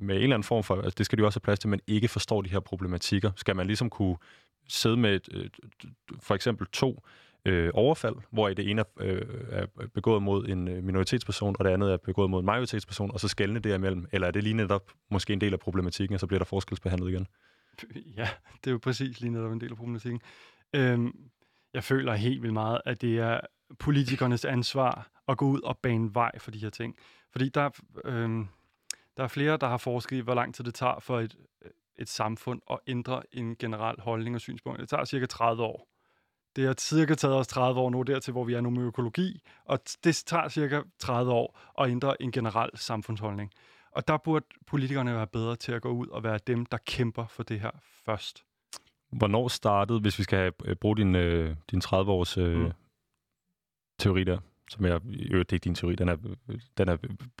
med 0.00 0.16
en 0.16 0.22
eller 0.22 0.34
anden 0.36 0.44
form 0.44 0.62
for, 0.64 0.74
altså 0.76 0.94
det 0.98 1.06
skal 1.06 1.18
de 1.18 1.20
jo 1.20 1.26
også 1.26 1.36
have 1.40 1.44
plads 1.44 1.58
til, 1.58 1.68
men 1.70 1.80
ikke 1.86 2.08
forstår 2.08 2.42
de 2.42 2.50
her 2.50 2.60
problematikker? 2.60 3.30
Skal 3.36 3.56
man 3.56 3.66
ligesom 3.66 3.90
kunne 3.90 4.16
sidde 4.68 4.96
med 4.96 5.14
et, 5.14 5.28
øh, 5.32 5.50
for 6.20 6.34
eksempel 6.34 6.66
to 6.72 7.02
øh, 7.44 7.70
overfald, 7.74 8.14
hvor 8.30 8.48
det 8.48 8.70
ene 8.70 8.80
er, 8.80 8.84
øh, 9.00 9.22
er 9.50 9.66
begået 9.94 10.22
mod 10.22 10.48
en 10.48 10.68
øh, 10.68 10.84
minoritetsperson, 10.84 11.56
og 11.58 11.64
det 11.64 11.70
andet 11.70 11.92
er 11.92 11.96
begået 11.96 12.30
mod 12.30 12.40
en 12.40 12.46
majoritetsperson, 12.46 13.10
og 13.10 13.20
så 13.20 13.28
skældne 13.28 13.58
derimellem? 13.60 14.06
Eller 14.12 14.26
er 14.26 14.30
det 14.30 14.42
lige 14.42 14.54
netop 14.54 14.92
måske 15.10 15.32
en 15.32 15.40
del 15.40 15.52
af 15.52 15.60
problematikken, 15.60 16.14
og 16.14 16.20
så 16.20 16.26
bliver 16.26 16.38
der 16.38 16.44
forskelsbehandlet 16.44 17.10
igen? 17.10 17.26
Ja, 18.16 18.28
det 18.64 18.66
er 18.66 18.70
jo 18.70 18.78
præcis 18.78 19.20
lige 19.20 19.30
netop 19.32 19.52
en 19.52 19.60
del 19.60 19.70
af 19.70 19.76
problematikken. 19.76 20.20
Øhm, 20.72 21.12
jeg 21.74 21.84
føler 21.84 22.14
helt 22.14 22.42
vildt 22.42 22.54
meget, 22.54 22.80
at 22.84 23.00
det 23.00 23.18
er 23.18 23.40
politikernes 23.78 24.44
ansvar 24.44 25.10
at 25.28 25.38
gå 25.38 25.46
ud 25.46 25.60
og 25.60 25.78
bane 25.78 26.14
vej 26.14 26.38
for 26.38 26.50
de 26.50 26.58
her 26.58 26.70
ting. 26.70 26.96
Fordi 27.32 27.48
der, 27.48 27.60
er, 27.60 27.70
øhm, 28.04 28.48
der 29.16 29.22
er 29.22 29.28
flere, 29.28 29.56
der 29.56 29.68
har 29.68 29.76
forsket 29.76 30.16
i, 30.16 30.20
hvor 30.20 30.34
lang 30.34 30.54
tid 30.54 30.64
det 30.64 30.74
tager 30.74 31.00
for 31.00 31.20
et, 31.20 31.36
et 31.96 32.08
samfund 32.08 32.60
at 32.70 32.78
ændre 32.86 33.22
en 33.32 33.56
generel 33.56 34.00
holdning 34.00 34.34
og 34.34 34.40
synspunkt. 34.40 34.80
Det 34.80 34.88
tager 34.88 35.04
cirka 35.04 35.26
30 35.26 35.62
år. 35.62 35.88
Det 36.56 36.66
har 36.66 36.74
cirka 36.78 37.14
taget 37.14 37.36
os 37.36 37.46
30 37.46 37.80
år 37.80 37.90
nu 37.90 38.02
dertil, 38.02 38.32
hvor 38.32 38.44
vi 38.44 38.54
er 38.54 38.60
nu 38.60 38.70
med 38.70 38.82
økologi, 38.82 39.40
og 39.64 39.80
det 40.04 40.22
tager 40.26 40.48
cirka 40.48 40.82
30 40.98 41.32
år 41.32 41.58
at 41.78 41.90
ændre 41.90 42.22
en 42.22 42.32
generel 42.32 42.70
samfundsholdning. 42.74 43.52
Og 43.92 44.08
der 44.08 44.16
burde 44.16 44.46
politikerne 44.66 45.14
være 45.14 45.26
bedre 45.26 45.56
til 45.56 45.72
at 45.72 45.82
gå 45.82 45.88
ud 45.90 46.06
og 46.06 46.22
være 46.24 46.38
dem, 46.46 46.66
der 46.66 46.78
kæmper 46.86 47.26
for 47.26 47.42
det 47.42 47.60
her 47.60 47.70
først. 48.04 48.44
Hvornår 49.12 49.48
startede, 49.48 50.00
hvis 50.00 50.18
vi 50.18 50.22
skal 50.24 50.38
have, 50.38 50.52
øh, 50.64 50.76
bruge 50.76 50.96
din, 50.96 51.14
øh, 51.14 51.56
din 51.70 51.80
30-års 51.84 52.38
øh, 52.38 52.58
Mm. 52.58 52.72
teori 53.98 54.24
der, 54.24 54.38
som 54.70 54.84
er, 54.84 54.98
i 55.10 55.28
øvrigt, 55.30 55.50
det 55.50 55.54
er 55.54 55.56
ikke 55.56 55.64
din 55.64 55.74
teori, 55.74 55.94
den 55.94 56.08
er, 56.08 56.16
den 56.78 56.88
er 56.88 56.96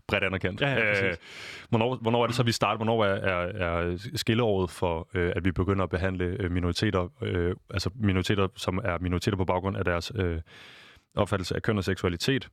bredt 0.08 0.24
anerkendt. 0.24 0.60
Ja, 0.60 0.68
ja, 0.72 0.92
præcis. 0.92 1.24
hvornår, 1.68 1.96
hvornår 1.96 2.22
er 2.22 2.26
det 2.26 2.36
så, 2.36 2.42
vi 2.42 2.52
starter? 2.52 2.76
Hvornår 2.76 3.04
er, 3.04 3.14
er, 3.14 3.90
er 3.92 4.08
skilleåret 4.14 4.70
for, 4.70 5.08
øh, 5.14 5.32
at 5.36 5.44
vi 5.44 5.52
begynder 5.52 5.84
at 5.84 5.90
behandle 5.90 6.24
øh, 6.24 6.50
minoriteter, 6.50 7.08
øh, 7.22 7.56
altså 7.70 7.90
minoriteter, 7.94 8.48
som 8.56 8.80
er 8.84 8.98
minoriteter 8.98 9.36
på 9.36 9.44
baggrund 9.44 9.76
af 9.76 9.84
deres 9.84 10.12
øh, 10.14 10.40
opfattelse 11.16 11.54
af 11.56 11.62
køn 11.62 11.78
og 11.78 11.84
seksualitet, 11.84 12.48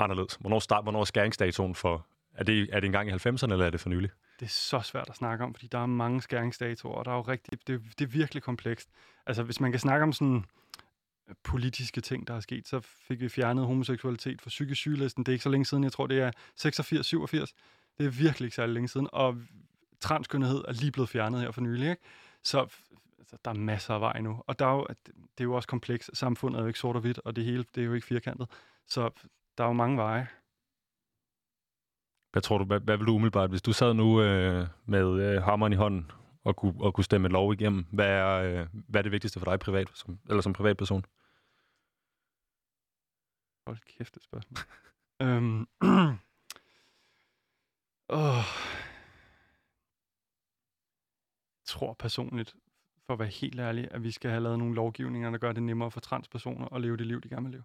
anderledes? 0.00 0.34
Hvornår, 0.40 0.58
start, 0.58 0.84
hvornår 0.84 1.00
er 1.00 1.04
skæringsdatoen 1.04 1.74
for, 1.74 2.06
er 2.34 2.44
det, 2.44 2.68
er 2.72 2.80
det 2.80 2.86
engang 2.86 3.08
i 3.08 3.12
90'erne, 3.12 3.52
eller 3.52 3.66
er 3.66 3.70
det 3.70 3.80
for 3.80 3.88
nylig? 3.88 4.10
Det 4.40 4.46
er 4.46 4.50
så 4.50 4.80
svært 4.80 5.08
at 5.10 5.16
snakke 5.16 5.44
om, 5.44 5.54
fordi 5.54 5.66
der 5.66 5.78
er 5.78 5.86
mange 5.86 6.22
skæringsdatoer, 6.22 6.94
og 6.94 7.04
der 7.04 7.10
er 7.10 7.16
jo 7.16 7.22
rigtig, 7.22 7.66
det, 7.66 7.82
det 7.98 8.04
er 8.04 8.08
virkelig 8.08 8.42
komplekst. 8.42 8.88
Altså, 9.26 9.42
hvis 9.42 9.60
man 9.60 9.70
kan 9.70 9.80
snakke 9.80 10.02
om 10.02 10.12
sådan 10.12 10.44
øh, 11.28 11.34
politiske 11.42 12.00
ting, 12.00 12.26
der 12.26 12.34
er 12.34 12.40
sket, 12.40 12.68
så 12.68 12.80
fik 12.80 13.20
vi 13.20 13.28
fjernet 13.28 13.66
homoseksualitet 13.66 14.42
fra 14.42 14.48
psykisk 14.48 14.80
sygelisten. 14.80 15.24
Det 15.24 15.32
er 15.32 15.34
ikke 15.34 15.42
så 15.42 15.48
længe 15.48 15.64
siden, 15.64 15.84
jeg 15.84 15.92
tror, 15.92 16.06
det 16.06 16.20
er 16.20 16.30
86-87. 16.30 17.94
Det 17.98 18.06
er 18.06 18.10
virkelig 18.10 18.46
ikke 18.46 18.56
særlig 18.56 18.74
længe 18.74 18.88
siden, 18.88 19.08
og 19.12 19.36
transkønnethed 20.00 20.64
er 20.68 20.72
lige 20.72 20.92
blevet 20.92 21.08
fjernet 21.08 21.40
her 21.40 21.50
for 21.50 21.60
nylig, 21.60 21.90
ikke? 21.90 22.02
Så 22.42 22.66
altså, 23.18 23.36
der 23.44 23.50
er 23.50 23.54
masser 23.54 23.94
af 23.94 24.00
vej 24.00 24.20
nu, 24.20 24.42
og 24.46 24.58
der 24.58 24.66
er 24.66 24.72
jo, 24.72 24.86
det 25.06 25.40
er 25.40 25.44
jo 25.44 25.54
også 25.54 25.68
komplekst. 25.68 26.10
Samfundet 26.14 26.58
er 26.58 26.62
jo 26.62 26.68
ikke 26.68 26.78
sort 26.78 26.96
og 26.96 27.02
hvidt, 27.02 27.20
og 27.24 27.36
det 27.36 27.44
hele, 27.44 27.64
det 27.74 27.80
er 27.80 27.84
jo 27.84 27.94
ikke 27.94 28.06
firkantet. 28.06 28.48
Så 28.86 29.10
der 29.58 29.64
er 29.64 29.68
jo 29.68 29.72
mange 29.72 29.96
veje. 29.96 30.28
Hvad 32.36 32.42
tror 32.42 32.58
du, 32.58 32.64
hvad, 32.64 32.80
hvad 32.80 32.96
vil 32.96 33.06
du 33.06 33.14
umiddelbart, 33.14 33.50
hvis 33.50 33.62
du 33.62 33.72
sad 33.72 33.94
nu 33.94 34.22
øh, 34.22 34.66
med 34.86 35.20
øh, 35.20 35.42
hammeren 35.42 35.72
i 35.72 35.76
hånden 35.76 36.10
og 36.44 36.56
kunne, 36.56 36.74
og 36.80 36.94
kunne 36.94 37.04
stemme 37.04 37.28
lov 37.28 37.52
igennem, 37.52 37.86
hvad 37.92 38.08
er, 38.08 38.28
øh, 38.28 38.66
hvad 38.72 39.00
er 39.00 39.02
det 39.02 39.12
vigtigste 39.12 39.40
for 39.40 39.50
dig 39.50 39.58
privat, 39.58 39.88
som, 39.94 40.18
eller 40.28 40.40
som 40.40 40.52
privatperson? 40.52 41.04
Hold 43.66 43.78
kæft, 43.98 44.14
det 44.14 44.22
spørgsmål. 44.22 44.58
øhm, 45.22 45.60
åh. 48.20 48.44
Jeg 51.60 51.66
tror 51.66 51.94
personligt, 51.98 52.56
for 53.06 53.12
at 53.12 53.18
være 53.18 53.28
helt 53.28 53.60
ærlig, 53.60 53.88
at 53.90 54.02
vi 54.02 54.10
skal 54.10 54.30
have 54.30 54.42
lavet 54.42 54.58
nogle 54.58 54.74
lovgivninger, 54.74 55.30
der 55.30 55.38
gør 55.38 55.52
det 55.52 55.62
nemmere 55.62 55.90
for 55.90 56.00
transpersoner 56.00 56.74
at 56.74 56.80
leve 56.80 56.96
det 56.96 57.06
liv, 57.06 57.20
de 57.20 57.28
gerne 57.28 57.42
vil 57.42 57.52
leve. 57.52 57.64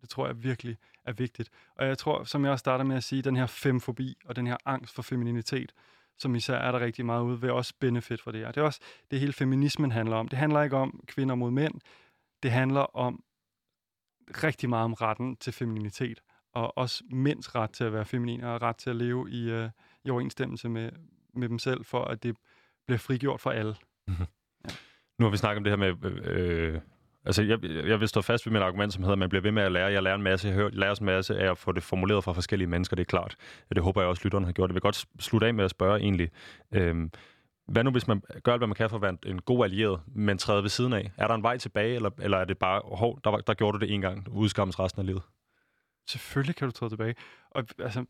Det 0.00 0.08
tror 0.08 0.26
jeg 0.26 0.42
virkelig 0.42 0.76
er 1.04 1.12
vigtigt. 1.12 1.50
Og 1.76 1.86
jeg 1.86 1.98
tror, 1.98 2.24
som 2.24 2.44
jeg 2.44 2.52
også 2.52 2.60
starter 2.60 2.84
med 2.84 2.96
at 2.96 3.04
sige, 3.04 3.22
den 3.22 3.36
her 3.36 3.46
femfobi 3.46 4.16
og 4.24 4.36
den 4.36 4.46
her 4.46 4.56
angst 4.64 4.94
for 4.94 5.02
femininitet, 5.02 5.72
som 6.18 6.34
især 6.34 6.56
er 6.56 6.72
der 6.72 6.80
rigtig 6.80 7.06
meget 7.06 7.22
ude, 7.22 7.40
vil 7.40 7.50
også 7.50 7.74
benefit 7.80 8.20
for 8.22 8.30
det 8.30 8.40
her. 8.40 8.52
Det 8.52 8.60
er 8.60 8.64
også 8.64 8.80
det 9.10 9.20
hele 9.20 9.32
feminismen 9.32 9.92
handler 9.92 10.16
om. 10.16 10.28
Det 10.28 10.38
handler 10.38 10.62
ikke 10.62 10.76
om 10.76 11.00
kvinder 11.06 11.34
mod 11.34 11.50
mænd. 11.50 11.74
Det 12.42 12.50
handler 12.50 12.80
om 12.80 13.24
rigtig 14.44 14.68
meget 14.68 14.84
om 14.84 14.92
retten 14.92 15.36
til 15.36 15.52
femininitet, 15.52 16.20
og 16.52 16.78
også 16.78 17.04
mænds 17.10 17.54
ret 17.54 17.70
til 17.70 17.84
at 17.84 17.92
være 17.92 18.04
feminine, 18.04 18.50
og 18.50 18.62
ret 18.62 18.76
til 18.76 18.90
at 18.90 18.96
leve 18.96 19.30
i, 19.30 19.50
øh, 19.50 19.70
i 20.04 20.10
overensstemmelse 20.10 20.68
med, 20.68 20.90
med 21.34 21.48
dem 21.48 21.58
selv, 21.58 21.84
for 21.84 22.04
at 22.04 22.22
det 22.22 22.36
bliver 22.86 22.98
frigjort 22.98 23.40
for 23.40 23.50
alle. 23.50 23.76
Nu 25.18 25.24
har 25.24 25.30
vi 25.30 25.36
snakket 25.36 25.56
om 25.56 25.64
det 25.64 25.70
her 25.70 25.76
med... 25.76 26.04
Øh, 26.04 26.74
øh, 26.74 26.80
altså, 27.28 27.42
jeg, 27.42 27.64
jeg 27.64 28.00
vil 28.00 28.08
stå 28.08 28.20
fast 28.22 28.46
ved 28.46 28.52
mit 28.52 28.62
argument, 28.62 28.92
som 28.92 29.02
hedder, 29.02 29.12
at 29.12 29.18
man 29.18 29.28
bliver 29.28 29.42
ved 29.42 29.52
med 29.52 29.62
at 29.62 29.72
lære. 29.72 29.92
Jeg 29.92 30.02
lærer 30.02 30.14
en 30.14 30.22
masse, 30.22 30.48
jeg 30.48 30.54
hører, 30.54 30.70
lærer 30.70 30.94
en 31.00 31.06
masse 31.06 31.38
af 31.38 31.50
at 31.50 31.58
få 31.58 31.72
det 31.72 31.82
formuleret 31.82 32.24
fra 32.24 32.32
forskellige 32.32 32.68
mennesker, 32.68 32.96
det 32.96 33.02
er 33.02 33.06
klart. 33.06 33.36
Det 33.74 33.82
håber 33.82 34.00
jeg 34.00 34.08
også, 34.08 34.22
lytterne 34.24 34.46
har 34.46 34.52
gjort. 34.52 34.70
Jeg 34.70 34.74
vil 34.74 34.80
godt 34.82 35.04
slutte 35.18 35.46
af 35.46 35.54
med 35.54 35.64
at 35.64 35.70
spørge 35.70 36.00
egentlig, 36.00 36.30
øhm, 36.72 37.10
hvad 37.68 37.84
nu, 37.84 37.90
hvis 37.90 38.06
man 38.08 38.22
gør 38.42 38.52
alt, 38.52 38.60
hvad 38.60 38.68
man 38.68 38.74
kan 38.74 38.90
for 38.90 38.96
at 38.96 39.02
være 39.02 39.16
en, 39.26 39.40
god 39.42 39.64
allieret, 39.64 40.00
men 40.06 40.38
træder 40.38 40.60
ved 40.60 40.68
siden 40.70 40.92
af? 40.92 41.12
Er 41.16 41.26
der 41.26 41.34
en 41.34 41.42
vej 41.42 41.58
tilbage, 41.58 41.94
eller, 41.94 42.10
eller 42.18 42.38
er 42.38 42.44
det 42.44 42.58
bare, 42.58 42.82
hov, 42.84 43.20
der, 43.24 43.30
var- 43.30 43.40
der 43.40 43.54
gjorde 43.54 43.78
du 43.78 43.86
det 43.86 43.94
en 43.94 44.00
gang, 44.00 44.26
du 44.26 44.30
udskammes 44.30 44.78
resten 44.78 45.00
af 45.00 45.06
livet? 45.06 45.22
Selvfølgelig 46.08 46.56
kan 46.56 46.68
du 46.68 46.72
træde 46.72 46.90
tilbage. 46.92 47.14
Og 47.50 47.64
altså, 47.78 48.00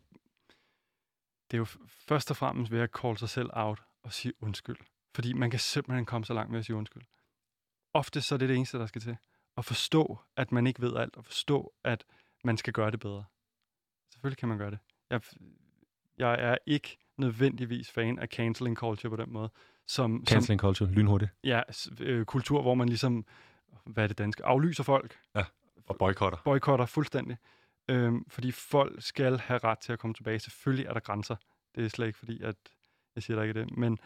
det 1.51 1.53
er 1.53 1.57
jo 1.57 1.65
først 2.07 2.31
og 2.31 2.37
fremmest 2.37 2.71
ved 2.71 2.79
at 2.79 2.89
call 3.01 3.17
sig 3.17 3.29
selv 3.29 3.49
out 3.53 3.79
og 4.03 4.13
sige 4.13 4.33
undskyld. 4.41 4.77
Fordi 5.15 5.33
man 5.33 5.49
kan 5.49 5.59
simpelthen 5.59 6.05
komme 6.05 6.25
så 6.25 6.33
langt 6.33 6.51
med 6.51 6.59
at 6.59 6.65
sige 6.65 6.75
undskyld. 6.75 7.03
Ofte 7.93 8.21
så 8.21 8.35
er 8.35 8.39
det 8.39 8.49
det 8.49 8.55
eneste, 8.55 8.77
der 8.79 8.85
skal 8.85 9.01
til. 9.01 9.17
At 9.57 9.65
forstå, 9.65 10.19
at 10.37 10.51
man 10.51 10.67
ikke 10.67 10.81
ved 10.81 10.95
alt, 10.95 11.17
og 11.17 11.25
forstå, 11.25 11.73
at 11.83 12.03
man 12.43 12.57
skal 12.57 12.73
gøre 12.73 12.91
det 12.91 12.99
bedre. 12.99 13.23
Selvfølgelig 14.13 14.37
kan 14.37 14.49
man 14.49 14.57
gøre 14.57 14.71
det. 14.71 14.79
Jeg, 15.09 15.21
jeg 16.17 16.33
er 16.39 16.57
ikke 16.65 16.97
nødvendigvis 17.17 17.91
fan 17.91 18.19
af 18.19 18.27
canceling 18.27 18.77
culture 18.77 19.09
på 19.09 19.15
den 19.15 19.33
måde. 19.33 19.49
Som, 19.87 20.11
som 20.17 20.25
Canceling 20.35 20.59
culture, 20.59 20.91
lynhurtigt. 20.91 21.31
ja, 21.43 21.61
øh, 21.99 22.25
kultur, 22.25 22.61
hvor 22.61 22.75
man 22.75 22.89
ligesom, 22.89 23.25
hvad 23.85 24.03
er 24.03 24.07
det 24.07 24.17
danske, 24.17 24.45
aflyser 24.45 24.83
folk, 24.83 25.19
Og 25.87 25.97
boykotter. 25.97 26.37
boykotter 26.45 26.85
fuldstændig. 26.85 27.37
Øhm, 27.87 28.25
fordi 28.29 28.51
folk 28.51 29.01
skal 29.03 29.37
have 29.39 29.57
ret 29.63 29.79
til 29.79 29.93
at 29.93 29.99
komme 29.99 30.13
tilbage. 30.13 30.39
Selvfølgelig 30.39 30.85
er 30.85 30.93
der 30.93 30.99
grænser. 30.99 31.35
Det 31.75 31.85
er 31.85 31.89
slet 31.89 32.07
ikke 32.07 32.19
fordi, 32.19 32.41
at 32.43 32.55
jeg 33.15 33.23
siger 33.23 33.37
der 33.37 33.43
ikke 33.43 33.59
det. 33.59 33.77
Men 33.77 33.99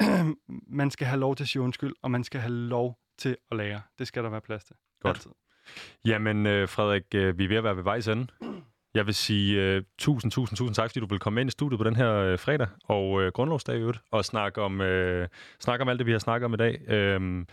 man 0.80 0.90
skal 0.90 1.06
have 1.06 1.20
lov 1.20 1.36
til 1.36 1.44
at 1.44 1.48
sige 1.48 1.62
undskyld, 1.62 1.94
og 2.02 2.10
man 2.10 2.24
skal 2.24 2.40
have 2.40 2.52
lov 2.52 2.98
til 3.18 3.36
at 3.50 3.56
lære. 3.56 3.80
Det 3.98 4.06
skal 4.06 4.24
der 4.24 4.30
være 4.30 4.40
plads 4.40 4.64
til. 4.64 4.76
Godt. 5.02 5.16
Altid. 5.16 5.30
Jamen, 6.04 6.46
øh, 6.46 6.68
Frederik, 6.68 7.04
øh, 7.14 7.38
vi 7.38 7.44
er 7.44 7.48
ved 7.48 7.56
at 7.56 7.64
være 7.64 7.76
ved 7.76 7.82
vejs 7.82 8.08
ende. 8.08 8.26
Jeg 8.94 9.06
vil 9.06 9.14
sige 9.14 9.62
øh, 9.62 9.82
tusind, 9.98 10.32
tusind, 10.32 10.56
tusind 10.56 10.74
tak, 10.74 10.90
fordi 10.90 11.00
du 11.00 11.06
vil 11.06 11.18
komme 11.18 11.40
ind 11.40 11.48
i 11.48 11.50
studiet 11.50 11.78
på 11.78 11.84
den 11.84 11.96
her 11.96 12.14
øh, 12.14 12.38
fredag, 12.38 12.68
og 12.84 13.22
øh, 13.22 13.32
grundlovsdag 13.32 13.76
i 13.76 13.80
øvrigt, 13.80 14.00
og 14.10 14.24
snakke 14.24 14.62
om, 14.62 14.80
øh, 14.80 15.28
snakke 15.60 15.82
om 15.82 15.88
alt 15.88 15.98
det, 15.98 16.06
vi 16.06 16.12
har 16.12 16.18
snakket 16.18 16.44
om 16.44 16.54
i 16.54 16.56
dag. 16.56 16.80
Øh, 16.88 17.44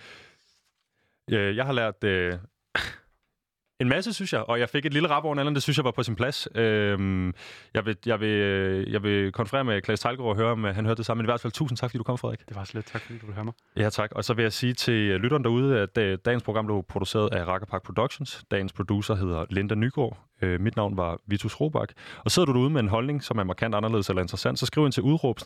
øh, 1.31 1.55
jeg 1.55 1.65
har 1.65 1.73
lært 1.73 2.03
øh, 2.03 2.33
en 3.79 3.89
masse, 3.89 4.13
synes 4.13 4.33
jeg, 4.33 4.41
og 4.41 4.59
jeg 4.59 4.69
fik 4.69 4.85
et 4.85 4.93
lille 4.93 5.09
rap 5.09 5.23
over 5.23 5.35
en 5.35 5.55
det 5.55 5.63
synes 5.63 5.77
jeg 5.77 5.85
var 5.85 5.91
på 5.91 6.03
sin 6.03 6.15
plads. 6.15 6.47
Øh, 6.55 7.33
jeg, 7.73 7.85
vil, 7.85 7.97
jeg, 8.05 8.19
vil, 8.19 8.29
øh, 8.29 8.93
jeg 8.93 9.03
vil 9.03 9.31
konferere 9.31 9.63
med 9.63 9.81
Klaas 9.81 9.99
Tejlgaard 9.99 10.29
og 10.29 10.35
høre, 10.35 10.51
om 10.51 10.65
øh, 10.65 10.75
han 10.75 10.85
hørte 10.85 10.97
det 10.97 11.05
samme, 11.05 11.21
men 11.21 11.25
i 11.25 11.31
hvert 11.31 11.41
fald 11.41 11.53
tusind 11.53 11.77
tak, 11.77 11.89
fordi 11.89 11.97
du 11.97 12.03
kom, 12.03 12.17
Frederik. 12.17 12.39
Det 12.47 12.55
var 12.55 12.63
slet. 12.63 12.85
Tak 12.85 13.01
fordi 13.01 13.19
du 13.19 13.25
ville 13.25 13.35
have 13.35 13.45
mig. 13.45 13.53
Ja, 13.77 13.89
tak. 13.89 14.11
Og 14.11 14.23
så 14.23 14.33
vil 14.33 14.43
jeg 14.43 14.53
sige 14.53 14.73
til 14.73 14.93
lytteren 14.93 15.43
derude, 15.43 15.79
at 15.79 15.97
øh, 15.97 16.17
dagens 16.25 16.43
program 16.43 16.65
blev 16.65 16.83
produceret 16.89 17.33
af 17.33 17.45
Rakkerpark 17.45 17.83
Productions. 17.83 18.43
Dagens 18.51 18.73
producer 18.73 19.15
hedder 19.15 19.45
Linda 19.49 19.75
Nygaard. 19.75 20.17
Øh, 20.41 20.61
mit 20.61 20.75
navn 20.75 20.97
var 20.97 21.19
Vitus 21.27 21.61
Robak. 21.61 21.89
Og 22.25 22.31
sidder 22.31 22.45
du 22.45 22.53
derude 22.53 22.69
med 22.69 22.81
en 22.81 22.89
holdning, 22.89 23.23
som 23.23 23.37
er 23.37 23.43
markant 23.43 23.75
anderledes 23.75 24.09
eller 24.09 24.21
interessant, 24.21 24.59
så 24.59 24.65
skriv 24.65 24.85
ind 24.85 24.93
til 24.93 25.03
udråb 25.03 25.39